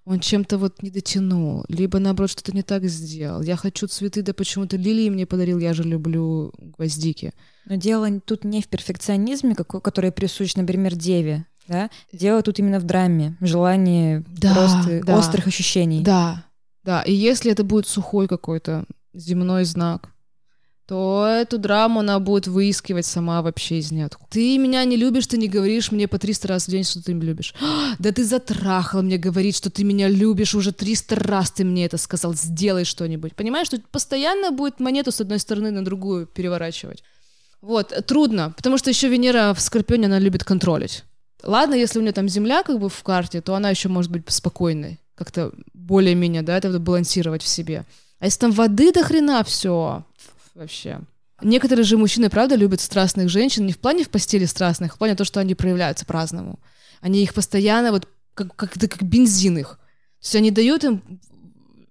Он 0.05 0.19
чем-то 0.19 0.59
вот 0.59 0.83
не 0.83 0.91
дотянул, 0.91 1.65
либо 1.69 2.01
наоборот 2.01 2.33
что-то 2.33 2.51
не 2.51 2.65
так 2.65 2.85
сделал. 2.87 3.41
Я 3.43 3.55
хочу 3.55 3.87
цветы, 3.87 4.23
да 4.23 4.35
почему-то 4.35 4.77
лилии 4.77 5.11
мне 5.11 5.27
подарил, 5.27 5.61
я 5.61 5.75
же 5.75 5.85
люблю 5.85 6.53
гвоздики. 6.59 7.35
Но 7.67 7.77
дело 7.77 8.19
тут 8.19 8.43
не 8.43 8.63
в 8.63 8.67
перфекционизме, 8.67 9.55
который 9.55 10.11
присущ, 10.11 10.57
например, 10.57 10.97
деве. 10.97 11.47
Да? 11.69 11.91
Дело 12.13 12.43
тут 12.43 12.59
именно 12.59 12.81
в 12.81 12.85
драме, 12.85 13.37
желании 13.41 14.25
Да, 14.29 14.55
просто 14.55 15.03
да. 15.05 15.17
острых 15.17 15.47
ощущений. 15.47 16.03
Да, 16.03 16.45
да. 16.83 17.03
И 17.03 17.13
если 17.13 17.53
это 17.53 17.63
будет 17.63 17.87
сухой 17.87 18.27
какой-то 18.27 18.85
земной 19.13 19.65
знак, 19.65 20.11
то 20.89 21.27
эту 21.29 21.59
драму 21.59 22.01
она 22.01 22.19
будет 22.19 22.47
выискивать 22.47 23.05
сама 23.05 23.43
вообще 23.43 23.79
из 23.79 23.93
ниоткуда. 23.93 24.27
Ты 24.31 24.57
меня 24.57 24.83
не 24.87 24.97
любишь, 24.97 25.27
ты 25.27 25.37
не 25.37 25.47
говоришь 25.47 25.93
мне 25.93 26.09
по 26.09 26.19
300 26.19 26.49
раз 26.49 26.65
в 26.67 26.71
день, 26.71 26.83
что 26.83 27.05
ты 27.05 27.13
меня 27.13 27.27
любишь. 27.27 27.55
«А, 27.61 27.95
Да 27.99 28.11
ты 28.11 28.25
затрахал 28.25 29.03
мне 29.03 29.19
говорить, 29.19 29.55
что 29.55 29.69
ты 29.69 29.85
меня 29.85 30.09
любишь, 30.09 30.55
уже 30.55 30.73
300 30.73 31.17
раз 31.17 31.51
ты 31.51 31.65
мне 31.65 31.85
это 31.85 31.99
сказал, 31.99 32.33
сделай 32.33 32.87
что-нибудь. 32.87 33.37
Понимаешь, 33.37 33.67
что 33.67 33.79
постоянно 33.93 34.51
будет 34.51 34.81
монету 34.81 35.13
с 35.13 35.21
одной 35.21 35.41
стороны 35.41 35.71
на 35.71 35.85
другую 35.85 36.27
переворачивать. 36.27 37.05
Вот, 37.61 37.93
трудно, 38.07 38.55
потому 38.57 38.79
что 38.79 38.89
еще 38.89 39.09
Венера 39.09 39.53
в 39.53 39.61
Скорпионе, 39.61 40.07
она 40.07 40.19
любит 40.19 40.43
контролить. 40.43 41.05
Ладно, 41.42 41.74
если 41.74 41.98
у 41.98 42.03
нее 42.03 42.12
там 42.12 42.29
Земля 42.29 42.62
как 42.62 42.79
бы 42.79 42.88
в 42.88 43.03
карте, 43.03 43.40
то 43.40 43.55
она 43.55 43.70
еще 43.70 43.88
может 43.88 44.11
быть 44.11 44.24
спокойной, 44.29 44.98
как-то 45.14 45.53
более-менее, 45.72 46.42
да, 46.42 46.57
это 46.57 46.79
балансировать 46.79 47.42
в 47.42 47.48
себе. 47.48 47.85
А 48.18 48.24
если 48.24 48.40
там 48.40 48.53
воды 48.53 48.92
до 48.92 49.05
хрена 49.05 49.44
все 49.44 50.05
вообще. 50.55 51.01
Некоторые 51.40 51.85
же 51.85 51.96
мужчины, 51.96 52.31
правда, 52.31 52.57
любят 52.57 52.81
страстных 52.81 53.29
женщин 53.29 53.64
не 53.64 53.72
в 53.72 53.79
плане 53.79 54.03
в 54.05 54.11
постели 54.11 54.44
страстных, 54.44 54.92
а 54.92 54.94
в 54.96 54.98
плане 54.98 55.14
того, 55.14 55.24
что 55.24 55.38
они 55.38 55.55
проявляются 55.55 56.05
по-разному. 56.05 56.59
Они 57.01 57.22
их 57.22 57.33
постоянно 57.33 57.92
вот 57.92 58.09
как, 58.35 58.55
как, 58.57 58.72
как 58.72 59.03
бензин 59.03 59.59
их. 59.59 59.79
То 60.20 60.24
есть 60.24 60.35
они 60.35 60.51
дают 60.51 60.83
им 60.83 61.03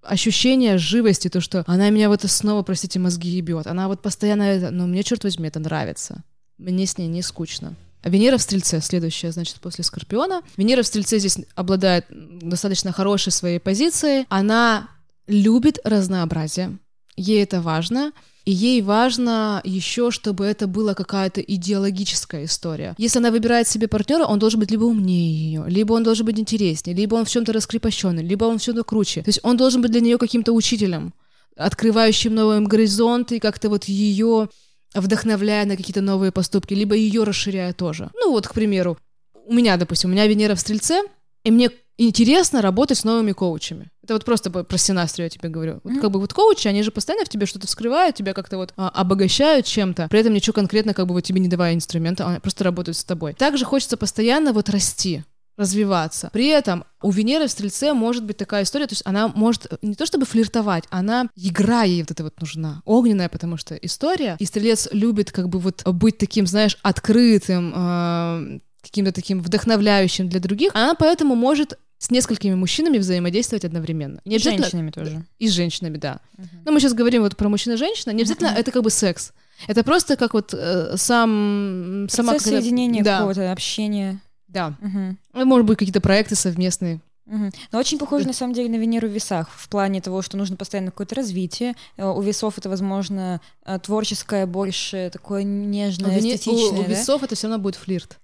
ощущение 0.01 0.77
живости, 0.77 1.29
то, 1.29 1.39
что 1.39 1.63
она 1.65 1.89
меня 1.89 2.09
вот 2.09 2.23
снова, 2.23 2.61
простите, 2.63 2.99
мозги 2.99 3.29
ебет. 3.29 3.67
Она 3.67 3.87
вот 3.87 4.01
постоянно 4.01 4.43
это, 4.43 4.71
но 4.71 4.85
мне, 4.85 5.03
черт 5.03 5.23
возьми, 5.23 5.47
это 5.47 5.59
нравится. 5.59 6.23
Мне 6.57 6.85
с 6.85 6.97
ней 6.97 7.07
не 7.07 7.21
скучно. 7.21 7.73
Венера 8.07 8.37
в 8.37 8.41
Стрельце, 8.41 8.81
следующая, 8.81 9.31
значит, 9.31 9.57
после 9.61 9.83
Скорпиона. 9.83 10.41
Венера 10.57 10.83
в 10.83 10.87
Стрельце 10.87 11.19
здесь 11.19 11.37
обладает 11.55 12.05
достаточно 12.09 12.91
хорошей 12.91 13.31
своей 13.31 13.59
позицией. 13.59 14.25
Она 14.29 14.89
любит 15.27 15.79
разнообразие. 15.83 16.77
Ей 17.15 17.43
это 17.43 17.61
важно. 17.61 18.11
И 18.45 18.51
ей 18.51 18.81
важно 18.81 19.59
еще, 19.65 20.09
чтобы 20.09 20.45
это 20.45 20.67
была 20.67 20.93
какая-то 20.93 21.41
идеологическая 21.41 22.45
история. 22.45 22.95
Если 22.97 23.19
она 23.19 23.29
выбирает 23.29 23.67
себе 23.67 23.89
партнера, 23.89 24.23
он 24.23 24.39
должен 24.39 24.61
быть 24.61 24.71
либо 24.71 24.85
умнее 24.85 25.33
ее, 25.35 25.65
либо 25.67 25.91
он 25.91 26.03
должен 26.03 26.25
быть 26.25 26.39
интереснее, 26.39 26.95
либо 26.95 27.15
он 27.15 27.25
в 27.25 27.29
чем-то 27.29 27.51
раскрепощенный, 27.51 28.23
либо 28.23 28.45
он 28.45 28.57
в 28.57 28.61
чем-то 28.61 28.85
круче. 28.85 29.21
То 29.21 29.27
есть 29.27 29.41
он 29.43 29.57
должен 29.57 29.81
быть 29.81 29.91
для 29.91 29.99
нее 29.99 30.17
каким-то 30.17 30.53
учителем, 30.53 31.13
открывающим 31.57 32.33
новые 32.33 32.61
горизонты 32.61 33.41
как-то 33.41 33.67
вот 33.67 33.83
ее 33.83 34.47
вдохновляя 34.93 35.65
на 35.65 35.77
какие-то 35.77 36.01
новые 36.01 36.31
поступки, 36.31 36.73
либо 36.73 36.95
ее 36.95 37.23
расширяя 37.23 37.73
тоже. 37.73 38.09
Ну 38.13 38.31
вот, 38.31 38.47
к 38.47 38.53
примеру, 38.53 38.97
у 39.45 39.53
меня, 39.53 39.77
допустим, 39.77 40.09
у 40.09 40.13
меня 40.13 40.27
Венера 40.27 40.55
в 40.55 40.59
Стрельце, 40.59 41.01
и 41.43 41.51
мне 41.51 41.69
интересно 41.97 42.61
работать 42.61 42.97
с 42.97 43.03
новыми 43.03 43.31
коучами. 43.31 43.89
Это 44.03 44.13
вот 44.13 44.25
просто 44.25 44.49
про 44.51 44.77
синастрию 44.77 45.25
я 45.25 45.29
тебе 45.29 45.49
говорю. 45.49 45.79
Вот 45.83 45.99
как 45.99 46.11
бы 46.11 46.19
вот 46.19 46.33
коучи, 46.33 46.67
они 46.67 46.83
же 46.83 46.91
постоянно 46.91 47.25
в 47.25 47.29
тебе 47.29 47.45
что-то 47.45 47.67
вскрывают, 47.67 48.15
тебя 48.15 48.33
как-то 48.33 48.57
вот 48.57 48.73
а, 48.77 48.89
обогащают 48.89 49.65
чем-то, 49.65 50.07
при 50.09 50.19
этом 50.19 50.33
ничего 50.33 50.53
конкретно 50.53 50.93
как 50.93 51.07
бы 51.07 51.13
вот 51.13 51.21
тебе 51.21 51.39
не 51.39 51.47
давая 51.47 51.73
инструмента, 51.73 52.27
они 52.27 52.39
просто 52.39 52.63
работают 52.63 52.97
с 52.97 53.03
тобой. 53.03 53.33
Также 53.33 53.65
хочется 53.65 53.97
постоянно 53.97 54.53
вот 54.53 54.69
расти 54.69 55.23
развиваться. 55.57 56.29
При 56.31 56.47
этом 56.47 56.85
у 57.01 57.11
Венеры 57.11 57.47
в 57.47 57.51
Стрельце 57.51 57.93
может 57.93 58.23
быть 58.23 58.37
такая 58.37 58.63
история, 58.63 58.87
то 58.87 58.93
есть 58.93 59.03
она 59.05 59.27
может 59.27 59.67
не 59.81 59.95
то 59.95 60.05
чтобы 60.05 60.25
флиртовать, 60.25 60.85
она 60.89 61.27
игра 61.35 61.83
ей 61.83 62.01
вот 62.03 62.11
эта 62.11 62.23
вот 62.23 62.39
нужна, 62.39 62.81
огненная, 62.85 63.27
потому 63.29 63.57
что 63.57 63.75
история, 63.75 64.37
и 64.39 64.45
Стрелец 64.45 64.87
любит 64.91 65.31
как 65.31 65.49
бы 65.49 65.59
вот 65.59 65.85
быть 65.87 66.17
таким, 66.17 66.47
знаешь, 66.47 66.77
открытым, 66.83 67.73
э, 67.75 68.59
каким-то 68.81 69.11
таким 69.11 69.41
вдохновляющим 69.41 70.29
для 70.29 70.39
других, 70.39 70.71
она 70.73 70.95
поэтому 70.95 71.35
может 71.35 71.77
с 71.99 72.11
несколькими 72.11 72.53
мужчинами 72.53 72.99
взаимодействовать 72.99 73.65
одновременно. 73.65 74.21
Не 74.23 74.35
обязательно... 74.35 74.65
с 74.65 74.71
женщинами 74.71 74.91
тоже. 74.91 75.25
И 75.39 75.47
с 75.47 75.51
женщинами, 75.51 75.97
да. 75.97 76.19
Uh-huh. 76.37 76.45
Но 76.65 76.71
мы 76.71 76.79
сейчас 76.79 76.93
говорим 76.93 77.23
вот 77.23 77.35
про 77.35 77.49
мужчин 77.49 77.73
и 77.73 77.77
женщин, 77.77 78.15
не 78.15 78.21
обязательно 78.21 78.49
uh-huh. 78.49 78.59
это 78.59 78.71
как 78.71 78.83
бы 78.83 78.91
секс. 78.91 79.33
Это 79.67 79.83
просто 79.83 80.15
как 80.15 80.33
вот 80.33 80.53
э, 80.53 80.95
сам... 80.97 82.05
Процесс 82.07 82.25
сама 82.25 82.39
соединения 82.39 83.03
да. 83.03 83.17
какого-то, 83.17 83.51
общения. 83.51 84.21
Да. 84.47 84.75
Угу. 84.81 85.45
Может 85.45 85.65
быть, 85.65 85.77
какие-то 85.77 86.01
проекты 86.01 86.35
совместные. 86.35 87.01
Угу. 87.27 87.49
Но 87.71 87.79
очень 87.79 87.99
похоже, 87.99 88.25
на 88.25 88.33
самом 88.33 88.53
деле, 88.53 88.69
на 88.69 88.77
Венеру 88.77 89.07
в 89.07 89.11
весах, 89.11 89.49
в 89.51 89.67
плане 89.69 90.01
того, 90.01 90.21
что 90.21 90.37
нужно 90.37 90.55
постоянно 90.55 90.91
какое-то 90.91 91.15
развитие. 91.15 91.75
Э, 91.97 92.07
у 92.07 92.21
весов 92.21 92.57
это, 92.57 92.69
возможно, 92.69 93.41
э, 93.65 93.79
творческое, 93.79 94.45
больше 94.45 95.09
такое 95.11 95.43
нежное, 95.43 96.15
у 96.15 96.19
эстетичное. 96.19 96.79
У, 96.79 96.81
у 96.81 96.83
весов 96.83 97.23
это 97.23 97.35
все 97.35 97.47
равно 97.47 97.61
будет 97.61 97.75
флирт. 97.75 98.17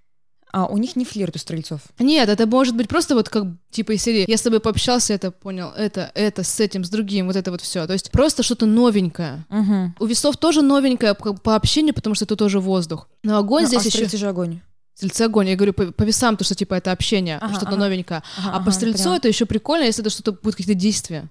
А 0.54 0.68
у 0.68 0.78
них 0.78 0.96
не 0.96 1.04
флирт 1.04 1.36
у 1.36 1.40
стрельцов? 1.40 1.82
Нет, 1.98 2.30
это 2.30 2.46
может 2.46 2.76
быть 2.76 2.88
просто 2.88 3.16
вот 3.16 3.28
как 3.28 3.46
типа 3.72 3.94
из 3.94 4.04
серии 4.04 4.26
«Я 4.28 4.38
с 4.38 4.42
тобой 4.44 4.60
пообщался, 4.60 5.16
это 5.16 5.32
понял, 5.32 5.72
это, 5.76 6.12
это, 6.14 6.44
с 6.44 6.60
этим, 6.60 6.86
с 6.86 6.90
другим, 6.90 7.26
вот 7.26 7.36
это 7.36 7.50
вот 7.50 7.62
все». 7.62 7.88
То 7.88 7.94
есть 7.94 8.12
просто 8.12 8.44
что-то 8.44 8.68
новенькое. 8.68 9.46
Угу. 9.50 9.94
У 10.00 10.06
весов 10.06 10.38
тоже 10.38 10.62
новенькое 10.62 11.16
по, 11.16 11.34
по 11.34 11.56
общению, 11.56 11.96
потому 11.96 12.14
что 12.14 12.26
это 12.26 12.36
тоже 12.36 12.60
воздух. 12.60 13.10
Но 13.24 13.38
огонь 13.38 13.64
ну, 13.64 13.68
здесь 13.70 13.96
а 13.96 14.00
еще... 14.00 14.16
же 14.16 14.28
огонь. 14.28 14.60
Стрельцы 14.94 15.22
огонь. 15.24 15.50
Я 15.50 15.56
говорю 15.56 15.74
по, 15.74 15.92
по 15.92 16.04
весам, 16.04 16.38
то, 16.38 16.44
что 16.44 16.56
типа 16.56 16.76
это 16.76 16.92
общение, 16.92 17.38
ага, 17.38 17.56
что-то 17.56 17.72
ага. 17.72 17.78
новенькое. 17.78 18.24
Ага, 18.38 18.50
а 18.50 18.56
ага, 18.58 18.66
по 18.66 18.72
стрельцу 18.72 19.14
это 19.14 19.28
еще 19.28 19.46
прикольно, 19.46 19.86
если 19.86 20.04
это 20.04 20.10
что-то 20.10 20.34
будет 20.34 20.56
какие-то 20.56 20.80
действия. 20.80 21.30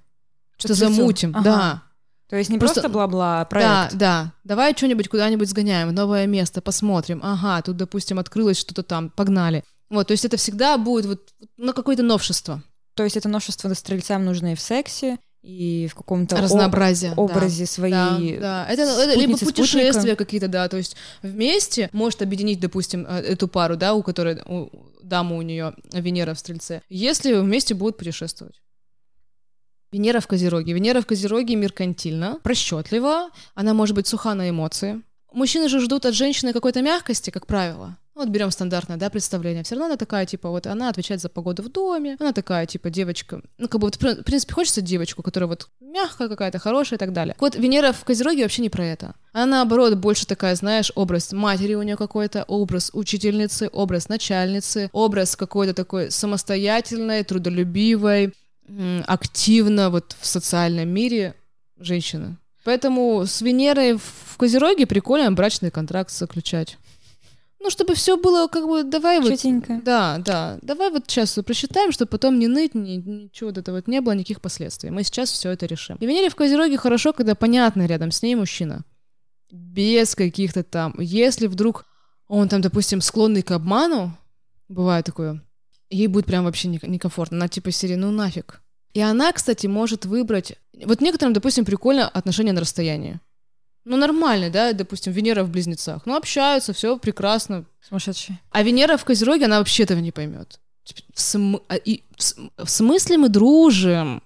Что-то 0.57 0.75
замутим. 0.75 1.31
Ага. 1.35 1.45
Да. 1.45 1.83
То 2.29 2.37
есть 2.37 2.49
не 2.49 2.59
просто, 2.59 2.81
просто 2.81 2.93
бла-бла, 2.93 3.43
а 3.43 3.45
проект. 3.45 3.69
Да, 3.69 3.91
да. 3.93 4.33
Давай 4.43 4.75
что-нибудь 4.75 5.09
куда-нибудь 5.09 5.51
сгоняем, 5.51 5.95
новое 5.95 6.27
место, 6.27 6.63
посмотрим. 6.63 7.21
Ага, 7.23 7.61
тут, 7.61 7.77
допустим, 7.77 8.19
открылось 8.19 8.59
что-то 8.59 8.83
там, 8.83 9.11
погнали. 9.11 9.65
Вот, 9.91 10.07
то 10.07 10.13
есть 10.13 10.25
это 10.25 10.39
всегда 10.39 10.79
будет 10.79 11.05
вот, 11.05 11.29
ну, 11.59 11.75
какое-то 11.75 12.03
новшество. 12.03 12.63
То 12.95 13.05
есть 13.05 13.19
это 13.19 13.29
новшество 13.29 13.73
стрельцам 13.75 14.25
нужно 14.25 14.53
и 14.53 14.55
в 14.55 14.61
сексе, 14.61 15.19
и 15.43 15.89
в 15.91 15.95
каком-то 15.95 16.37
разнообразие, 16.37 17.13
об, 17.13 17.19
образе 17.19 17.65
да, 17.65 17.71
своей. 17.71 18.37
Да, 18.37 18.41
да. 18.41 18.67
Это, 18.73 18.83
это 18.83 19.19
либо 19.19 19.37
путешествия 19.37 20.15
какие-то, 20.15 20.49
да, 20.49 20.69
то 20.69 20.77
есть 20.77 20.97
вместе 21.23 21.91
может 21.93 22.23
объединить, 22.23 22.61
допустим, 22.61 23.05
э, 23.09 23.21
эту 23.21 23.49
пару, 23.49 23.77
да, 23.77 23.95
у 23.95 24.03
которой 24.03 24.41
у, 24.47 24.71
дама 25.03 25.37
у 25.37 25.43
нее 25.43 25.75
Венера 25.93 26.35
в 26.35 26.39
Стрельце, 26.39 26.83
если 26.89 27.35
вместе 27.35 27.75
будут 27.75 27.99
путешествовать. 27.99 28.61
Венера 29.91 30.21
в 30.21 30.27
Козероге. 30.27 30.73
Венера 30.73 31.03
в 31.03 31.07
Козероге 31.07 31.55
меркантильна, 31.55 32.39
расчетлива, 32.45 33.29
она 33.55 33.75
может 33.75 33.95
быть 33.95 34.07
суха 34.07 34.35
на 34.35 34.49
эмоции. 34.49 35.03
Мужчины 35.33 35.69
же 35.69 35.81
ждут 35.81 36.07
от 36.07 36.15
женщины 36.15 36.53
какой-то 36.53 36.83
мягкости, 36.83 37.31
как 37.31 37.47
правило. 37.47 37.99
Вот 38.15 38.29
берем 38.29 38.51
стандартное, 38.51 38.99
да, 38.99 39.09
представление. 39.09 39.65
Все 39.65 39.75
равно 39.75 39.87
она 39.87 39.97
такая, 39.97 40.27
типа, 40.27 40.51
вот 40.51 40.67
она 40.67 40.91
отвечает 40.91 41.23
за 41.23 41.31
погоду 41.31 41.63
в 41.63 41.71
доме, 41.71 42.17
она 42.21 42.33
такая, 42.33 42.67
типа, 42.67 42.91
девочка. 42.91 43.41
Ну, 43.57 43.69
как 43.69 43.81
бы 43.81 43.87
вот, 43.87 43.97
в 43.97 44.23
принципе, 44.23 44.53
хочется 44.53 44.83
девочку, 44.83 45.23
которая 45.23 45.49
вот 45.49 45.69
мягкая 45.81 46.29
какая-то, 46.29 46.59
хорошая 46.59 46.99
и 46.99 47.01
так 47.01 47.15
далее. 47.15 47.35
Вот 47.39 47.55
Венера 47.55 47.93
в 47.93 48.05
Козероге 48.05 48.43
вообще 48.43 48.61
не 48.63 48.69
про 48.69 48.85
это. 48.85 49.15
Она, 49.33 49.47
наоборот, 49.47 49.95
больше 49.95 50.27
такая, 50.27 50.55
знаешь, 50.57 50.93
образ 50.95 51.33
матери 51.33 51.75
у 51.75 51.83
нее 51.83 51.97
какой-то, 51.97 52.45
образ 52.45 52.91
учительницы, 52.93 53.71
образ 53.73 54.11
начальницы, 54.11 54.91
образ 54.93 55.35
какой-то 55.35 55.73
такой 55.73 56.11
самостоятельной, 56.11 57.25
трудолюбивой, 57.25 58.35
активно 59.07 59.89
вот 59.89 60.17
в 60.21 60.27
социальном 60.27 60.89
мире 60.89 61.35
женщины. 61.79 62.37
Поэтому 62.65 63.25
с 63.27 63.41
Венерой 63.41 63.95
в 63.97 64.37
Козероге 64.37 64.87
прикольно 64.87 65.33
брачный 65.33 65.71
контракт 65.71 66.13
заключать. 66.13 66.79
Ну, 67.63 67.71
чтобы 67.71 67.95
все 67.95 68.17
было 68.17 68.49
как 68.49 68.67
бы, 68.67 68.83
давай 68.83 69.23
Чётенько. 69.23 69.75
вот... 69.75 69.85
Да, 69.85 70.19
да. 70.19 70.59
Давай 70.63 70.91
вот 70.91 71.05
сейчас 71.07 71.39
просчитаем, 71.47 71.93
чтобы 71.93 72.09
потом 72.09 72.39
не 72.41 72.49
ныть, 72.49 72.75
ни, 72.75 72.97
ничего 72.97 73.51
вот 73.51 73.59
этого 73.59 73.77
вот 73.77 73.87
не 73.87 74.01
было, 74.01 74.13
никаких 74.15 74.41
последствий. 74.41 74.91
Мы 74.91 75.05
сейчас 75.05 75.31
все 75.31 75.51
это 75.51 75.67
решим. 75.67 75.97
И 76.01 76.07
Венере 76.07 76.29
в 76.29 76.35
Козероге 76.35 76.77
хорошо, 76.77 77.13
когда 77.13 77.37
понятно 77.37 77.87
рядом 77.87 78.11
с 78.11 78.21
ней 78.23 78.35
мужчина. 78.35 78.83
Без 79.53 80.17
каких-то 80.17 80.65
там... 80.65 80.95
Если 80.99 81.47
вдруг 81.47 81.85
он 82.27 82.49
там, 82.49 82.63
допустим, 82.63 83.01
склонный 83.01 83.43
к 83.43 83.53
обману, 83.53 84.17
бывает 84.69 85.07
такое, 85.07 85.41
ей 85.89 86.09
будет 86.09 86.27
прям 86.27 86.45
вообще 86.45 86.67
некомфортно. 86.69 87.37
Она 87.37 87.49
типа 87.49 87.71
серии, 87.71 87.95
ну 87.95 88.11
нафиг. 88.11 88.61
И 88.93 89.01
она, 89.01 89.33
кстати, 89.33 89.69
может 89.69 90.05
выбрать... 90.05 90.55
Вот 90.85 91.01
некоторым, 91.01 91.33
допустим, 91.33 91.65
прикольно 91.65 92.09
отношения 92.09 92.53
на 92.53 92.61
расстоянии. 92.61 93.21
Ну, 93.85 93.97
нормально, 93.97 94.51
да, 94.51 94.73
допустим, 94.73 95.13
Венера 95.13 95.43
в 95.43 95.51
Близнецах. 95.51 96.03
Ну, 96.07 96.17
общаются, 96.17 96.73
все 96.73 96.99
прекрасно. 96.99 97.65
Сумасшедшие. 97.89 98.39
А 98.51 98.63
Венера 98.63 98.97
в 98.97 99.05
Козероге, 99.05 99.47
она 99.47 99.59
вообще 99.59 99.83
этого 99.83 99.99
не 99.99 100.13
поймет. 100.13 100.61
Типа, 100.85 101.01
в, 101.15 101.21
см... 101.21 101.63
А, 101.69 101.77
и... 101.77 102.03
в 102.57 102.69
смысле 102.69 103.19
мы 103.19 103.29
дружим? 103.29 104.23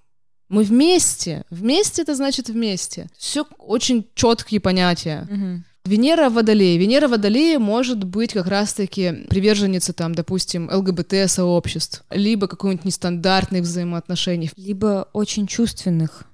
Мы 0.48 0.62
вместе. 0.62 1.44
Вместе 1.50 2.02
это 2.02 2.14
значит 2.14 2.48
вместе. 2.48 3.08
Все 3.16 3.46
очень 3.58 4.06
четкие 4.14 4.60
понятия. 4.60 5.26
Угу. 5.30 5.64
Венера 5.86 6.28
в 6.28 6.34
Водолее. 6.34 6.78
Венера 6.78 7.08
в 7.08 7.12
Водолее 7.12 7.58
может 7.58 8.04
быть 8.04 8.32
как 8.32 8.46
раз-таки 8.46 9.26
приверженница, 9.28 9.92
там, 9.92 10.14
допустим, 10.14 10.68
ЛГБТ-сообществ, 10.70 12.04
либо 12.10 12.46
какой-нибудь 12.46 12.84
нестандартных 12.84 13.62
взаимоотношений. 13.62 14.50
Либо 14.56 15.08
очень 15.12 15.46
чувственных. 15.46 16.24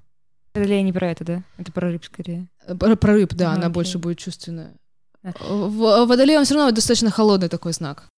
Водолея 0.54 0.82
не 0.82 0.92
про 0.92 1.10
это, 1.10 1.24
да? 1.24 1.42
Это 1.56 1.72
про 1.72 1.90
рыб 1.90 2.04
скорее. 2.04 2.48
Про, 2.78 2.96
про 2.96 3.12
рыб, 3.14 3.34
да, 3.34 3.46
ага, 3.46 3.54
она 3.54 3.66
окей. 3.66 3.74
больше 3.74 3.98
будет 3.98 4.18
чувственная. 4.18 4.74
А. 5.22 5.32
В 5.40 6.06
Водолее 6.06 6.38
он 6.38 6.44
все 6.44 6.54
равно 6.54 6.70
достаточно 6.72 7.10
холодный 7.10 7.48
такой 7.48 7.72
знак. 7.72 8.08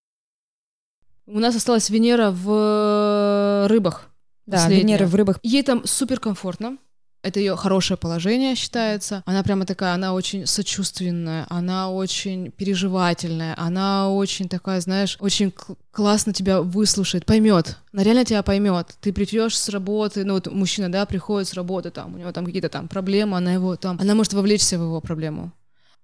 У 1.27 1.39
нас 1.39 1.55
осталась 1.55 1.89
Венера 1.89 2.31
в 2.31 3.67
рыбах. 3.67 4.09
Да, 4.45 4.57
последняя. 4.57 4.83
Венера 4.83 5.07
в 5.07 5.15
рыбах. 5.15 5.39
Ей 5.43 5.63
там 5.63 5.85
супер 5.85 6.19
комфортно. 6.19 6.77
Это 7.25 7.39
ее 7.39 7.55
хорошее 7.55 7.97
положение 7.97 8.53
считается. 8.53 9.23
Она 9.25 9.41
прямо 9.41 9.65
такая, 9.65 9.95
она 9.95 10.13
очень 10.13 10.45
сочувственная, 10.45 11.47
она 11.49 11.89
очень 11.89 12.51
переживательная, 12.51 13.55
она 13.57 14.11
очень 14.11 14.47
такая, 14.47 14.79
знаешь, 14.79 15.17
очень 15.19 15.51
классно 15.91 16.33
тебя 16.33 16.61
выслушает, 16.61 17.25
поймет. 17.25 17.77
Она 17.91 18.03
реально 18.03 18.25
тебя 18.25 18.43
поймет. 18.43 18.95
Ты 19.01 19.11
придешь 19.11 19.57
с 19.57 19.69
работы, 19.69 20.23
ну 20.23 20.35
вот 20.35 20.53
мужчина, 20.53 20.91
да, 20.91 21.07
приходит 21.07 21.47
с 21.47 21.55
работы, 21.55 21.89
там, 21.89 22.13
у 22.13 22.17
него 22.19 22.31
там 22.31 22.45
какие-то 22.45 22.69
там 22.69 22.87
проблемы, 22.87 23.37
она 23.37 23.53
его 23.53 23.75
там, 23.75 23.97
она 23.99 24.13
может 24.13 24.33
вовлечься 24.33 24.77
в 24.77 24.83
его 24.83 25.01
проблему 25.01 25.51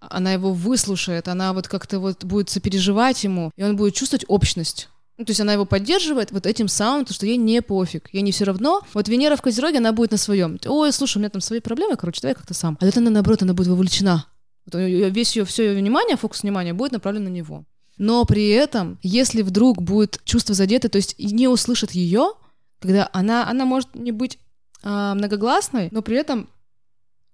она 0.09 0.33
его 0.33 0.51
выслушает, 0.51 1.27
она 1.27 1.53
вот 1.53 1.67
как-то 1.67 1.99
вот 1.99 2.23
будет 2.23 2.49
сопереживать 2.49 3.23
ему, 3.23 3.51
и 3.55 3.61
он 3.61 3.75
будет 3.75 3.93
чувствовать 3.93 4.25
общность. 4.27 4.89
Ну, 5.21 5.25
то 5.25 5.29
есть 5.33 5.41
она 5.41 5.53
его 5.53 5.65
поддерживает 5.65 6.31
вот 6.31 6.47
этим 6.47 6.67
самым, 6.67 7.05
то, 7.05 7.13
что 7.13 7.27
ей 7.27 7.37
не 7.37 7.61
пофиг, 7.61 8.09
ей 8.11 8.23
не 8.23 8.31
все 8.31 8.43
равно. 8.43 8.81
Вот 8.95 9.07
Венера 9.07 9.35
в 9.35 9.43
Козероге, 9.43 9.77
она 9.77 9.91
будет 9.91 10.09
на 10.09 10.17
своем. 10.17 10.57
Ой, 10.65 10.91
слушай, 10.91 11.17
у 11.17 11.19
меня 11.19 11.29
там 11.29 11.41
свои 11.41 11.59
проблемы, 11.59 11.95
короче, 11.95 12.21
давай 12.21 12.33
как-то 12.33 12.55
сам. 12.55 12.75
А 12.81 12.85
вот 12.85 12.97
она, 12.97 13.11
наоборот, 13.11 13.43
она 13.43 13.53
будет 13.53 13.67
вовлечена. 13.67 14.25
Вот 14.65 14.73
весь 14.79 15.35
ее, 15.35 15.45
все 15.45 15.65
ее 15.67 15.77
внимание, 15.79 16.17
фокус 16.17 16.41
внимания 16.41 16.73
будет 16.73 16.93
направлен 16.93 17.25
на 17.25 17.27
него. 17.27 17.65
Но 17.99 18.25
при 18.25 18.49
этом, 18.49 18.97
если 19.03 19.43
вдруг 19.43 19.79
будет 19.83 20.19
чувство 20.23 20.55
задето, 20.55 20.89
то 20.89 20.95
есть 20.95 21.13
не 21.19 21.47
услышит 21.47 21.91
ее, 21.91 22.31
когда 22.79 23.07
она, 23.13 23.47
она 23.47 23.65
может 23.65 23.93
не 23.93 24.11
быть 24.11 24.39
а, 24.81 25.13
многогласной, 25.13 25.89
но 25.91 26.01
при 26.01 26.17
этом 26.17 26.49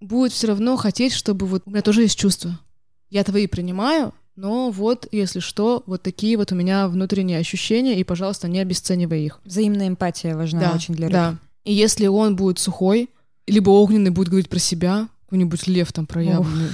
будет 0.01 0.33
все 0.33 0.47
равно 0.47 0.75
хотеть, 0.75 1.13
чтобы 1.13 1.45
вот 1.45 1.63
у 1.65 1.69
меня 1.69 1.81
тоже 1.81 2.01
есть 2.01 2.19
чувства. 2.19 2.59
Я 3.09 3.23
твои 3.23 3.47
принимаю, 3.47 4.13
но 4.37 4.69
вот, 4.69 5.07
если 5.11 5.39
что, 5.39 5.83
вот 5.87 6.03
такие 6.03 6.37
вот 6.37 6.51
у 6.51 6.55
меня 6.55 6.87
внутренние 6.87 7.39
ощущения, 7.39 7.99
и, 7.99 8.03
пожалуйста, 8.03 8.47
не 8.47 8.59
обесценивай 8.59 9.25
их. 9.25 9.39
Взаимная 9.43 9.87
эмпатия 9.87 10.35
важна 10.35 10.59
да, 10.61 10.71
очень 10.73 10.93
для 10.93 11.07
рыб. 11.07 11.13
Да. 11.13 11.35
И 11.65 11.73
если 11.73 12.05
он 12.05 12.35
будет 12.35 12.59
сухой, 12.59 13.09
либо 13.47 13.71
огненный 13.71 14.11
будет 14.11 14.29
говорить 14.29 14.47
про 14.47 14.59
себя, 14.59 15.07
какой-нибудь 15.25 15.67
лев 15.67 15.91
там 15.91 16.05
проявленный. 16.05 16.69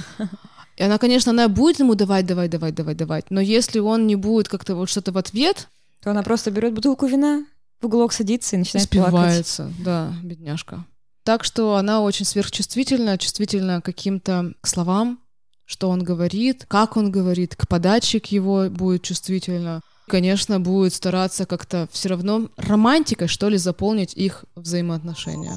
И 0.76 0.82
она, 0.82 0.98
конечно, 0.98 1.30
она 1.30 1.48
будет 1.48 1.78
ему 1.78 1.94
давать, 1.94 2.26
давать, 2.26 2.50
давать, 2.50 2.74
давать, 2.74 2.96
давать. 2.96 3.30
Но 3.30 3.40
если 3.40 3.78
он 3.78 4.06
не 4.06 4.16
будет 4.16 4.48
как-то 4.48 4.74
вот 4.74 4.90
что-то 4.90 5.12
в 5.12 5.18
ответ... 5.18 5.68
То 6.02 6.10
она 6.10 6.22
просто 6.22 6.50
берет 6.50 6.74
бутылку 6.74 7.06
вина, 7.06 7.46
в 7.80 7.86
уголок 7.86 8.12
садится 8.12 8.56
и 8.56 8.58
начинает 8.58 8.86
Спивается, 8.86 9.62
плакать. 9.62 9.84
да, 9.84 10.12
бедняжка. 10.22 10.84
Так 11.22 11.44
что 11.44 11.76
она 11.76 12.02
очень 12.02 12.26
сверхчувствительна, 12.26 13.16
чувствительна 13.16 13.80
к 13.80 13.84
каким-то 13.86 14.52
словам, 14.62 15.18
что 15.66 15.88
он 15.88 16.02
говорит, 16.02 16.64
как 16.68 16.96
он 16.96 17.10
говорит, 17.10 17.56
к 17.56 17.66
подаче 17.68 18.20
к 18.20 18.26
его 18.26 18.68
будет 18.70 19.02
чувствительно. 19.02 19.80
Конечно, 20.06 20.60
будет 20.60 20.92
стараться 20.92 21.46
как-то 21.46 21.88
все 21.90 22.10
равно 22.10 22.48
романтикой, 22.58 23.26
что 23.28 23.48
ли, 23.48 23.56
заполнить 23.56 24.12
их 24.14 24.44
взаимоотношения. 24.54 25.56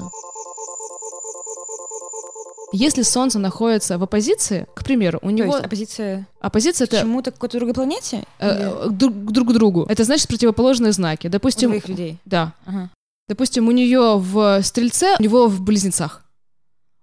Если 2.72 3.02
Солнце 3.02 3.38
находится 3.38 3.96
в 3.96 4.02
оппозиции, 4.02 4.66
к 4.74 4.84
примеру, 4.84 5.18
у 5.22 5.28
То 5.28 5.32
него... 5.32 5.54
есть 5.54 5.64
оппозиция 5.64 6.26
Оппозиция 6.40 6.86
к 6.86 6.92
это 6.92 7.02
чему-то, 7.02 7.30
к 7.30 7.34
какой-то 7.34 7.58
другой 7.58 7.74
планете? 7.74 8.24
э, 8.38 8.50
Или 8.86 8.90
друг, 8.94 9.14
друг 9.32 9.48
к 9.48 9.52
другу. 9.52 9.86
Это 9.88 10.04
значит 10.04 10.28
противоположные 10.28 10.92
знаки. 10.92 11.28
у 11.28 11.30
Допустим, 11.30 11.70
двоих 11.70 11.88
людей? 11.88 12.18
да. 12.26 12.52
Ага. 12.66 12.90
Допустим, 13.28 13.68
у 13.68 13.70
нее 13.70 14.18
в 14.18 14.62
Стрельце, 14.62 15.16
у 15.18 15.22
него 15.22 15.48
в 15.48 15.60
Близнецах. 15.62 16.24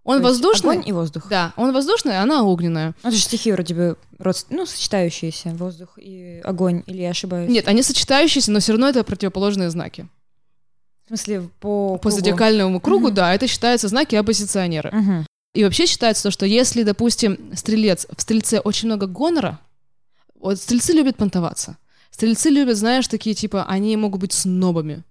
Он 0.05 0.19
То 0.19 0.23
воздушный. 0.25 0.71
Огонь 0.73 0.87
и 0.87 0.91
воздух. 0.93 1.27
Да, 1.29 1.51
он 1.57 1.73
воздушный, 1.73 2.17
а 2.17 2.21
она 2.21 2.43
огненная. 2.43 2.93
Ну, 3.03 3.09
это 3.09 3.17
же 3.17 3.23
стихи 3.23 3.51
вроде 3.51 3.73
бы 3.73 3.97
родст- 4.19 4.47
ну, 4.51 4.65
сочетающиеся. 4.65 5.49
Воздух 5.49 5.97
и 5.97 6.41
огонь. 6.45 6.83
Или 6.85 7.01
я 7.01 7.09
ошибаюсь? 7.09 7.49
Нет, 7.51 7.67
они 7.67 7.81
сочетающиеся, 7.81 8.51
но 8.51 8.59
все 8.59 8.71
равно 8.73 8.87
это 8.87 9.03
противоположные 9.03 9.69
знаки. 9.71 10.07
В 11.05 11.07
смысле, 11.07 11.49
по 11.59 11.95
По 11.97 12.09
кругу? 12.09 12.15
зодиакальному 12.15 12.79
кругу, 12.79 13.07
Мгм. 13.07 13.15
да, 13.15 13.33
это 13.33 13.47
считаются 13.47 13.87
знаки 13.87 14.15
оппозиционеры. 14.15 14.91
Мгм. 14.91 15.25
И 15.55 15.63
вообще 15.63 15.85
считается 15.87 16.23
то, 16.23 16.31
что 16.31 16.45
если, 16.45 16.83
допустим, 16.83 17.51
стрелец, 17.55 18.05
в 18.15 18.21
стрельце 18.21 18.59
очень 18.59 18.87
много 18.87 19.07
гонора, 19.07 19.59
вот 20.39 20.57
стрельцы 20.59 20.93
любят 20.93 21.15
понтоваться. 21.17 21.77
Стрельцы 22.11 22.49
любят, 22.49 22.77
знаешь, 22.77 23.07
такие, 23.07 23.35
типа, 23.35 23.65
они 23.67 23.95
могут 23.97 24.21
быть 24.21 24.33
снобами. 24.33 25.03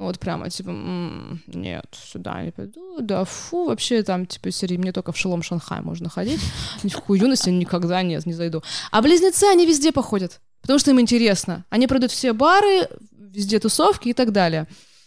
Ну, 0.00 0.06
вот 0.06 0.18
прямо, 0.18 0.48
типа, 0.48 0.70
«М, 0.70 1.42
нет, 1.46 1.84
сюда 1.92 2.42
не 2.42 2.52
пойду, 2.52 3.02
да, 3.02 3.26
фу, 3.26 3.66
вообще 3.66 4.02
там, 4.02 4.24
типа, 4.24 4.50
серии, 4.50 4.78
мне 4.78 4.92
только 4.92 5.12
в 5.12 5.18
шелом 5.18 5.42
Шанхай 5.42 5.82
можно 5.82 6.08
ходить, 6.08 6.40
ни 6.82 6.88
в 6.88 7.02
я 7.46 7.52
никогда 7.52 8.02
нет, 8.02 8.24
не 8.24 8.32
зайду. 8.32 8.62
А 8.90 9.02
близнецы, 9.02 9.44
они 9.44 9.66
везде 9.66 9.92
походят, 9.92 10.40
потому 10.62 10.78
что 10.78 10.90
им 10.90 11.00
интересно. 11.02 11.66
Они 11.68 11.86
пройдут 11.86 12.12
все 12.12 12.32
бары, 12.32 12.88
везде 13.10 13.58
тусовки 13.58 14.08
и 14.08 14.14
так 14.14 14.32
далее. 14.32 14.66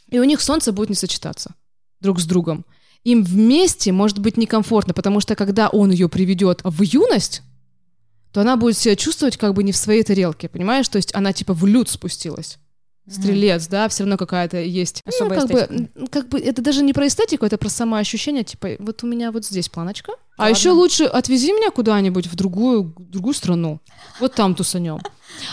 И 0.09 0.19
у 0.19 0.23
них 0.25 0.39
солнце 0.41 0.71
будет 0.71 0.89
не 0.89 0.95
сочетаться 0.95 1.55
друг 1.99 2.19
с 2.19 2.25
другом 2.27 2.63
им 3.03 3.23
вместе 3.23 3.91
может 3.91 4.19
быть 4.19 4.37
некомфортно, 4.37 4.93
потому 4.93 5.19
что 5.19 5.35
когда 5.35 5.69
он 5.69 5.91
ее 5.91 6.07
приведет 6.07 6.61
в 6.63 6.81
юность, 6.83 7.41
то 8.31 8.41
она 8.41 8.55
будет 8.55 8.77
себя 8.77 8.95
чувствовать 8.95 9.37
как 9.37 9.53
бы 9.53 9.63
не 9.63 9.71
в 9.71 9.77
своей 9.77 10.03
тарелке, 10.03 10.49
понимаешь? 10.49 10.87
То 10.87 10.97
есть 10.97 11.13
она 11.13 11.33
типа 11.33 11.53
в 11.53 11.65
люд 11.65 11.89
спустилась. 11.89 12.59
Стрелец, 13.09 13.67
да, 13.67 13.89
все 13.89 14.03
равно 14.03 14.17
какая-то 14.17 14.57
есть. 14.57 15.01
Особая 15.05 15.41
ну, 15.41 15.47
как 15.47 15.55
эстетика. 15.55 15.73
бы, 15.73 16.07
как 16.07 16.29
бы 16.29 16.39
это 16.39 16.61
даже 16.61 16.83
не 16.83 16.93
про 16.93 17.07
эстетику, 17.07 17.45
это 17.45 17.57
про 17.57 17.67
самоощущение, 17.67 18.45
типа, 18.45 18.69
вот 18.79 19.03
у 19.03 19.07
меня 19.07 19.31
вот 19.33 19.45
здесь 19.45 19.67
планочка. 19.67 20.13
А 20.37 20.43
Ладно. 20.43 20.55
еще 20.55 20.71
лучше 20.71 21.03
отвези 21.03 21.51
меня 21.51 21.69
куда-нибудь 21.69 22.27
в 22.27 22.35
другую, 22.35 22.95
другую 22.97 23.33
страну. 23.33 23.81
Вот 24.21 24.35
там 24.35 24.55
тусанем. 24.55 24.99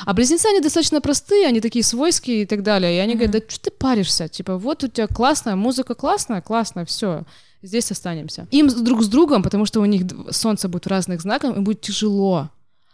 А 0.06 0.14
близнецы, 0.14 0.46
они 0.46 0.60
достаточно 0.60 1.00
простые, 1.00 1.46
они 1.46 1.60
такие 1.60 1.82
свойские 1.82 2.42
и 2.42 2.46
так 2.46 2.62
далее. 2.62 2.96
И 2.96 2.98
они 2.98 3.14
говорят, 3.14 3.32
да 3.32 3.40
что 3.48 3.64
ты 3.64 3.70
паришься? 3.72 4.28
Типа, 4.28 4.56
вот 4.56 4.84
у 4.84 4.88
тебя 4.88 5.08
классная, 5.08 5.56
музыка 5.56 5.94
классная, 5.94 6.40
классно, 6.40 6.84
все. 6.84 7.24
Здесь 7.62 7.90
останемся. 7.90 8.46
Им 8.52 8.68
друг 8.68 9.02
с 9.02 9.08
другом, 9.08 9.42
потому 9.42 9.66
что 9.66 9.80
у 9.80 9.84
них 9.84 10.02
солнце 10.30 10.68
будет 10.68 10.86
в 10.86 10.88
разных 10.88 11.20
знаках, 11.20 11.56
им 11.56 11.64
будет 11.64 11.80
тяжело. 11.80 12.48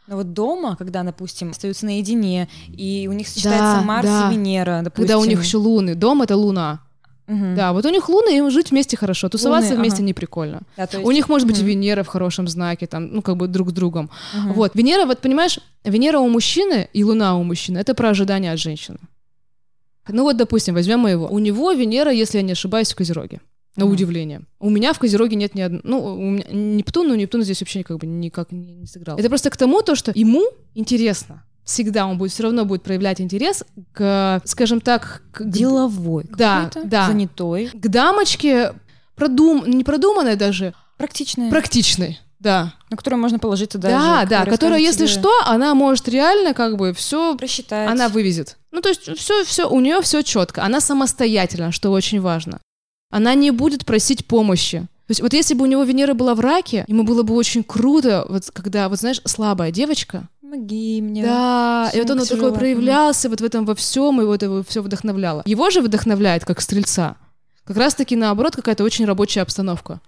Но 0.07 0.16
вот 0.16 0.33
дома, 0.33 0.77
когда, 0.77 1.03
допустим, 1.03 1.51
остаются 1.51 1.85
наедине, 1.87 2.49
и 2.69 3.07
у 3.11 3.12
них 3.12 3.27
сочетается 3.29 3.79
Да, 3.81 3.83
Марс 3.83 4.07
да. 4.07 4.29
и 4.31 4.35
Венера, 4.35 4.81
допустим. 4.85 5.03
Когда 5.09 5.19
у 5.19 5.25
них 5.25 5.42
еще 5.42 5.57
луны. 5.57 5.95
Дом— 5.95 6.23
это 6.23 6.37
луна. 6.37 6.81
Мгм. 7.27 7.57
Да, 7.57 7.73
вот 7.73 7.85
у 7.85 7.88
них 7.90 8.09
луны, 8.09 8.38
им 8.38 8.51
жить 8.53 8.71
вместе 8.71 8.97
хорошо. 8.97 9.29
Тусоваться 9.29 9.71
Луны, 9.71 9.81
вместе 9.83 9.97
ага. 9.97 10.05
не 10.07 10.14
прикольно. 10.14 10.61
Да, 10.77 10.87
то 10.87 10.99
У 10.99 11.11
есть- 11.11 11.12
них 11.14 11.29
может 11.29 11.49
быть 11.49 11.59
и 11.59 11.62
Мгм. 11.62 11.71
Венера 11.71 12.03
в 12.05 12.07
хорошем 12.07 12.47
знаке, 12.47 12.87
там, 12.87 13.09
ну, 13.12 13.21
как 13.21 13.37
бы 13.37 13.49
друг 13.49 13.71
с 13.71 13.73
другом. 13.73 14.11
Мгм. 14.33 14.53
Вот, 14.53 14.77
Венера, 14.77 15.07
вот 15.07 15.19
понимаешь, 15.19 15.59
Венера 15.85 16.21
у 16.21 16.29
мужчины 16.29 16.88
и 16.92 17.03
Луна 17.03 17.37
у 17.37 17.42
мужчины— 17.42 17.79
это 17.81 17.95
про 17.95 18.11
ожидание 18.11 18.53
от 18.53 18.61
женщины. 18.61 18.99
Ну 20.09 20.23
вот, 20.23 20.37
допустим, 20.37 20.75
возьмем 20.75 21.01
моего. 21.01 21.27
У 21.27 21.40
него 21.40 21.73
Венера, 21.73 22.12
если 22.12 22.38
я 22.38 22.45
не 22.45 22.53
ошибаюсь, 22.53 22.92
в 22.92 22.97
Козероге. 22.97 23.40
На 23.77 23.85
Мгм. 23.85 23.93
удивление. 23.95 24.41
У 24.59 24.71
меня 24.71 24.93
в 24.93 24.99
Козероге 24.99 25.37
нет 25.37 25.55
ни 25.55 25.61
одной... 25.61 25.81
Ну, 25.85 26.03
у 26.03 26.19
меня 26.31 26.45
Нептун, 26.51 27.09
но 27.09 27.15
Нептун 27.15 27.43
здесь 27.43 27.61
вообще 27.61 27.83
как 27.83 27.99
бы 27.99 28.07
никак 28.07 28.51
не, 28.53 28.75
не 28.75 28.87
сыграл. 28.87 29.19
Это 29.19 29.29
просто 29.29 29.51
к 29.51 29.57
тому, 29.57 29.83
то, 29.83 29.95
что 29.95 30.12
ему 30.15 30.45
интересно. 30.75 31.45
Всегда 31.65 32.07
он 32.07 32.17
будет 32.17 32.31
все 32.33 32.45
равно 32.45 32.65
будет 32.65 32.83
проявлять 32.85 33.21
интерес 33.21 33.65
к, 33.93 34.41
скажем 34.45 34.81
так, 34.81 35.23
к, 35.33 35.45
Деловой 35.45 36.25
Да, 36.31 36.67
какой-то, 36.71 36.89
да. 36.89 37.07
занятой, 37.09 37.67
к 37.69 37.89
дамочке 37.89 38.73
продум... 39.17 39.65
не 39.67 39.83
продуманной 39.85 40.37
даже, 40.37 40.75
практичной, 40.97 41.51
практичной. 41.51 42.21
Да. 42.39 42.75
на 42.91 42.97
которую 42.97 43.21
можно 43.21 43.39
положиться 43.39 43.79
даже. 43.79 43.97
да, 43.97 44.25
да, 44.27 44.45
которая, 44.45 44.79
если 44.79 45.07
тебе, 45.07 45.21
что, 45.21 45.31
она 45.47 45.75
может 45.75 46.07
реально 46.09 46.55
как 46.55 46.77
бы 46.77 46.93
все 46.93 47.35
просчитать. 47.37 47.89
она 47.91 48.09
вывезет. 48.09 48.59
Ну, 48.71 48.81
то 48.81 48.91
есть 48.91 49.11
все, 49.19 49.43
все, 49.45 49.69
у 49.69 49.81
нее 49.81 50.01
все 50.03 50.23
четко. 50.23 50.62
Она 50.62 50.81
самостоятельна, 50.81 51.73
что 51.73 51.91
очень 51.91 52.21
важно. 52.21 52.61
Она 53.11 53.35
не 53.35 53.51
будет 53.51 53.85
просить 53.85 54.27
помощи. 54.27 54.87
То 55.07 55.11
есть 55.12 55.21
вот 55.21 55.33
если 55.33 55.55
бы 55.55 55.62
у 55.64 55.66
него 55.66 55.85
Венера 55.85 56.14
была 56.14 56.35
в 56.35 56.40
раке, 56.40 56.85
ему 56.88 57.05
было 57.05 57.23
бы 57.23 57.35
очень 57.35 57.62
круто, 57.62 58.27
вот 58.29 58.51
когда, 58.53 58.88
вот 58.88 58.99
знаешь, 58.99 59.21
слабая 59.25 59.71
девочка, 59.71 60.29
Помоги 60.40 61.01
мне. 61.01 61.23
да, 61.23 61.90
и 61.95 61.99
вот 62.01 62.11
он 62.11 62.19
вот 62.19 62.29
такой 62.29 62.53
проявлялся 62.53 63.29
вот 63.29 63.40
в 63.40 63.45
этом 63.45 63.64
во 63.64 63.77
всем, 63.77 64.21
и 64.21 64.25
вот 64.25 64.42
его 64.42 64.64
все 64.66 64.83
вдохновляло. 64.83 65.42
Его 65.47 65.71
же 65.71 65.81
вдохновляет, 65.81 66.45
как 66.45 66.61
стрельца. 66.61 67.16
Как 67.64 67.77
раз-таки 67.77 68.16
наоборот, 68.16 68.57
какая-то 68.57 68.83
очень 68.83 69.05
рабочая 69.07 69.42
обстановка. 69.42 70.01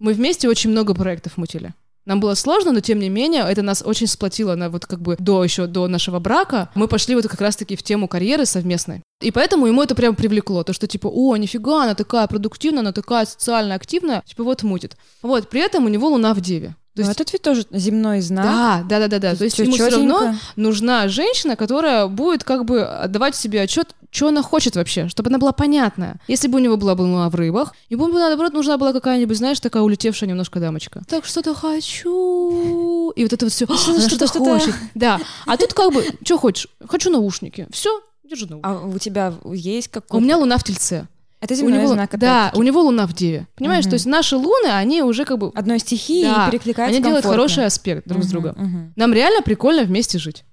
Мы 0.00 0.12
вместе 0.12 0.48
очень 0.48 0.70
много 0.70 0.94
проектов 0.94 1.36
мутили. 1.36 1.74
Нам 2.06 2.20
было 2.20 2.34
сложно, 2.34 2.72
но 2.72 2.80
тем 2.80 2.98
не 2.98 3.08
менее 3.08 3.44
это 3.48 3.62
нас 3.62 3.82
очень 3.84 4.06
сплотило 4.06 4.54
на 4.54 4.70
вот 4.70 4.86
как 4.86 5.00
бы 5.00 5.16
до 5.18 5.44
еще 5.44 5.66
до 5.66 5.86
нашего 5.86 6.18
брака. 6.18 6.70
Мы 6.74 6.88
пошли 6.88 7.14
вот 7.14 7.26
как 7.28 7.40
раз-таки 7.40 7.76
в 7.76 7.82
тему 7.82 8.08
карьеры 8.08 8.46
совместной. 8.46 9.02
И 9.20 9.30
поэтому 9.30 9.66
ему 9.66 9.82
это 9.82 9.94
прям 9.94 10.16
привлекло. 10.16 10.64
То, 10.64 10.72
что 10.72 10.86
типа, 10.86 11.08
о, 11.08 11.36
нифига, 11.36 11.84
она 11.84 11.94
такая 11.94 12.26
продуктивная, 12.26 12.80
она 12.80 12.92
такая 12.92 13.26
социально 13.26 13.74
активная, 13.74 14.22
типа 14.24 14.44
вот 14.44 14.62
мутит. 14.62 14.96
Вот, 15.22 15.50
при 15.50 15.60
этом 15.60 15.84
у 15.84 15.88
него 15.88 16.08
луна 16.08 16.32
в 16.32 16.40
деве. 16.40 16.74
То 16.96 17.02
Ну, 17.02 17.08
есть, 17.08 17.20
этот 17.20 17.32
ведь 17.32 17.42
тоже 17.42 17.64
земной 17.70 18.20
знак. 18.20 18.44
да, 18.44 18.82
да, 18.88 18.98
да, 18.98 19.08
да, 19.08 19.18
да. 19.30 19.36
То 19.36 19.44
есть 19.44 19.54
Всё 19.54 19.62
ему 19.64 19.74
все 19.74 19.90
равно 19.90 20.34
нужна 20.56 21.06
женщина, 21.08 21.54
которая 21.54 22.08
будет 22.08 22.42
как 22.42 22.64
бы 22.64 22.82
отдавать 22.84 23.36
себе 23.36 23.62
отчет, 23.62 23.94
что 24.10 24.26
она 24.26 24.42
хочет 24.42 24.74
вообще, 24.74 25.06
чтобы 25.08 25.28
она 25.28 25.38
была 25.38 25.52
понятная. 25.52 26.18
Если 26.26 26.48
бы 26.48 26.56
у 26.56 26.60
него 26.60 26.76
была 26.76 26.96
бы 26.96 27.02
луна 27.02 27.28
в 27.30 27.34
рыбах, 27.36 27.74
ему 27.90 28.06
бы, 28.08 28.14
наоборот, 28.14 28.52
нужна 28.52 28.76
была 28.76 28.92
какая-нибудь, 28.92 29.36
знаешь, 29.36 29.60
такая 29.60 29.84
улетевшая 29.84 30.28
немножко 30.28 30.58
дамочка. 30.58 31.02
Так 31.06 31.24
что-то 31.26 31.54
хочу. 31.54 33.10
И 33.12 33.22
вот 33.22 33.32
это 33.32 33.44
вот 33.46 33.52
все. 33.52 33.66
Что-то 33.66 34.26
что-то. 34.26 34.38
хочет. 34.40 34.74
Да. 34.94 35.20
А 35.46 35.56
тут 35.56 35.74
как 35.74 35.92
бы, 35.92 36.04
что 36.24 36.38
хочешь? 36.38 36.68
Хочу 36.88 37.10
наушники. 37.10 37.66
Все, 37.70 38.00
держи 38.28 38.46
наушники. 38.46 38.66
А 38.66 38.86
у 38.86 38.98
тебя 38.98 39.32
есть 39.44 39.88
У 39.88 39.92
какой-то... 39.92 40.24
меня 40.24 40.38
луна 40.38 40.58
в 40.58 40.64
тельце. 40.64 41.06
Это 41.40 41.54
У 41.54 41.56
земной 41.56 41.78
него, 41.78 41.86
знак, 41.94 42.18
да, 42.18 42.52
у 42.54 42.62
него 42.62 42.82
луна 42.82 43.06
в 43.06 43.14
деве. 43.14 43.46
Понимаешь, 43.54 43.84
Мгм. 43.86 43.90
то 43.90 43.94
есть 43.94 44.06
наши 44.06 44.36
луны, 44.36 44.66
они 44.68 45.02
уже 45.02 45.24
как 45.24 45.38
бы 45.38 45.50
Одной 45.54 45.78
стихии 45.78 46.22
Да, 46.24 46.46
и 46.46 46.50
перекликаются 46.50 46.94
они 46.96 47.02
делают 47.02 47.22
комфортно. 47.24 47.42
хороший 47.48 47.66
аспект 47.66 48.06
друг 48.06 48.22
с 48.22 48.26
Мгм, 48.26 48.32
другом. 48.32 48.54
мгм. 48.58 48.92
Нам 48.96 49.12
реально 49.14 49.40
прикольно 49.42 49.84
вместе 49.84 50.18
жить. 50.18 50.44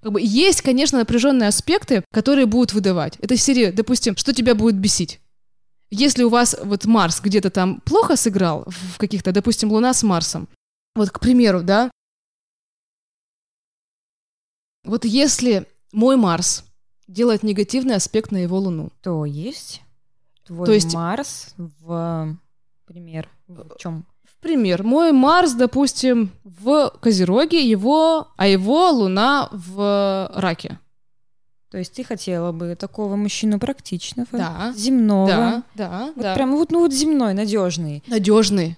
Как 0.00 0.12
бы 0.12 0.20
есть, 0.22 0.62
конечно, 0.62 0.98
напряженные 0.98 1.48
аспекты, 1.48 2.04
которые 2.12 2.46
будут 2.46 2.72
выдавать. 2.72 3.16
Это 3.18 3.34
из 3.34 3.42
серии, 3.42 3.72
допустим, 3.72 4.16
что 4.16 4.32
тебя 4.32 4.54
будет 4.54 4.76
бесить. 4.76 5.18
Если 5.90 6.22
у 6.22 6.28
вас 6.28 6.54
вот 6.62 6.84
Марс 6.84 7.20
где-то 7.20 7.50
там 7.50 7.80
плохо 7.80 8.14
сыграл 8.14 8.64
в 8.68 8.98
каких-то, 8.98 9.32
допустим, 9.32 9.72
Луна 9.72 9.92
с 9.92 10.04
Марсом, 10.04 10.48
вот, 10.94 11.10
к 11.10 11.18
примеру, 11.18 11.62
да, 11.62 11.90
вот 14.84 15.04
если 15.04 15.66
мой 15.92 16.16
Марс 16.16 16.64
делает 17.08 17.42
негативный 17.42 17.96
аспект 17.96 18.30
на 18.30 18.38
его 18.38 18.58
Луну, 18.58 18.90
То 19.02 19.24
есть 19.24 19.82
твой 20.46 20.66
То 20.66 20.72
есть- 20.72 20.94
Марс 20.94 21.54
в 21.58 22.36
пример 22.86 23.28
в 23.48 23.76
чем? 23.78 24.04
в 24.24 24.40
пример, 24.42 24.82
мой 24.84 25.12
Марс, 25.12 25.52
допустим, 25.54 26.30
в 26.44 26.92
Козероге, 27.00 27.68
его, 27.68 28.28
а 28.36 28.46
его 28.46 28.90
Луна 28.90 29.48
в 29.50 30.30
Раке. 30.34 30.78
То 31.70 31.78
есть 31.78 31.94
ты 31.94 32.04
хотела 32.04 32.52
бы 32.52 32.76
такого 32.76 33.16
мужчину 33.16 33.58
практичного, 33.58 34.28
Да. 34.32 34.72
земного, 34.76 35.26
Да, 35.28 35.62
да, 35.74 36.12
вот 36.14 36.22
да. 36.22 36.34
прям 36.34 36.52
вот 36.52 36.70
ну 36.70 36.80
вот 36.80 36.92
земной, 36.92 37.34
надежный, 37.34 38.04
Надежный, 38.06 38.76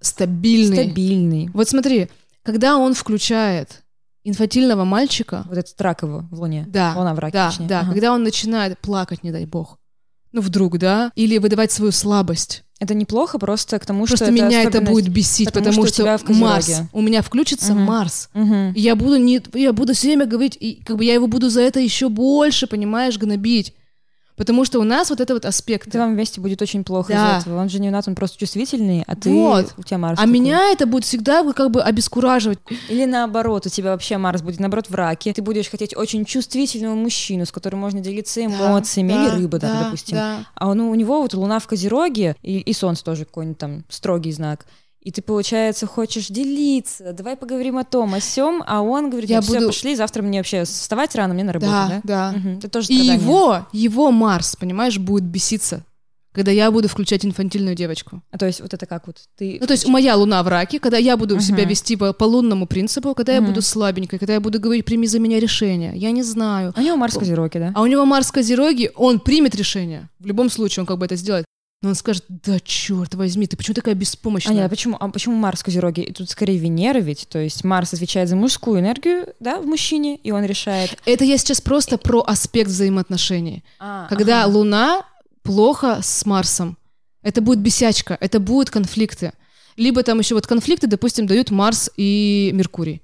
стабильный. 0.00 0.84
стабильный. 0.86 1.50
Вот 1.54 1.68
смотри, 1.68 2.08
когда 2.42 2.76
он 2.78 2.94
включает 2.94 3.82
инфантильного 4.24 4.84
мальчика, 4.84 5.44
Вот 5.48 5.56
этот 5.58 5.80
рак 5.80 6.02
его 6.02 6.24
в 6.30 6.40
Луне. 6.40 6.64
да, 6.68 6.94
Луна 6.96 7.14
в 7.14 7.18
раке, 7.20 7.32
да, 7.34 7.48
точнее. 7.50 7.66
да, 7.68 7.80
Ага. 7.80 7.90
когда 7.92 8.12
он 8.12 8.22
начинает 8.24 8.78
плакать, 8.80 9.22
не 9.22 9.30
дай 9.30 9.46
бог, 9.46 9.78
ну 10.32 10.40
вдруг, 10.40 10.78
да, 10.78 11.12
или 11.16 11.38
выдавать 11.38 11.72
свою 11.72 11.92
слабость, 11.92 12.62
Это 12.78 12.92
неплохо 12.92 13.38
просто 13.38 13.78
к 13.78 13.86
тому, 13.86 14.04
просто 14.04 14.26
что 14.26 14.32
меня 14.32 14.60
это 14.62 14.78
особенность- 14.78 14.90
будет 14.92 15.08
бесить, 15.08 15.46
потому 15.46 15.66
потому, 15.66 15.86
что 15.86 16.02
у 16.04 16.18
что, 16.18 16.26
Козероге. 16.26 16.44
Марс, 16.44 16.80
у 16.92 17.00
меня 17.00 17.22
включится 17.22 17.72
Мгм. 17.72 17.82
Марс, 17.84 18.28
Мгм. 18.34 18.72
и 18.72 18.80
я 18.80 18.94
буду 18.96 19.16
не, 19.16 19.40
я 19.54 19.72
буду 19.72 19.94
все 19.94 20.08
время 20.08 20.26
говорить, 20.26 20.58
и 20.60 20.82
как 20.84 20.96
бы 20.98 21.04
я 21.04 21.14
его 21.14 21.26
буду 21.26 21.48
за 21.48 21.62
это 21.62 21.80
еще 21.80 22.08
больше, 22.10 22.66
понимаешь, 22.66 23.16
гнобить. 23.16 23.72
Потому 24.36 24.64
что 24.66 24.78
у 24.80 24.84
нас 24.84 25.08
вот 25.10 25.20
это 25.20 25.32
вот 25.34 25.44
аспект. 25.46 25.88
Это 25.88 25.98
вам 25.98 26.12
вместе 26.14 26.40
будет 26.40 26.60
очень 26.60 26.84
плохо 26.84 27.12
Да. 27.12 27.38
из 27.38 27.42
этого. 27.42 27.58
Он 27.60 27.68
же 27.70 27.80
не 27.80 27.90
Нат, 27.90 28.06
он 28.06 28.14
просто 28.14 28.38
чувствительный, 28.38 29.02
а 29.06 29.16
ты 29.16 29.30
Вот. 29.32 29.74
у 29.78 29.82
тебя 29.82 29.98
Марс. 29.98 30.18
А 30.18 30.22
такой. 30.22 30.32
меня 30.32 30.70
это 30.72 30.86
будет 30.86 31.04
всегда 31.04 31.42
как 31.54 31.70
бы 31.70 31.82
обескураживать. 31.82 32.58
Или 32.90 33.06
наоборот, 33.06 33.66
у 33.66 33.68
тебя 33.70 33.90
вообще 33.92 34.18
Марс 34.18 34.42
будет 34.42 34.60
наоборот 34.60 34.90
в 34.90 34.94
раке. 34.94 35.32
Ты 35.32 35.40
будешь 35.42 35.70
хотеть 35.70 35.96
очень 35.96 36.24
чувствительного 36.24 36.94
мужчину, 36.94 37.46
с 37.46 37.52
которым 37.52 37.80
можно 37.80 38.00
делиться 38.00 38.44
эмоциями, 38.44 39.12
Да, 39.12 39.22
или 39.22 39.30
да, 39.30 39.36
рыба, 39.36 39.58
да, 39.58 39.82
допустим. 39.84 40.16
да. 40.16 40.38
А 40.54 40.68
он, 40.68 40.80
у 40.80 40.94
него 40.94 41.22
вот 41.22 41.32
Луна 41.34 41.58
в 41.58 41.66
Козероге, 41.66 42.36
и, 42.42 42.58
и 42.58 42.72
Солнце 42.74 43.04
тоже 43.04 43.24
какой-нибудь 43.24 43.58
там 43.58 43.84
строгий 43.88 44.32
знак. 44.32 44.66
И 45.06 45.12
ты, 45.12 45.22
получается, 45.22 45.86
хочешь 45.86 46.26
делиться, 46.26 47.12
давай 47.12 47.36
поговорим 47.36 47.78
о 47.78 47.84
том, 47.84 48.14
о 48.14 48.20
сём, 48.20 48.64
а 48.66 48.80
он 48.82 49.08
говорит, 49.08 49.30
Я 49.30 49.36
я 49.36 49.40
все, 49.40 49.52
буду- 49.54 49.66
пошли, 49.68 49.94
завтра 49.94 50.20
мне 50.22 50.40
вообще 50.40 50.64
вставать 50.64 51.14
рано, 51.14 51.32
мне 51.32 51.44
на 51.44 51.52
работу, 51.52 51.70
Да, 51.70 51.86
да? 51.88 52.00
да. 52.32 52.32
Мгм, 52.36 52.58
Это 52.58 52.68
тоже 52.68 52.88
И 52.90 52.94
страдание. 52.96 53.22
его, 53.22 53.66
его 53.72 54.10
Марс, 54.10 54.56
понимаешь, 54.56 54.98
будет 54.98 55.22
беситься, 55.22 55.84
когда 56.32 56.50
я 56.50 56.72
буду 56.72 56.88
включать 56.88 57.24
инфантильную 57.24 57.76
девочку. 57.76 58.20
А 58.32 58.36
то 58.38 58.46
есть 58.46 58.60
вот 58.60 58.74
это 58.74 58.84
как 58.86 59.06
вот 59.06 59.18
ты... 59.38 59.58
Ну, 59.60 59.66
то 59.68 59.74
есть 59.74 59.86
моя 59.86 60.16
луна 60.16 60.42
в 60.42 60.48
раке, 60.48 60.80
когда 60.80 60.96
я 60.98 61.16
буду 61.16 61.38
себя 61.40 61.58
Мгм. 61.62 61.68
вести 61.70 61.94
по, 61.94 62.12
по 62.12 62.24
лунному 62.24 62.66
принципу, 62.66 63.14
когда 63.14 63.32
я 63.32 63.40
Мгм. 63.40 63.50
буду 63.50 63.62
слабенькой, 63.62 64.18
когда 64.18 64.32
я 64.34 64.40
буду 64.40 64.58
говорить, 64.58 64.84
прими 64.84 65.06
за 65.06 65.20
меня 65.20 65.38
решение. 65.38 65.92
Я 65.94 66.10
не 66.10 66.24
знаю. 66.24 66.72
А 66.76 66.80
у 66.80 66.82
него 66.82 66.96
Марс 66.96 67.14
в 67.14 67.20
Козероге, 67.20 67.60
да? 67.60 67.72
А 67.76 67.82
у 67.82 67.86
него 67.86 68.04
Марс 68.06 68.26
в 68.26 68.32
Козероге, 68.32 68.90
он 68.96 69.20
примет 69.20 69.54
решение. 69.54 70.08
В 70.18 70.26
любом 70.26 70.50
случае, 70.50 70.82
он 70.82 70.86
как 70.86 70.98
бы 70.98 71.06
это 71.06 71.14
сделает. 71.14 71.44
Но 71.82 71.90
он 71.90 71.94
скажет, 71.94 72.24
да 72.28 72.58
черт 72.60 73.14
возьми, 73.14 73.46
ты 73.46 73.56
почему 73.56 73.74
такая 73.74 73.94
А, 73.94 73.98
беспомощная? 73.98 74.54
нет, 74.54 74.66
а 74.66 74.68
почему, 74.68 74.96
а 74.98 75.08
почему 75.08 75.36
Марс 75.36 75.60
в 75.60 75.64
Козероге? 75.64 76.04
И 76.04 76.12
Тут 76.12 76.30
скорее 76.30 76.58
Венера 76.58 76.98
ведь, 76.98 77.28
то 77.28 77.38
есть 77.38 77.64
Марс 77.64 77.92
отвечает 77.92 78.28
за 78.28 78.36
мужскую 78.36 78.80
энергию, 78.80 79.34
да, 79.40 79.60
в 79.60 79.66
мужчине, 79.66 80.16
и 80.16 80.30
он 80.30 80.44
решает... 80.44 80.96
Это 81.04 81.24
я 81.24 81.36
сейчас 81.36 81.60
просто 81.60 81.98
про 81.98 82.22
аспект 82.26 82.70
взаимоотношений. 82.70 83.62
Когда 84.08 84.44
ага. 84.44 84.52
Луна 84.56 85.06
плохо 85.42 86.00
с 86.02 86.24
Марсом, 86.24 86.78
это 87.22 87.40
будет 87.42 87.58
бесячка, 87.60 88.16
это 88.20 88.40
будут 88.40 88.70
конфликты. 88.70 89.32
Либо 89.76 90.02
там 90.02 90.18
еще 90.18 90.34
вот 90.34 90.46
конфликты, 90.46 90.86
допустим, 90.86 91.26
дают 91.26 91.50
Марс 91.50 91.90
и 91.98 92.50
Меркурий. 92.54 93.02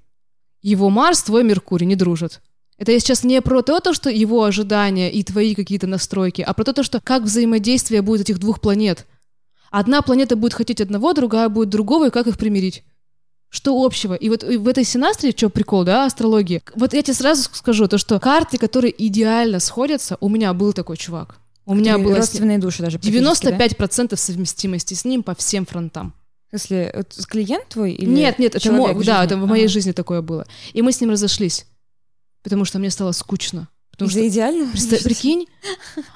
Его 0.63 0.89
Марс, 0.89 1.21
твой 1.23 1.43
Меркурий 1.43 1.85
не 1.85 1.95
дружат. 1.95 2.41
Это 2.77 2.91
я 2.91 2.99
сейчас 2.99 3.23
не 3.23 3.41
про 3.41 3.61
то, 3.61 3.79
то, 3.79 3.93
что 3.93 4.09
его 4.09 4.43
ожидания 4.43 5.11
и 5.11 5.23
твои 5.23 5.55
какие-то 5.55 5.87
настройки, 5.87 6.41
а 6.41 6.53
про 6.53 6.63
то, 6.63 6.73
то, 6.73 6.83
что 6.83 6.99
как 7.01 7.23
взаимодействие 7.23 8.01
будет 8.01 8.21
этих 8.21 8.39
двух 8.39 8.61
планет. 8.61 9.05
Одна 9.71 10.01
планета 10.01 10.35
будет 10.35 10.53
хотеть 10.53 10.81
одного, 10.81 11.13
другая 11.13 11.49
будет 11.49 11.69
другого, 11.69 12.07
и 12.07 12.11
как 12.11 12.27
их 12.27 12.37
примирить. 12.37 12.83
Что 13.49 13.83
общего? 13.83 14.15
И 14.15 14.29
вот 14.29 14.43
в 14.43 14.67
этой 14.67 14.83
синастрии, 14.83 15.33
что 15.35 15.49
прикол, 15.49 15.83
да, 15.83 16.05
астрологии, 16.05 16.63
вот 16.75 16.93
я 16.93 17.03
тебе 17.03 17.13
сразу 17.13 17.49
скажу, 17.53 17.87
то, 17.87 17.99
что 17.99 18.19
карты, 18.19 18.57
которые 18.57 18.93
идеально 18.97 19.59
сходятся, 19.59 20.17
у 20.21 20.29
меня 20.29 20.53
был 20.53 20.73
такой 20.73 20.97
чувак. 20.97 21.37
У 21.65 21.75
меня 21.75 21.97
было 21.97 22.17
родственные 22.17 22.57
души 22.57 22.81
даже 22.81 22.99
практически, 22.99 23.45
да? 23.45 23.67
95% 23.67 24.17
совместимости 24.17 24.95
с 24.95 25.05
ним 25.05 25.23
по 25.23 25.35
всем 25.35 25.65
фронтам. 25.65 26.13
Это 26.51 27.03
клиент 27.27 27.69
твой 27.69 27.93
или 27.93 28.09
нет, 28.09 28.37
нет, 28.37 28.55
это 28.55 28.63
человек 28.63 28.95
мой, 28.95 29.03
в 29.03 29.05
да, 29.05 29.23
это 29.23 29.37
в 29.37 29.47
моей 29.47 29.65
Ага. 29.65 29.73
жизни 29.73 29.91
такое 29.91 30.21
было. 30.21 30.45
И 30.73 30.83
мы 30.83 30.91
с 30.91 31.01
ним 31.01 31.09
разошлись, 31.09 31.65
потому 32.43 32.65
что 32.65 32.79
мне 32.79 32.89
стало 32.89 33.11
скучно. 33.11 33.69
Потому 33.91 34.09
Из-за 34.09 34.19
что 34.19 34.27
идеального? 34.27 34.71
Представь, 34.71 35.03
прикинь, 35.03 35.45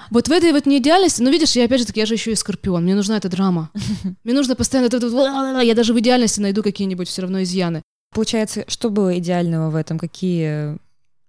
вот 0.09 0.27
в 0.27 0.31
этой 0.31 0.51
вот 0.51 0.65
неидеальности, 0.65 1.21
ну 1.21 1.29
видишь, 1.29 1.55
я 1.55 1.65
опять 1.65 1.79
же 1.79 1.85
таки, 1.85 1.99
я 1.99 2.07
же 2.07 2.15
еще 2.15 2.31
и 2.31 2.35
скорпион, 2.35 2.83
мне 2.83 2.95
нужна 2.95 3.17
эта 3.17 3.29
драма. 3.29 3.69
Мне 4.23 4.33
нужно 4.33 4.55
постоянно, 4.55 5.61
я 5.61 5.75
даже 5.75 5.93
в 5.93 5.99
идеальности 5.99 6.39
найду 6.39 6.63
какие-нибудь 6.63 7.07
все 7.07 7.21
равно 7.21 7.43
изъяны. 7.43 7.83
Получается, 8.13 8.65
что 8.67 8.89
было 8.89 9.17
идеального 9.19 9.69
в 9.69 9.75
этом? 9.75 9.99
Какие 9.99 10.79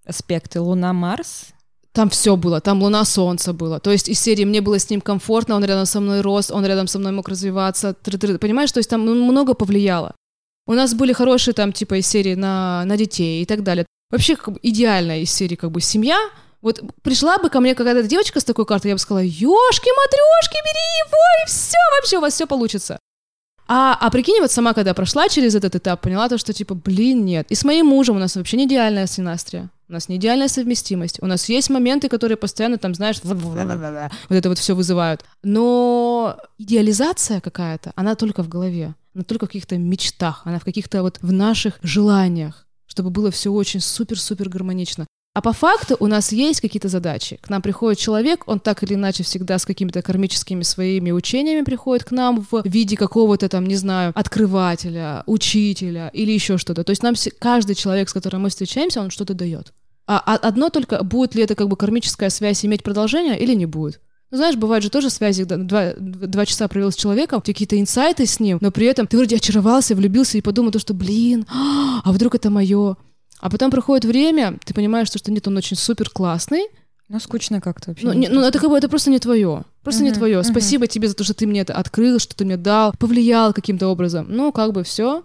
аспекты? 0.07 0.61
Луна, 0.61 0.95
Марс? 0.95 1.49
Там 1.93 2.09
все 2.09 2.37
было, 2.37 2.61
там 2.61 2.83
луна, 2.83 3.05
солнце 3.05 3.53
было. 3.53 3.81
То 3.81 3.91
есть 3.91 4.09
из 4.09 4.21
серии 4.21 4.45
мне 4.45 4.61
было 4.61 4.79
с 4.79 4.89
ним 4.89 5.01
комфортно, 5.01 5.57
он 5.57 5.65
рядом 5.65 5.85
со 5.85 6.01
мной 6.01 6.21
рос, 6.21 6.51
он 6.51 6.65
рядом 6.65 6.87
со 6.87 6.99
мной 6.99 7.13
мог 7.13 7.29
развиваться. 7.29 7.93
тры-тры. 7.93 8.39
Понимаешь, 8.39 8.73
то 8.73 8.79
есть 8.79 8.89
там 8.89 9.03
много 9.03 9.55
повлияло. 9.55 10.15
У 10.67 10.75
нас 10.75 10.95
были 10.95 11.13
хорошие 11.13 11.55
там 11.55 11.73
типа 11.73 11.99
из 11.99 12.07
серии 12.07 12.35
на, 12.35 12.85
на 12.85 12.97
детей 12.97 13.43
и 13.43 13.47
так 13.47 13.63
далее. 13.63 13.85
Вообще 14.11 14.37
как 14.37 14.55
бы 14.55 14.61
идеальная 14.63 15.21
из 15.21 15.31
серии 15.31 15.57
как 15.57 15.71
бы 15.71 15.81
семья. 15.81 16.19
Вот 16.61 16.83
пришла 17.03 17.39
бы 17.39 17.51
ко 17.51 17.61
мне 17.61 17.75
какая-то 17.75 18.09
девочка 18.09 18.41
с 18.41 18.45
такой 18.45 18.67
картой, 18.67 18.91
я 18.91 18.95
бы 18.95 18.99
сказала, 18.99 19.23
ёшки, 19.23 19.91
матрешки, 19.91 20.59
бери 20.65 21.07
его, 21.07 21.45
и 21.45 21.47
все, 21.47 21.77
вообще 21.97 22.19
у 22.19 22.21
вас 22.21 22.35
все 22.35 22.47
получится. 22.47 22.99
А, 23.69 23.97
а 24.01 24.11
прикинь, 24.11 24.41
вот 24.41 24.51
сама 24.51 24.73
когда 24.73 24.95
прошла 24.95 25.29
через 25.29 25.55
этот 25.55 25.77
этап, 25.77 26.01
поняла 26.01 26.29
то, 26.29 26.39
что 26.39 26.55
типа, 26.55 26.75
блин, 26.75 27.25
нет. 27.27 27.47
И 27.51 27.55
с 27.55 27.65
моим 27.65 27.87
мужем 27.87 28.17
у 28.17 28.19
нас 28.19 28.35
вообще 28.35 28.57
не 28.57 28.65
идеальная 28.65 29.07
синастрия. 29.07 29.71
У 29.91 29.93
нас 29.93 30.09
не 30.09 30.17
идеальная 30.17 30.49
совместимость. 30.49 31.23
У 31.23 31.27
нас 31.27 31.49
есть 31.51 31.69
моменты, 31.69 32.09
которые 32.09 32.37
постоянно 32.37 32.79
там, 32.79 32.95
знаешь, 32.95 33.21
вот 33.23 34.37
это 34.37 34.49
вот 34.49 34.59
все 34.59 34.75
вызывают. 34.75 35.25
Но 35.43 36.39
идеализация 36.59 37.41
какая-то, 37.41 37.93
она 37.95 38.15
только 38.15 38.43
в 38.43 38.49
голове. 38.49 38.95
Она 39.15 39.25
только 39.25 39.47
в 39.47 39.49
каких-то 39.49 39.77
мечтах, 39.77 40.43
она 40.45 40.59
в 40.59 40.65
каких-то 40.65 41.03
вот 41.03 41.19
в 41.21 41.33
наших 41.33 41.79
желаниях, 41.83 42.67
чтобы 42.99 43.11
было 43.11 43.31
все 43.31 43.53
очень 43.53 43.79
супер-супер 43.79 44.49
гармонично. 44.49 45.07
А 45.33 45.41
по 45.41 45.53
факту 45.53 45.97
у 46.01 46.09
нас 46.09 46.33
есть 46.33 46.61
какие-то 46.61 46.89
задачи. 46.89 47.39
К 47.41 47.49
нам 47.49 47.63
приходит 47.63 48.01
человек, 48.01 48.43
он 48.49 48.59
так 48.59 48.83
или 48.83 48.95
иначе 48.95 49.23
всегда 49.23 49.61
с 49.61 49.65
какими-то 49.65 50.03
кармическими 50.03 50.65
своими 50.65 51.13
учениями 51.13 51.63
приходит 51.63 52.05
к 52.05 52.11
нам 52.11 52.45
в 52.51 52.63
виде 52.65 52.97
какого-то 52.97 53.49
там, 53.49 53.67
не 53.67 53.77
знаю, 53.77 54.11
открывателя, 54.17 55.23
учителя 55.27 56.11
или 56.13 56.33
еще 56.33 56.59
что-то. 56.59 56.83
То 56.83 56.91
есть 56.91 57.05
нам 57.05 57.15
каждый 57.39 57.77
человек, 57.77 58.09
с 58.09 58.13
которым 58.13 58.43
мы 58.43 58.49
встречаемся, 58.49 59.01
он 59.01 59.11
что-то 59.11 59.35
дает. 59.35 59.73
А 60.09 60.21
а 60.27 60.35
одно 60.35 60.69
только, 60.69 61.05
будет 61.05 61.37
ли 61.37 61.45
это 61.45 61.55
как 61.55 61.69
бы 61.69 61.77
кармическая 61.77 62.31
связь 62.31 62.65
иметь 62.65 62.83
продолжение 62.83 63.39
или 63.39 63.55
не 63.55 63.67
будет. 63.67 64.01
Ну, 64.31 64.37
знаешь, 64.37 64.57
бывают 64.57 64.85
же 64.85 64.91
тоже 64.91 65.09
связи, 65.11 65.45
когда 65.45 65.57
два, 65.57 65.93
два 65.99 66.45
часа 66.47 66.69
провел 66.69 66.91
с 66.93 66.97
человеком, 66.97 67.41
какие-то 67.41 67.81
инсайты 67.81 68.27
с 68.27 68.41
ним, 68.41 68.59
но 68.61 68.71
при 68.71 68.87
этом 68.87 69.07
ты 69.07 69.17
вроде 69.17 69.37
очаровался, 69.37 69.95
влюбился 69.95 70.37
и 70.37 70.43
подумал, 70.43 70.71
то, 70.71 70.79
что, 70.79 70.93
блин, 70.95 71.47
а 72.05 72.13
вдруг 72.13 72.35
это 72.35 72.51
мое? 72.51 72.97
А 73.41 73.49
потом 73.51 73.71
проходит 73.71 74.05
время, 74.05 74.59
ты 74.65 74.75
понимаешь, 74.75 75.09
то, 75.11 75.19
что 75.19 75.31
нет, 75.33 75.47
он 75.49 75.57
очень 75.57 75.77
супер 75.77 76.11
классный, 76.11 76.67
Ну, 77.09 77.19
скучно 77.21 77.61
как-то 77.63 77.91
вообще. 77.91 78.05
ну, 78.07 78.13
не- 78.13 78.29
ну, 78.29 78.43
это 78.43 78.59
как 78.59 78.69
бы 78.69 78.77
это 78.77 78.89
просто 78.91 79.11
не 79.11 79.19
твое. 79.19 79.63
Просто 79.83 80.03
не 80.03 80.11
Мгм, 80.11 80.19
твое. 80.19 80.39
мгм. 80.41 80.45
Спасибо 80.45 80.87
тебе 80.89 81.09
за 81.09 81.15
то, 81.15 81.25
что 81.25 81.33
ты 81.35 81.47
мне 81.47 81.61
это 81.61 81.73
открыл, 81.75 82.19
что 82.19 82.37
ты 82.37 82.45
мне 82.45 82.57
дал, 82.59 82.93
повлиял 82.99 83.55
каким-то 83.55 83.89
образом. 83.89 84.27
Ну, 84.29 84.53
как 84.53 84.73
бы 84.73 84.83
все. 84.85 85.23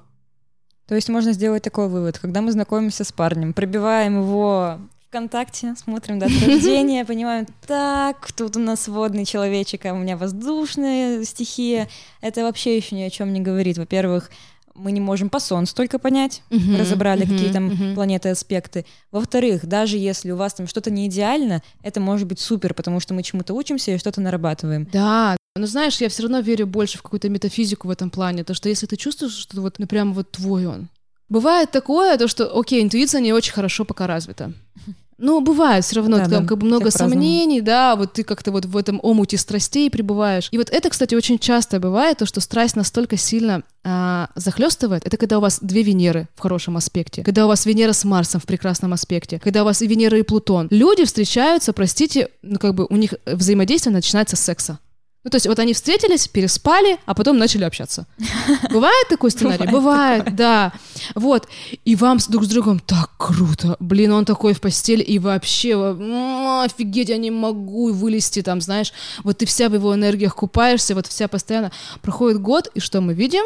То 0.87 0.95
есть 0.95 1.09
можно 1.09 1.33
сделать 1.33 1.63
такой 1.63 1.89
вывод. 1.89 2.19
Когда 2.19 2.41
мы 2.41 2.51
знакомимся 2.53 3.03
с 3.03 3.11
парнем, 3.11 3.53
пробиваем 3.53 4.21
его 4.21 4.79
ВКонтакте, 5.13 5.75
смотрим 5.77 6.17
дату 6.17 6.33
рождения, 6.43 7.05
понимаем, 7.07 7.45
так, 7.67 8.31
тут 8.31 8.57
у 8.57 8.59
нас 8.59 8.87
водный 8.87 9.25
человечек, 9.25 9.85
а 9.85 9.93
у 9.93 9.97
меня 9.97 10.17
воздушная 10.17 11.23
стихия. 11.23 11.87
Это 12.19 12.41
вообще 12.41 12.75
еще 12.75 12.95
ни 12.95 13.03
о 13.03 13.11
чем 13.11 13.31
не 13.31 13.39
говорит. 13.39 13.77
Во-первых, 13.77 14.31
мы 14.73 14.91
не 14.91 14.99
можем 14.99 15.29
по 15.29 15.39
солнцу 15.39 15.75
только 15.75 15.99
понять, 15.99 16.41
разобрали, 16.49 17.25
какие 17.25 17.53
там 17.53 17.93
планеты, 17.93 18.29
аспекты. 18.29 18.87
Во-вторых, 19.11 19.67
даже 19.67 19.99
если 19.99 20.31
у 20.31 20.35
вас 20.35 20.55
там 20.55 20.65
что-то 20.65 20.89
не 20.89 21.05
идеально, 21.05 21.61
это 21.83 21.99
может 21.99 22.27
быть 22.27 22.39
супер, 22.39 22.73
потому 22.73 22.99
что 22.99 23.13
мы 23.13 23.21
чему-то 23.21 23.53
учимся 23.53 23.91
и 23.91 23.99
что-то 23.99 24.19
нарабатываем. 24.19 24.87
Да, 24.91 25.37
но 25.55 25.67
знаешь, 25.67 26.01
я 26.01 26.09
все 26.09 26.23
равно 26.23 26.39
верю 26.39 26.65
больше 26.65 26.97
в 26.97 27.03
какую-то 27.03 27.29
метафизику 27.29 27.87
в 27.87 27.91
этом 27.91 28.09
плане, 28.09 28.43
то 28.43 28.55
что 28.55 28.67
если 28.67 28.87
ты 28.87 28.95
чувствуешь, 28.95 29.33
что 29.33 29.61
вот, 29.61 29.77
ну 29.77 29.85
прям 29.85 30.13
вот 30.13 30.31
твой 30.31 30.65
он. 30.65 30.89
Бывает 31.29 31.71
такое, 31.71 32.17
то 32.17 32.27
что, 32.27 32.55
окей, 32.55 32.83
интуиция 32.83 33.21
не 33.21 33.33
очень 33.33 33.53
хорошо 33.53 33.85
пока 33.85 34.07
развита. 34.07 34.53
Ну, 35.17 35.41
бывает 35.41 35.85
все 35.85 35.97
равно, 35.97 36.17
Да, 36.17 36.23
там 36.23 36.43
да, 36.43 36.47
как 36.47 36.57
бы 36.57 36.65
много 36.65 36.91
сомнений, 36.91 37.61
да, 37.61 37.95
вот 37.95 38.13
ты 38.13 38.23
как-то 38.23 38.51
вот 38.51 38.65
в 38.65 38.77
этом 38.77 38.99
омуте 39.03 39.37
страстей 39.37 39.89
пребываешь. 39.89 40.49
И 40.51 40.57
вот 40.57 40.69
это, 40.69 40.89
кстати, 40.89 41.15
очень 41.15 41.39
часто 41.39 41.79
бывает, 41.79 42.17
то, 42.17 42.25
что 42.25 42.41
страсть 42.41 42.75
настолько 42.75 43.17
сильно 43.17 43.63
а, 43.83 44.29
захлестывает, 44.35 45.05
это 45.05 45.17
когда 45.17 45.37
у 45.37 45.41
вас 45.41 45.59
две 45.61 45.83
Венеры 45.83 46.27
в 46.35 46.39
хорошем 46.39 46.77
аспекте, 46.77 47.23
когда 47.23 47.45
у 47.45 47.47
вас 47.47 47.65
Венера 47.65 47.93
с 47.93 48.05
Марсом 48.05 48.39
в 48.39 48.45
прекрасном 48.45 48.93
аспекте, 48.93 49.39
когда 49.39 49.63
у 49.63 49.65
вас 49.65 49.81
и 49.81 49.87
Венера, 49.87 50.17
и 50.17 50.23
Плутон. 50.23 50.67
Люди 50.71 51.05
встречаются, 51.05 51.73
простите, 51.73 52.29
ну 52.41 52.59
как 52.59 52.75
бы 52.75 52.85
у 52.89 52.95
них 52.95 53.13
взаимодействие 53.25 53.93
начинается 53.93 54.35
с 54.35 54.39
секса. 54.39 54.79
Ну, 55.23 55.29
то 55.29 55.35
есть 55.37 55.47
вот 55.47 55.57
они 55.59 55.73
встретились, 55.73 56.27
переспали, 56.27 56.99
а 57.05 57.13
потом 57.13 57.37
начали 57.37 57.63
общаться. 57.63 58.05
Бывает 58.71 59.07
такой 59.07 59.31
сценарий? 59.31 59.67
Бывает, 59.71 60.35
да. 60.35 60.73
Вот. 61.15 61.47
И 61.85 61.95
вам 61.95 62.19
с 62.19 62.27
друг 62.27 62.43
с 62.43 62.47
другом 62.47 62.79
так 62.79 63.11
круто. 63.17 63.77
Блин, 63.79 64.11
он 64.11 64.25
такой 64.25 64.53
в 64.53 64.59
постели, 64.59 65.01
и 65.01 65.19
вообще, 65.19 65.75
офигеть, 65.75 67.07
я 67.07 67.17
не 67.17 67.31
могу 67.31 67.93
вылезти 67.93 68.41
там, 68.41 68.59
знаешь. 68.59 68.91
Вот 69.23 69.37
ты 69.37 69.45
вся 69.45 69.69
в 69.69 69.75
его 69.75 69.95
энергиях 69.95 70.35
купаешься, 70.35 70.93
вот 70.93 71.07
вся 71.07 71.29
постоянно. 71.29 71.71
Проходит 72.01 72.41
год, 72.41 72.69
и 72.73 72.81
что 72.81 72.99
мы 72.99 73.13
видим? 73.13 73.45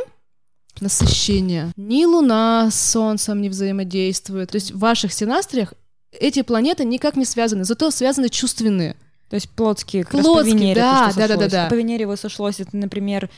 Насыщение. 0.79 1.71
Ни 1.75 2.05
Луна 2.05 2.69
с 2.71 2.91
Солнцем 2.91 3.41
не 3.41 3.49
взаимодействует. 3.49 4.49
То 4.49 4.55
есть 4.55 4.71
в 4.71 4.79
ваших 4.79 5.13
синастриях 5.13 5.73
эти 6.11 6.41
планеты 6.41 6.85
никак 6.85 7.15
не 7.15 7.25
связаны, 7.25 7.65
зато 7.65 7.91
связаны 7.91 8.29
чувственные. 8.29 8.95
То 9.29 9.35
есть 9.35 9.49
плотские, 9.49 10.03
как 10.03 10.13
раз 10.15 10.23
Плотские, 10.25 10.53
по 10.53 10.57
Венере. 10.57 10.75
то, 10.75 10.79
да, 10.81 11.09
что 11.11 11.19
да, 11.19 11.27
да, 11.27 11.35
да, 11.37 11.47
да. 11.49 11.65
А 11.67 11.69
По 11.69 11.73
Венере 11.75 12.01
его 12.03 12.15
сошлось, 12.15 12.59
это, 12.59 12.75
например, 12.77 13.29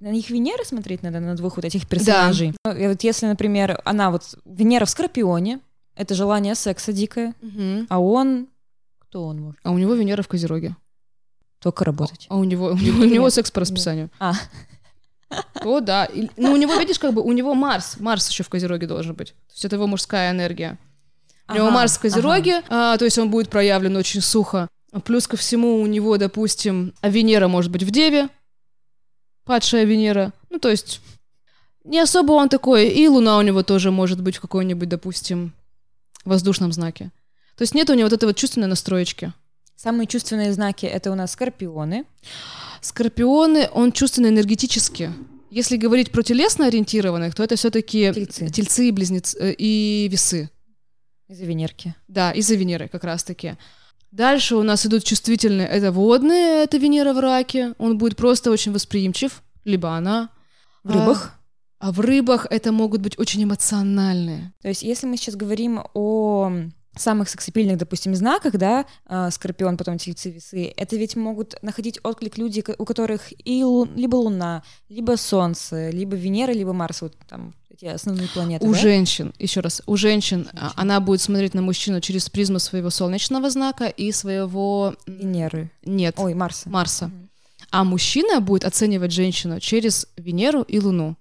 на 0.00 0.08
них 0.08 0.30
Венеры 0.30 0.64
смотреть 0.64 1.02
надо, 1.02 1.20
на 1.20 1.36
двух 1.36 1.56
вот 1.56 1.64
этих 1.64 1.86
персонажей. 1.88 2.54
Ну, 2.64 2.72
и 2.76 2.88
вот 2.88 3.02
если, 3.02 3.26
например, 3.26 3.80
она 3.84 4.10
вот, 4.10 4.22
Венера 4.44 4.84
в 4.84 4.90
Скорпионе, 4.90 5.60
это 5.94 6.14
желание 6.14 6.54
секса 6.54 6.92
дикое, 6.92 7.34
а 7.88 8.00
он 8.00 8.48
Кто 9.00 9.24
он 9.26 9.40
может? 9.40 9.60
А 9.62 9.70
у 9.70 9.78
него 9.78 9.94
Венера 9.94 10.22
в 10.22 10.28
Козероге. 10.28 10.76
Только 11.60 11.84
работать. 11.84 12.26
А 12.28 12.36
у 12.36 12.44
него, 12.44 12.66
у 12.66 12.76
него, 12.76 13.00
у 13.02 13.04
него 13.04 13.30
секс 13.30 13.50
по 13.50 13.60
расписанию. 13.60 14.10
А. 14.20 14.32
О, 15.64 15.80
да. 15.80 16.04
И- 16.06 16.28
Ну, 16.36 16.52
у 16.52 16.56
него, 16.56 16.74
видишь, 16.76 16.98
как 16.98 17.12
бы, 17.14 17.22
у 17.22 17.32
него 17.32 17.54
Марс. 17.54 17.98
Марс 17.98 18.28
еще 18.28 18.44
в 18.44 18.48
Козероге 18.48 18.86
должен 18.86 19.14
быть. 19.14 19.28
То 19.48 19.52
есть 19.54 19.64
это 19.64 19.76
его 19.76 19.86
мужская 19.86 20.30
энергия. 20.30 20.78
У 21.48 21.54
него 21.54 21.66
Ага, 21.66 21.74
Марс 21.74 21.96
в 21.96 22.00
Козероге, 22.00 22.62
а, 22.68 22.96
то 22.98 23.04
есть 23.04 23.18
он 23.18 23.30
будет 23.30 23.48
проявлен 23.48 23.96
очень 23.96 24.20
сухо. 24.20 24.68
Плюс 25.04 25.26
ко 25.26 25.36
всему 25.36 25.80
у 25.80 25.86
него, 25.86 26.16
допустим, 26.16 26.94
Венера 27.02 27.48
может 27.48 27.70
быть 27.70 27.82
в 27.82 27.90
Деве, 27.90 28.28
падшая 29.44 29.84
Венера. 29.84 30.32
Ну, 30.50 30.58
то 30.58 30.70
есть 30.70 31.00
не 31.84 32.00
особо 32.00 32.32
он 32.32 32.48
такой. 32.48 32.88
И 32.88 33.08
Луна 33.08 33.38
у 33.38 33.42
него 33.42 33.62
тоже 33.62 33.90
может 33.90 34.22
быть 34.22 34.36
в 34.36 34.40
какой-нибудь, 34.40 34.88
допустим, 34.88 35.52
воздушном 36.24 36.72
знаке. 36.72 37.10
То 37.56 37.62
есть 37.62 37.74
нет 37.74 37.90
у 37.90 37.94
него 37.94 38.04
вот 38.04 38.12
этой 38.12 38.26
вот 38.26 38.36
чувственной 38.36 38.68
настроечки. 38.68 39.32
Самые 39.76 40.06
чувственные 40.06 40.52
знаки 40.52 40.86
это 40.86 41.10
у 41.10 41.14
нас 41.14 41.32
скорпионы. 41.32 42.04
Скорпионы, 42.80 43.68
он 43.72 43.92
чувственно 43.92 44.28
энергетически. 44.28 45.12
Если 45.50 45.76
говорить 45.76 46.10
про 46.12 46.22
телесно 46.22 46.66
ориентированных, 46.66 47.34
то 47.34 47.42
это 47.42 47.56
все-таки 47.56 48.12
Тельцы. 48.12 48.48
тельцы 48.50 48.88
и 48.88 48.90
близнецы 48.90 49.38
э, 49.40 49.54
и 49.56 50.08
весы. 50.10 50.50
Из-за 51.28 51.44
Венерки. 51.44 51.94
Да, 52.06 52.32
из-за 52.32 52.54
Венеры 52.54 52.88
как 52.88 53.04
раз-таки. 53.04 53.56
Дальше 54.10 54.56
у 54.56 54.62
нас 54.62 54.86
идут 54.86 55.04
чувствительные, 55.04 55.66
это 55.66 55.92
водные, 55.92 56.64
это 56.64 56.78
Венера 56.78 57.12
в 57.12 57.20
раке. 57.20 57.74
Он 57.78 57.98
будет 57.98 58.16
просто 58.16 58.50
очень 58.50 58.72
восприимчив, 58.72 59.42
либо 59.64 59.90
она. 59.90 60.30
В 60.82 60.92
рыбах. 60.92 61.34
А, 61.78 61.88
а 61.88 61.92
в 61.92 62.00
рыбах 62.00 62.46
это 62.48 62.72
могут 62.72 63.02
быть 63.02 63.18
очень 63.18 63.44
эмоциональные. 63.44 64.54
То 64.62 64.68
есть, 64.68 64.82
если 64.82 65.06
мы 65.06 65.16
сейчас 65.16 65.36
говорим 65.36 65.82
о 65.92 66.50
самых 66.96 67.28
сексапильных, 67.28 67.78
допустим, 67.78 68.14
знаках, 68.14 68.54
да, 68.54 68.86
а, 69.06 69.30
Скорпион, 69.30 69.76
потом 69.76 69.98
Тельцы, 69.98 70.30
Весы, 70.30 70.72
это 70.76 70.96
ведь 70.96 71.14
могут 71.14 71.62
находить 71.62 72.00
отклик 72.02 72.38
люди, 72.38 72.64
у 72.78 72.84
которых 72.84 73.30
и 73.46 73.62
лу- 73.62 73.94
либо 73.94 74.16
Луна, 74.16 74.62
либо 74.88 75.16
Солнце, 75.16 75.90
либо 75.90 76.16
Венера, 76.16 76.52
либо 76.52 76.72
Марс, 76.72 77.02
вот 77.02 77.14
там 77.28 77.54
эти 77.78 77.86
основные 77.86 78.28
планеты, 78.28 78.66
у 78.66 78.72
да? 78.72 78.78
женщин, 78.78 79.32
еще 79.38 79.60
раз, 79.60 79.82
у 79.86 79.96
женщин 79.96 80.48
а, 80.54 80.72
она 80.74 80.98
будет 81.00 81.20
смотреть 81.20 81.54
на 81.54 81.62
мужчину 81.62 82.00
через 82.00 82.28
призму 82.28 82.58
своего 82.58 82.90
солнечного 82.90 83.50
знака 83.50 83.86
и 83.86 84.10
своего... 84.10 84.96
Венеры. 85.06 85.70
Нет, 85.84 86.14
Ой, 86.18 86.34
Марса. 86.34 86.68
Марса. 86.68 87.10
А 87.70 87.84
мужчина 87.84 88.40
будет 88.40 88.64
оценивать 88.64 89.12
женщину 89.12 89.60
через 89.60 90.08
Венеру 90.16 90.62
и 90.62 90.80
Луну. 90.80 91.16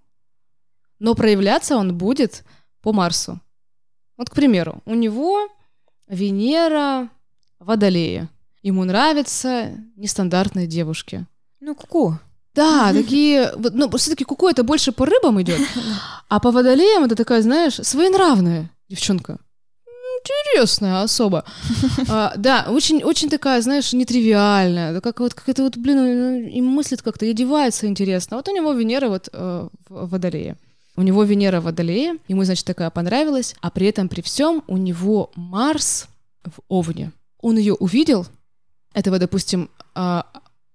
Но 0.99 1.13
проявляться 1.13 1.77
он 1.77 1.95
будет 1.95 2.43
по 2.81 2.91
Марсу. 2.91 3.39
Вот, 4.17 4.29
к 4.31 4.33
примеру, 4.33 4.81
у 4.85 4.95
него 4.95 5.47
Венера 6.07 7.09
в 7.59 7.65
Водолее. 7.65 8.29
Ему 8.63 8.83
нравятся 8.83 9.75
нестандартные 9.95 10.65
девушки. 10.65 11.27
Ну, 11.59 11.75
куку. 11.75 12.17
Да, 12.57 12.91
такие, 12.91 13.53
вот, 13.55 13.75
ну, 13.75 13.87
все-таки 13.97 14.23
куку 14.23 14.47
это 14.49 14.63
больше 14.63 14.91
по 14.91 15.05
рыбам 15.05 15.39
идет, 15.39 15.61
а 16.27 16.39
по 16.39 16.49
водолеям 16.49 17.03
это 17.03 17.15
такая, 17.15 17.43
знаешь, 17.43 17.75
своенравная 17.75 18.71
девчонка. 18.89 19.37
Интересная 20.23 21.03
особа. 21.03 21.45
А, 22.09 22.33
да, 22.35 22.65
очень, 22.69 23.03
очень 23.03 23.29
такая, 23.29 23.61
знаешь, 23.61 23.93
нетривиальная. 23.93 24.93
Да 24.93 25.01
Как 25.01 25.19
вот 25.19 25.35
какая-то 25.35 25.63
вот, 25.63 25.77
блин, 25.77 26.47
и 26.47 26.61
мыслит 26.61 27.03
как-то, 27.03 27.25
и 27.27 27.29
одевается 27.29 27.85
интересно. 27.85 28.37
Вот 28.37 28.47
у 28.49 28.55
него 28.55 28.73
Венера 28.73 29.09
вот 29.09 29.29
э, 29.31 29.67
в 29.87 30.09
Водолее. 30.09 30.55
У 30.95 31.03
него 31.03 31.23
Венера 31.23 31.61
в 31.61 31.65
Водолее, 31.65 32.15
ему, 32.27 32.43
значит, 32.43 32.65
такая 32.65 32.89
понравилась, 32.89 33.55
а 33.61 33.69
при 33.69 33.85
этом, 33.85 34.09
при 34.09 34.21
всем, 34.21 34.63
у 34.65 34.77
него 34.77 35.29
Марс 35.35 36.07
в 36.43 36.59
Овне. 36.69 37.11
Он 37.39 37.57
ее 37.57 37.75
увидел, 37.75 38.25
этого, 38.93 39.19
допустим, 39.19 39.69
а, 39.93 40.25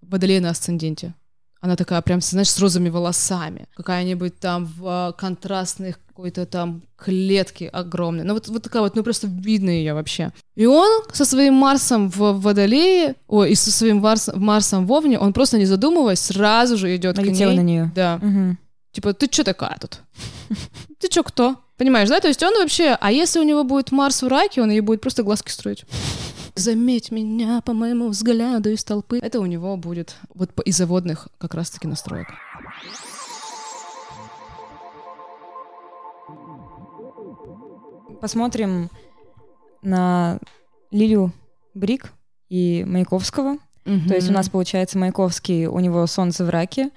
Водолея 0.00 0.40
на 0.40 0.50
асценденте. 0.50 1.14
Она 1.62 1.76
такая 1.76 2.02
прям, 2.02 2.20
знаешь, 2.20 2.50
с 2.50 2.58
розовыми 2.58 2.90
волосами. 2.90 3.68
Какая-нибудь 3.76 4.40
там 4.40 4.66
в 4.66 4.82
а, 4.84 5.12
контрастных 5.12 6.00
какой-то 6.08 6.44
там 6.44 6.82
клетке 6.96 7.68
огромной. 7.68 8.24
Ну 8.24 8.34
вот, 8.34 8.48
вот 8.48 8.62
такая 8.64 8.82
вот, 8.82 8.96
ну 8.96 9.04
просто 9.04 9.28
видно 9.28 9.70
ее 9.70 9.94
вообще. 9.94 10.32
И 10.56 10.66
он 10.66 11.04
со 11.12 11.24
своим 11.24 11.54
Марсом 11.54 12.10
в 12.10 12.40
Водолее, 12.40 13.14
ой, 13.28 13.52
и 13.52 13.54
со 13.54 13.70
своим 13.70 13.98
Марс, 13.98 14.28
Марсом 14.34 14.86
в 14.88 14.92
Овне, 14.92 15.20
он 15.20 15.32
просто 15.32 15.56
не 15.56 15.64
задумываясь, 15.64 16.18
сразу 16.18 16.76
же 16.76 16.94
идет 16.96 17.14
к 17.14 17.20
Налетела 17.20 17.50
ней. 17.52 17.56
на 17.56 17.62
нее. 17.62 17.92
Да. 17.94 18.18
Мгм. 18.20 18.58
Типа, 18.90 19.12
ты 19.14 19.28
чё 19.28 19.44
такая 19.44 19.78
тут? 19.80 20.00
Ты 20.98 21.08
чё 21.08 21.22
кто? 21.22 21.56
Понимаешь, 21.76 22.08
да? 22.08 22.20
То 22.20 22.28
есть 22.28 22.42
он 22.42 22.52
вообще... 22.58 22.96
А 23.00 23.10
если 23.12 23.38
у 23.40 23.44
него 23.44 23.64
будет 23.64 23.92
Марс 23.92 24.22
в 24.22 24.28
раке, 24.28 24.62
он 24.62 24.70
ей 24.70 24.80
будет 24.80 25.00
просто 25.00 25.22
глазки 25.22 25.50
строить. 25.50 25.84
Заметь 26.54 27.10
меня 27.10 27.62
по 27.62 27.72
моему 27.72 28.08
взгляду 28.08 28.70
из 28.70 28.84
толпы. 28.84 29.18
Это 29.22 29.40
у 29.40 29.46
него 29.46 29.76
будет 29.76 30.16
вот 30.34 30.52
по- 30.54 30.60
из-за 30.62 30.86
водных 30.86 31.28
как 31.38 31.54
раз-таки 31.54 31.88
настроек. 31.88 32.28
Посмотрим 38.20 38.88
на 39.82 40.38
Лилю 40.90 41.32
Брик 41.74 42.12
и 42.48 42.84
Маяковского. 42.86 43.58
То 43.84 44.14
есть 44.14 44.30
у 44.30 44.32
нас 44.32 44.48
получается 44.48 44.96
Маяковский, 44.98 45.66
у 45.66 45.80
него 45.80 46.06
солнце 46.06 46.44
в 46.44 46.50
раке, 46.50 46.90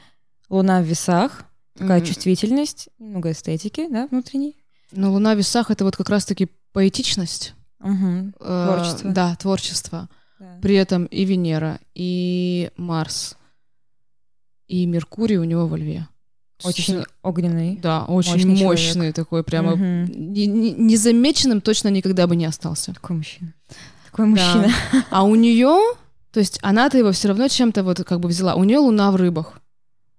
луна 0.50 0.82
в 0.82 0.86
весах, 0.86 1.46
такая 1.76 1.98
Мгм. 1.98 2.06
чувствительность, 2.06 2.90
немного 3.00 3.32
эстетики, 3.32 3.88
да, 3.90 4.08
внутренней. 4.12 4.56
Но 4.92 5.12
Луна 5.12 5.34
в 5.34 5.38
весах— 5.40 5.72
это 5.72 5.84
вот 5.84 5.98
как 5.98 6.10
раз-таки 6.10 6.48
поэтичность. 6.74 7.56
Мгм. 7.86 8.34
э, 8.40 8.66
Творчество. 8.68 9.12
Да, 9.12 9.36
творчество. 9.36 10.10
Да. 10.40 10.58
При 10.62 10.76
этом 10.76 11.06
и 11.06 11.24
Венера, 11.26 11.80
и 11.94 12.70
Марс, 12.78 13.38
и 14.68 14.86
Меркурий 14.86 15.38
у 15.38 15.44
него 15.44 15.68
во 15.68 15.78
Льве. 15.78 16.08
Очень 16.64 17.04
огненный. 17.22 17.78
Да, 17.78 18.06
очень 18.06 18.32
мощный 18.48 18.64
мощный, 18.64 18.94
человек. 18.94 19.16
такой, 19.16 19.44
прямо 19.44 19.76
Мгм. 19.76 20.06
не- 20.34 20.48
не- 20.48 20.72
незамеченным 20.72 21.62
точно 21.62 21.90
никогда 21.90 22.28
бы 22.28 22.36
не 22.36 22.46
остался. 22.46 22.94
Такой 22.94 23.18
мужчина. 23.18 23.54
Такой 24.10 24.26
мужчина. 24.26 24.70
А 25.12 25.24
у 25.24 25.36
нее, 25.36 25.78
то 26.32 26.40
есть 26.40 26.60
она-то 26.62 26.98
его 26.98 27.12
все 27.12 27.28
равно 27.28 27.48
чем-то 27.50 27.84
вот 27.84 28.04
как 28.04 28.20
бы 28.22 28.30
взяла. 28.30 28.56
У 28.56 28.64
нее 28.64 28.80
луна 28.80 29.12
в 29.12 29.16
рыбах. 29.18 29.60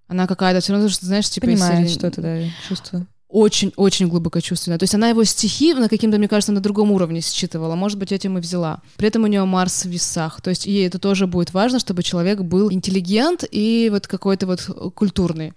Она 0.09 0.27
какая-то 0.27 0.61
все 0.61 0.73
равно, 0.75 0.89
что, 0.89 1.05
знаешь, 1.07 1.29
типа 1.29 1.47
из 1.47 1.59
Понимает 1.59 1.89
серии- 1.89 1.99
что-то, 1.99 2.21
да, 2.23 2.39
чувствую. 2.69 3.07
Очень-очень 3.39 4.09
глубоко 4.09 4.41
чувственная. 4.41 4.79
То 4.79 4.85
есть 4.85 4.95
она 4.95 5.11
его 5.11 5.23
стихи 5.25 5.75
на 5.75 5.91
каким-то, 5.91 6.17
мне 6.17 6.27
кажется, 6.27 6.53
на 6.53 6.63
другом 6.63 6.91
уровне 6.91 7.21
считывала. 7.21 7.75
Может 7.75 7.99
быть, 7.99 8.11
этим 8.11 8.39
и 8.39 8.41
взяла. 8.41 8.81
При 8.97 9.09
этом 9.09 9.25
у 9.25 9.27
нее 9.27 9.45
Марс 9.45 9.85
в 9.85 9.91
весах. 9.91 10.41
То 10.41 10.49
есть 10.49 10.65
ей 10.65 10.87
это 10.87 10.99
тоже 10.99 11.27
будет 11.27 11.53
важно, 11.53 11.79
чтобы 11.79 12.03
человек 12.03 12.41
был 12.41 12.73
интеллигент 12.73 13.45
и 13.51 13.91
вот 13.93 14.07
какой-то 14.07 14.47
вот 14.47 14.63
культурный. 14.95 15.53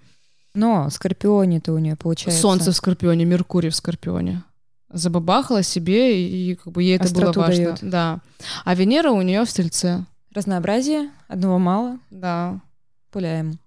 Но 0.53 0.89
Скорпионе-то 0.89 1.71
у 1.71 1.77
нее 1.77 1.95
получается. 1.95 2.41
Солнце 2.41 2.73
в 2.73 2.75
Скорпионе, 2.75 3.23
Меркурий 3.23 3.69
в 3.69 3.75
Скорпионе. 3.77 4.43
Забабахала 4.91 5.63
себе, 5.63 6.27
и 6.27 6.55
как 6.55 6.73
бы 6.73 6.83
ей 6.83 6.97
это 6.97 7.05
Остроту 7.05 7.39
было 7.39 7.45
важно. 7.47 7.63
даёт. 7.63 7.79
Да. 7.81 8.19
А 8.65 8.75
Венера 8.75 9.11
у 9.11 9.21
нее 9.21 9.45
в 9.45 9.49
Стрельце. 9.49 10.05
Разнообразие, 10.35 11.11
одного 11.29 11.59
мало, 11.59 11.97
Да. 12.11 12.59
пуляем. 13.09 13.57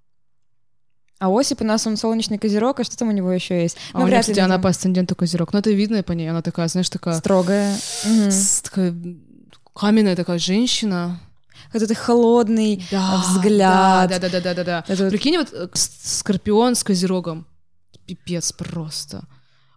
А 1.22 1.28
Осип 1.28 1.60
у 1.60 1.64
нас 1.64 1.86
он 1.86 1.96
солнечный 1.96 2.36
козерог, 2.36 2.80
а 2.80 2.84
что 2.84 2.96
там 2.96 3.08
у 3.08 3.12
него 3.12 3.30
еще 3.30 3.62
есть? 3.62 3.76
А 3.92 3.98
Ну, 3.98 4.04
у 4.04 4.08
нее, 4.08 4.16
ли 4.16 4.20
кстати, 4.22 4.40
она 4.40 4.58
по 4.58 4.68
асценденту 4.70 5.14
Козерог. 5.14 5.52
Но 5.52 5.60
это 5.60 5.70
видно 5.70 6.02
по 6.02 6.10
ней. 6.10 6.28
Она 6.28 6.42
такая, 6.42 6.66
знаешь, 6.66 6.90
такая, 6.90 7.14
Строгая. 7.14 7.76
С- 8.02 8.60
такая 8.62 8.92
каменная 9.72 10.16
такая 10.16 10.40
женщина. 10.40 11.20
Вот 11.72 11.80
этот 11.80 11.96
холодный 11.96 12.84
Да, 12.90 13.18
взгляд. 13.18 14.10
Да, 14.10 14.18
да, 14.18 14.28
да, 14.28 14.40
да, 14.40 14.54
да, 14.54 14.64
да. 14.64 14.84
Это 14.88 15.08
Прикинь, 15.10 15.38
вот 15.38 15.52
э, 15.52 15.68
скорпион 15.74 16.74
с 16.74 16.82
козерогом. 16.82 17.46
Пипец 18.04 18.50
просто. 18.50 19.22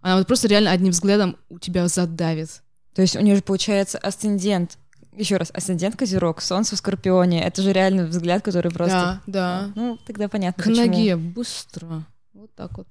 Она 0.02 0.16
вот 0.16 0.26
просто 0.26 0.48
реально 0.48 0.72
одним 0.72 0.90
взглядом 0.90 1.36
у 1.48 1.60
тебя 1.60 1.86
задавит. 1.86 2.60
То 2.96 3.02
есть 3.02 3.14
у 3.14 3.20
нее 3.20 3.36
же 3.36 3.42
получается 3.42 3.98
асцендент. 3.98 4.78
Еще 5.16 5.36
раз, 5.38 5.50
асцендент 5.54 5.96
Козерог, 5.96 6.40
Солнце 6.42 6.74
в 6.76 6.78
Скорпионе. 6.78 7.42
Это 7.42 7.62
же 7.62 7.72
реально 7.72 8.06
взгляд, 8.06 8.42
который 8.42 8.70
просто... 8.70 9.20
Да, 9.26 9.66
да. 9.66 9.72
Ну, 9.74 9.98
тогда 10.06 10.28
понятно, 10.28 10.62
К 10.62 10.66
почему. 10.66 10.86
ноге, 10.86 11.16
быстро. 11.16 12.04
Вот 12.34 12.54
так 12.54 12.76
вот. 12.76 12.88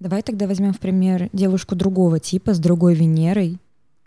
Давай 0.00 0.22
тогда 0.22 0.46
возьмем 0.46 0.72
в 0.72 0.78
пример 0.78 1.28
девушку 1.32 1.74
другого 1.74 2.18
типа, 2.18 2.54
с 2.54 2.58
другой 2.58 2.94
Венерой, 2.94 3.58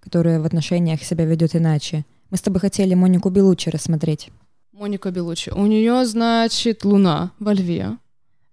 которая 0.02 0.40
в 0.40 0.46
отношениях 0.46 1.04
себя 1.04 1.26
ведет 1.26 1.56
иначе. 1.56 2.06
Мы 2.32 2.38
с 2.38 2.42
тобой 2.42 2.60
хотели 2.60 2.94
Монику 2.96 3.30
Белучи 3.30 3.70
рассмотреть. 3.70 4.30
Моника 4.72 5.12
Белучи. 5.12 5.50
У 5.52 5.66
нее, 5.66 6.06
значит, 6.06 6.86
Луна 6.86 7.32
во 7.40 7.54
Льве, 7.54 7.98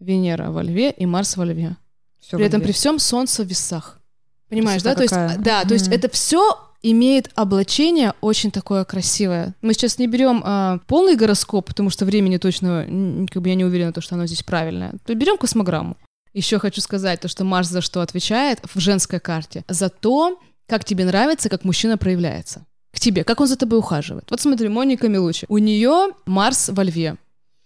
Венера 0.00 0.50
во 0.50 0.62
Льве 0.62 0.90
и 0.90 1.06
Марс 1.06 1.36
во 1.36 1.44
Льве. 1.44 1.76
Всё 2.20 2.36
при 2.36 2.46
этом 2.46 2.60
во 2.60 2.64
при 2.66 2.72
всем 2.72 2.98
Солнце 2.98 3.44
в 3.44 3.46
весах. 3.46 4.00
Понимаешь, 4.48 4.82
да? 4.82 4.94
Красота 4.94 4.96
То 4.96 5.02
есть, 5.02 5.14
какая. 5.14 5.38
а, 5.38 5.62
да, 5.62 5.68
то 5.68 5.74
есть 5.74 5.86
Мгм. 5.88 5.94
это 5.96 6.08
все 6.10 6.58
имеет 6.90 7.30
облачение 7.34 8.14
очень 8.20 8.50
такое 8.50 8.84
красивое. 8.84 9.54
Мы 9.62 9.74
сейчас 9.74 9.98
не 9.98 10.06
берем 10.06 10.42
а, 10.44 10.78
полный 10.86 11.16
гороскоп, 11.16 11.66
потому 11.66 11.90
что 11.90 12.04
времени 12.04 12.36
точно, 12.36 13.26
как 13.30 13.42
бы 13.42 13.48
я 13.48 13.54
не 13.54 13.64
уверена, 13.64 13.92
то, 13.92 14.00
что 14.00 14.14
оно 14.14 14.26
здесь 14.26 14.42
правильное. 14.42 14.94
Берем 15.06 15.36
космограмму. 15.36 15.96
Еще 16.32 16.58
хочу 16.58 16.80
сказать 16.80 17.20
то, 17.20 17.28
что 17.28 17.44
Марс 17.44 17.68
за 17.68 17.80
что 17.80 18.02
отвечает 18.02 18.60
в 18.62 18.78
женской 18.78 19.20
карте? 19.20 19.64
За 19.68 19.88
то, 19.88 20.38
как 20.66 20.84
тебе 20.84 21.04
нравится, 21.04 21.48
как 21.48 21.64
мужчина 21.64 21.96
проявляется. 21.96 22.66
к 22.92 23.00
тебе, 23.00 23.24
как 23.24 23.40
он 23.40 23.46
за 23.46 23.56
тобой 23.56 23.78
ухаживает. 23.78 24.24
Вот 24.30 24.40
смотри, 24.40 24.68
Моника 24.68 25.08
Милучи. 25.08 25.44
У 25.48 25.58
нее 25.58 26.12
Марс 26.24 26.70
во 26.70 26.82
льве. 26.82 27.16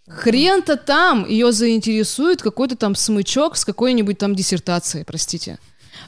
Хрен-то 0.09 0.77
там 0.77 1.25
ее 1.29 1.53
заинтересует 1.53 2.43
какой-то 2.43 2.77
там 2.77 2.97
смычок 2.97 3.57
с 3.57 3.65
какой-нибудь 3.65 4.19
там 4.19 4.35
диссертацией, 4.35 5.05
простите. 5.05 5.59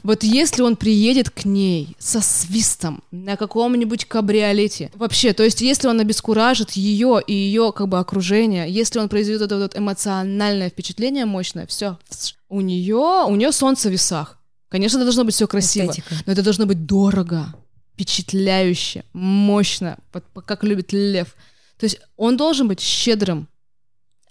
Вот 0.03 0.23
если 0.23 0.61
он 0.61 0.75
приедет 0.75 1.29
к 1.29 1.45
ней 1.45 1.95
со 1.97 2.21
свистом 2.21 3.03
на 3.11 3.37
каком-нибудь 3.37 4.05
кабриолете, 4.05 4.91
вообще, 4.95 5.31
то 5.31 5.43
есть 5.43 5.61
если 5.61 5.87
он 5.87 5.99
обескуражит 6.01 6.71
ее 6.71 7.21
и 7.25 7.33
ее 7.33 7.71
как 7.73 7.87
бы 7.87 7.97
окружение, 7.97 8.69
если 8.69 8.99
он 8.99 9.07
произведет 9.07 9.43
это 9.43 9.57
вот 9.57 9.77
эмоциональное 9.77 10.69
впечатление 10.69 11.25
мощное, 11.25 11.65
все, 11.67 11.97
у 12.49 12.59
нее, 12.59 13.25
у 13.27 13.35
нее 13.35 13.53
солнце 13.53 13.89
в 13.89 13.93
весах. 13.93 14.39
Конечно, 14.67 14.97
это 14.97 15.05
должно 15.05 15.23
быть 15.23 15.35
все 15.35 15.47
красиво, 15.47 15.91
Эстетика. 15.91 16.15
но 16.25 16.33
это 16.33 16.43
должно 16.43 16.65
быть 16.65 16.85
дорого, 16.85 17.53
впечатляюще, 17.93 19.05
мощно, 19.13 19.97
как 20.45 20.63
любит 20.63 20.91
лев. 20.91 21.35
То 21.77 21.85
есть 21.85 21.99
он 22.17 22.37
должен 22.37 22.67
быть 22.67 22.81
щедрым, 22.81 23.47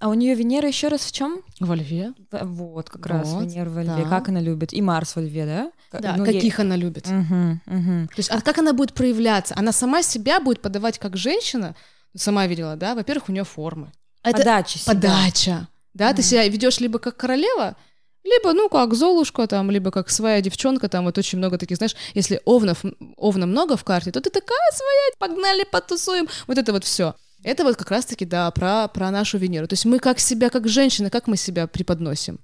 А 0.03 0.09
у 0.09 0.15
нее 0.15 0.35
Венера 0.35 0.67
еще 0.67 0.89
раз 0.89 1.03
в 1.05 1.13
чем? 1.13 1.43
во 1.61 1.77
льве. 1.77 2.13
Вот, 2.33 2.91
как 2.91 3.07
раз 3.07 3.29
Вот, 3.29 3.45
Венера 3.45 3.71
во 3.71 3.83
льве. 3.83 4.03
да. 4.03 4.09
Как 4.09 4.29
она 4.29 4.41
любит? 4.41 4.73
И 4.73 4.83
Марс 4.83 5.15
во 5.15 5.23
льве, 5.23 5.47
да? 5.47 6.01
Да, 6.01 6.17
Ну, 6.17 6.25
ей- 6.25 6.35
каких 6.35 6.59
она 6.59 6.75
любит. 6.75 7.07
Мгм, 7.09 7.61
мгм. 7.67 8.09
То 8.09 8.15
есть, 8.19 8.31
а 8.31 8.41
как 8.41 8.59
она 8.59 8.73
будет 8.73 8.95
проявляться? 8.95 9.55
Она 9.57 9.71
сама 9.71 10.03
себя 10.03 10.41
будет 10.41 10.61
подавать 10.61 10.99
как 10.99 11.17
женщина, 11.17 11.77
сама 12.17 12.49
видела, 12.49 12.75
да? 12.75 12.95
Во-первых, 12.97 13.29
у 13.29 13.33
нее 13.33 13.45
формы. 13.45 13.93
Это 14.25 14.39
Подача 14.39 14.79
себя. 14.81 14.93
подача. 14.95 15.69
Да, 15.95 16.13
ты 16.15 16.23
себя 16.23 16.49
ведешь 16.49 16.81
либо 16.81 16.99
как 16.99 17.17
королева, 17.17 17.77
либо, 18.25 18.53
ну, 18.55 18.69
как 18.69 18.95
Золушка 18.95 19.47
там, 19.47 19.71
либо 19.71 19.91
как 19.91 20.11
своя 20.11 20.41
девчонка, 20.41 20.89
там 20.89 21.05
вот 21.05 21.19
очень 21.19 21.39
много 21.39 21.59
таких, 21.59 21.77
знаешь, 21.77 21.95
если 22.15 22.41
овнов, 22.45 22.83
овна 23.17 23.47
много 23.47 23.77
в 23.77 23.85
карте, 23.85 24.11
то 24.11 24.21
ты 24.21 24.31
такая 24.31 24.71
своя, 24.73 25.11
погнали, 25.19 25.65
потусуем, 25.71 26.29
вот 26.49 26.59
это 26.59 26.73
вот 26.73 26.85
все. 26.85 27.15
Это 27.45 27.65
вот 27.65 27.77
как 27.77 27.91
раз-таки, 27.91 28.25
да, 28.25 28.51
про, 28.51 28.89
про 28.89 29.11
нашу 29.11 29.39
Венеру. 29.39 29.67
То 29.67 29.75
есть 29.75 29.85
мы 29.85 29.99
как 29.99 30.19
себя, 30.21 30.49
как 30.51 30.69
женщины, 30.69 31.11
как 31.11 31.27
мы 31.27 31.37
себя 31.37 31.67
преподносим. 31.67 32.39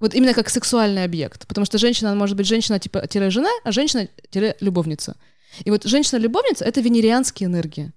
Вот 0.00 0.14
именно 0.14 0.34
как 0.34 0.50
сексуальный 0.50 1.04
объект. 1.04 1.46
Потому 1.46 1.64
что 1.64 1.78
женщина, 1.78 2.10
она 2.10 2.18
может 2.18 2.36
быть 2.36 2.46
женщина 2.46 2.78
типа 2.78 3.02
жена, 3.30 3.50
а 3.64 3.72
женщина 3.72 4.08
тире 4.30 4.56
любовница. 4.60 5.16
И 5.64 5.70
вот 5.70 5.84
женщина-любовница— 5.84 6.64
это 6.66 6.80
венерианские 6.80 7.46
энергии. 7.46 7.92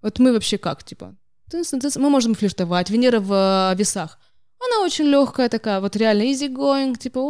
Вот 0.00 0.18
мы 0.20 0.32
вообще 0.32 0.58
как, 0.58 0.84
типа? 0.84 1.16
Мы 1.52 2.10
можем 2.10 2.34
флиртовать. 2.34 2.88
Венера 2.90 3.20
в 3.20 3.72
э, 3.72 3.76
весах. 3.76 4.18
Она 4.60 4.84
очень 4.84 5.06
легкая 5.06 5.48
такая, 5.48 5.80
вот 5.80 5.96
реально 5.96 6.22
easy 6.22 6.48
going, 6.48 6.96
типа, 6.96 7.20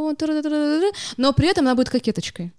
но 1.16 1.32
при 1.32 1.48
этом 1.48 1.66
она 1.66 1.74
будет 1.74 1.90
кокеточкой. 1.90 2.52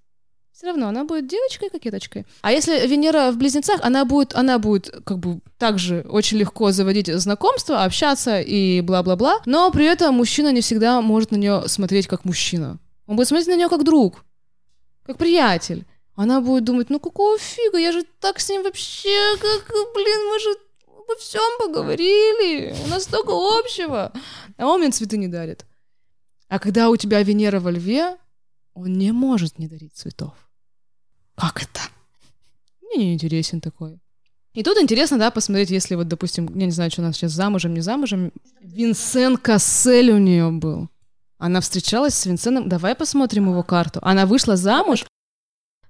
Все 0.59 0.67
равно 0.67 0.89
она 0.89 1.05
будет 1.05 1.25
девочкой-кокеточкой. 1.25 2.25
А 2.41 2.51
если 2.51 2.85
Венера 2.85 3.31
в 3.31 3.37
близнецах, 3.37 3.79
она 3.81 4.03
будет, 4.03 4.35
она 4.35 4.59
будет 4.59 4.89
как 5.05 5.17
бы 5.17 5.39
также 5.57 6.05
очень 6.09 6.37
легко 6.37 6.73
заводить 6.73 7.07
знакомства, 7.07 7.85
общаться 7.85 8.41
и 8.41 8.81
бла-бла-бла, 8.81 9.39
но 9.45 9.71
при 9.71 9.85
этом 9.85 10.15
мужчина 10.15 10.51
не 10.51 10.59
всегда 10.59 11.01
может 11.01 11.31
на 11.31 11.37
нее 11.37 11.63
смотреть 11.69 12.07
как 12.07 12.25
мужчина. 12.25 12.77
Он 13.07 13.15
будет 13.15 13.29
смотреть 13.29 13.47
на 13.47 13.55
нее 13.55 13.69
как 13.69 13.85
друг, 13.85 14.25
как 15.05 15.17
приятель. 15.17 15.85
Она 16.17 16.41
будет 16.41 16.65
думать, 16.65 16.89
ну 16.89 16.99
какого 16.99 17.37
фига, 17.37 17.77
я 17.77 17.93
же 17.93 18.03
так 18.19 18.41
с 18.41 18.49
ним 18.49 18.63
вообще, 18.63 19.37
как, 19.37 19.65
блин, 19.95 20.27
мы 20.29 20.39
же 20.39 20.49
обо 20.87 21.15
всем 21.21 21.41
поговорили, 21.59 22.75
у 22.83 22.89
нас 22.89 23.03
столько 23.03 23.31
общего. 23.31 24.11
А 24.57 24.65
он 24.65 24.81
мне 24.81 24.91
цветы 24.91 25.15
не 25.15 25.29
дарит. 25.29 25.65
А 26.49 26.59
когда 26.59 26.89
у 26.89 26.97
тебя 26.97 27.23
Венера 27.23 27.61
во 27.61 27.71
льве, 27.71 28.17
он 28.73 28.91
не 28.91 29.13
может 29.13 29.57
не 29.57 29.69
дарить 29.69 29.95
цветов. 29.95 30.33
Как 31.39 31.63
это? 31.63 31.81
Мне 32.81 33.05
не 33.05 33.13
интересен 33.13 33.61
такой. 33.61 33.99
И 34.53 34.63
тут 34.63 34.77
интересно, 34.77 35.17
да, 35.17 35.31
посмотреть, 35.31 35.69
если 35.69 35.95
вот, 35.95 36.07
допустим, 36.07 36.49
я 36.57 36.65
не 36.65 36.71
знаю, 36.71 36.91
что 36.91 37.01
у 37.01 37.05
нас 37.05 37.15
сейчас 37.15 37.31
замужем, 37.31 37.73
не 37.73 37.81
замужем, 37.81 38.31
Винсен 38.61 39.37
Кассель 39.37 40.11
у 40.11 40.17
нее 40.17 40.49
был. 40.51 40.89
Она 41.37 41.61
встречалась 41.61 42.15
с 42.15 42.25
Винсеном. 42.25 42.67
Давай 42.67 42.95
посмотрим 42.95 43.49
его 43.49 43.63
карту. 43.63 43.99
Она 44.03 44.25
вышла 44.25 44.57
замуж. 44.57 45.05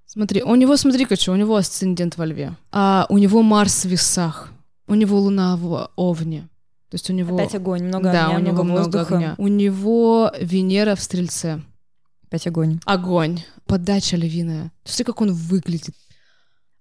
Смотри, 0.05 0.43
у 0.43 0.53
него, 0.55 0.77
смотри-ка, 0.77 1.15
что, 1.15 1.31
у 1.31 1.35
него 1.35 1.55
асцендент 1.55 2.17
во 2.17 2.25
льве. 2.25 2.55
А 2.71 3.07
у 3.09 3.17
него 3.17 3.41
Марс 3.41 3.85
в 3.85 3.87
весах. 3.87 4.51
У 4.87 4.93
него 4.93 5.19
Луна 5.19 5.55
в 5.55 5.89
Овне. 5.95 6.49
То 6.89 6.95
есть 6.95 7.09
у 7.09 7.13
него... 7.13 7.35
Опять 7.35 7.55
огонь, 7.55 7.83
много 7.83 8.11
да, 8.11 8.27
огня, 8.27 8.37
у 8.37 8.41
него 8.41 8.63
много 8.63 8.77
воздуха. 8.79 9.15
огня. 9.15 9.35
У 9.37 9.47
него 9.47 10.31
Венера 10.39 10.95
в 10.95 11.01
Стрельце. 11.01 11.61
Опять 12.29 12.45
огонь. 12.45 12.79
Огонь. 12.85 13.39
Подача 13.65 14.15
львиная. 14.15 14.71
Смотри, 14.83 15.05
как 15.05 15.21
он 15.21 15.33
выглядит. 15.33 15.95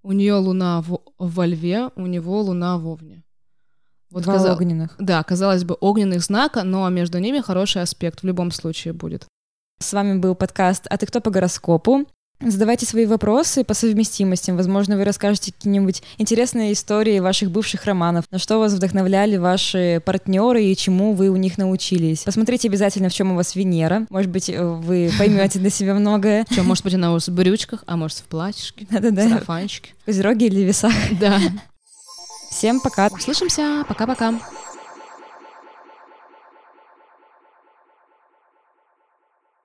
У 0.03 0.13
нее 0.13 0.35
Луна 0.35 0.83
в, 0.83 1.01
во 1.19 1.47
Льве, 1.47 1.89
у 1.97 2.07
него 2.07 2.43
Луна 2.43 2.77
в 2.79 2.87
Овне. 2.87 3.25
Вот 4.11 4.25
Два 4.25 4.35
каза- 4.35 4.53
огненных. 4.55 4.95
Да, 4.99 5.23
казалось 5.23 5.65
бы, 5.65 5.77
огненных 5.81 6.23
знака, 6.23 6.65
но 6.65 6.89
между 6.91 7.19
ними 7.19 7.41
хороший 7.41 7.83
аспект 7.83 8.23
в 8.23 8.27
любом 8.27 8.51
случае 8.51 8.93
будет. 8.93 9.27
С 9.81 9.93
вами 9.93 10.19
был 10.19 10.35
подкаст 10.35 10.87
«А 10.91 10.99
ты 10.99 11.07
кто 11.07 11.21
по 11.21 11.31
гороскопу?». 11.31 12.07
Задавайте 12.41 12.87
свои 12.87 13.05
вопросы 13.05 13.65
по 13.65 13.75
совместимостям. 13.75 14.57
Возможно, 14.57 14.97
вы 14.97 15.05
расскажете 15.05 15.53
какие-нибудь 15.53 16.03
интересные 16.19 16.73
истории 16.73 17.19
ваших 17.19 17.51
бывших 17.51 17.85
романов, 17.85 18.27
на 18.31 18.39
что 18.39 18.59
вас 18.59 18.73
вдохновляли 18.73 19.37
ваши 19.37 20.01
партнеры 20.05 20.65
и 20.65 20.77
чему 20.77 21.15
вы 21.15 21.31
у 21.31 21.37
них 21.37 21.59
научились. 21.59 22.23
Посмотрите 22.23 22.69
обязательно, 22.69 23.09
в 23.09 23.13
чем 23.13 23.33
у 23.33 23.35
вас 23.35 23.57
Венера. 23.57 24.07
Может 24.11 24.31
быть, 24.31 24.49
э, 24.49 24.65
вы 24.65 25.11
поймете 25.19 25.59
для 25.59 25.71
себя 25.71 25.95
многое. 25.95 26.47
Что, 26.51 26.63
может 26.63 26.85
быть, 26.85 26.95
она 26.95 27.11
у 27.11 27.15
вас 27.15 27.29
в 27.29 27.35
брючках, 27.35 27.83
а 27.87 27.97
может, 27.97 28.19
в 28.19 28.25
платьишке, 28.25 28.87
в 28.89 28.93
сарафанчике. 28.93 29.95
Козероги 30.07 30.45
или 30.45 30.61
весах. 30.61 30.93
Да. 31.21 31.41
Всем 32.51 32.81
пока. 32.81 33.09
Услышимся. 33.09 33.85
Пока-пока. 33.89 34.35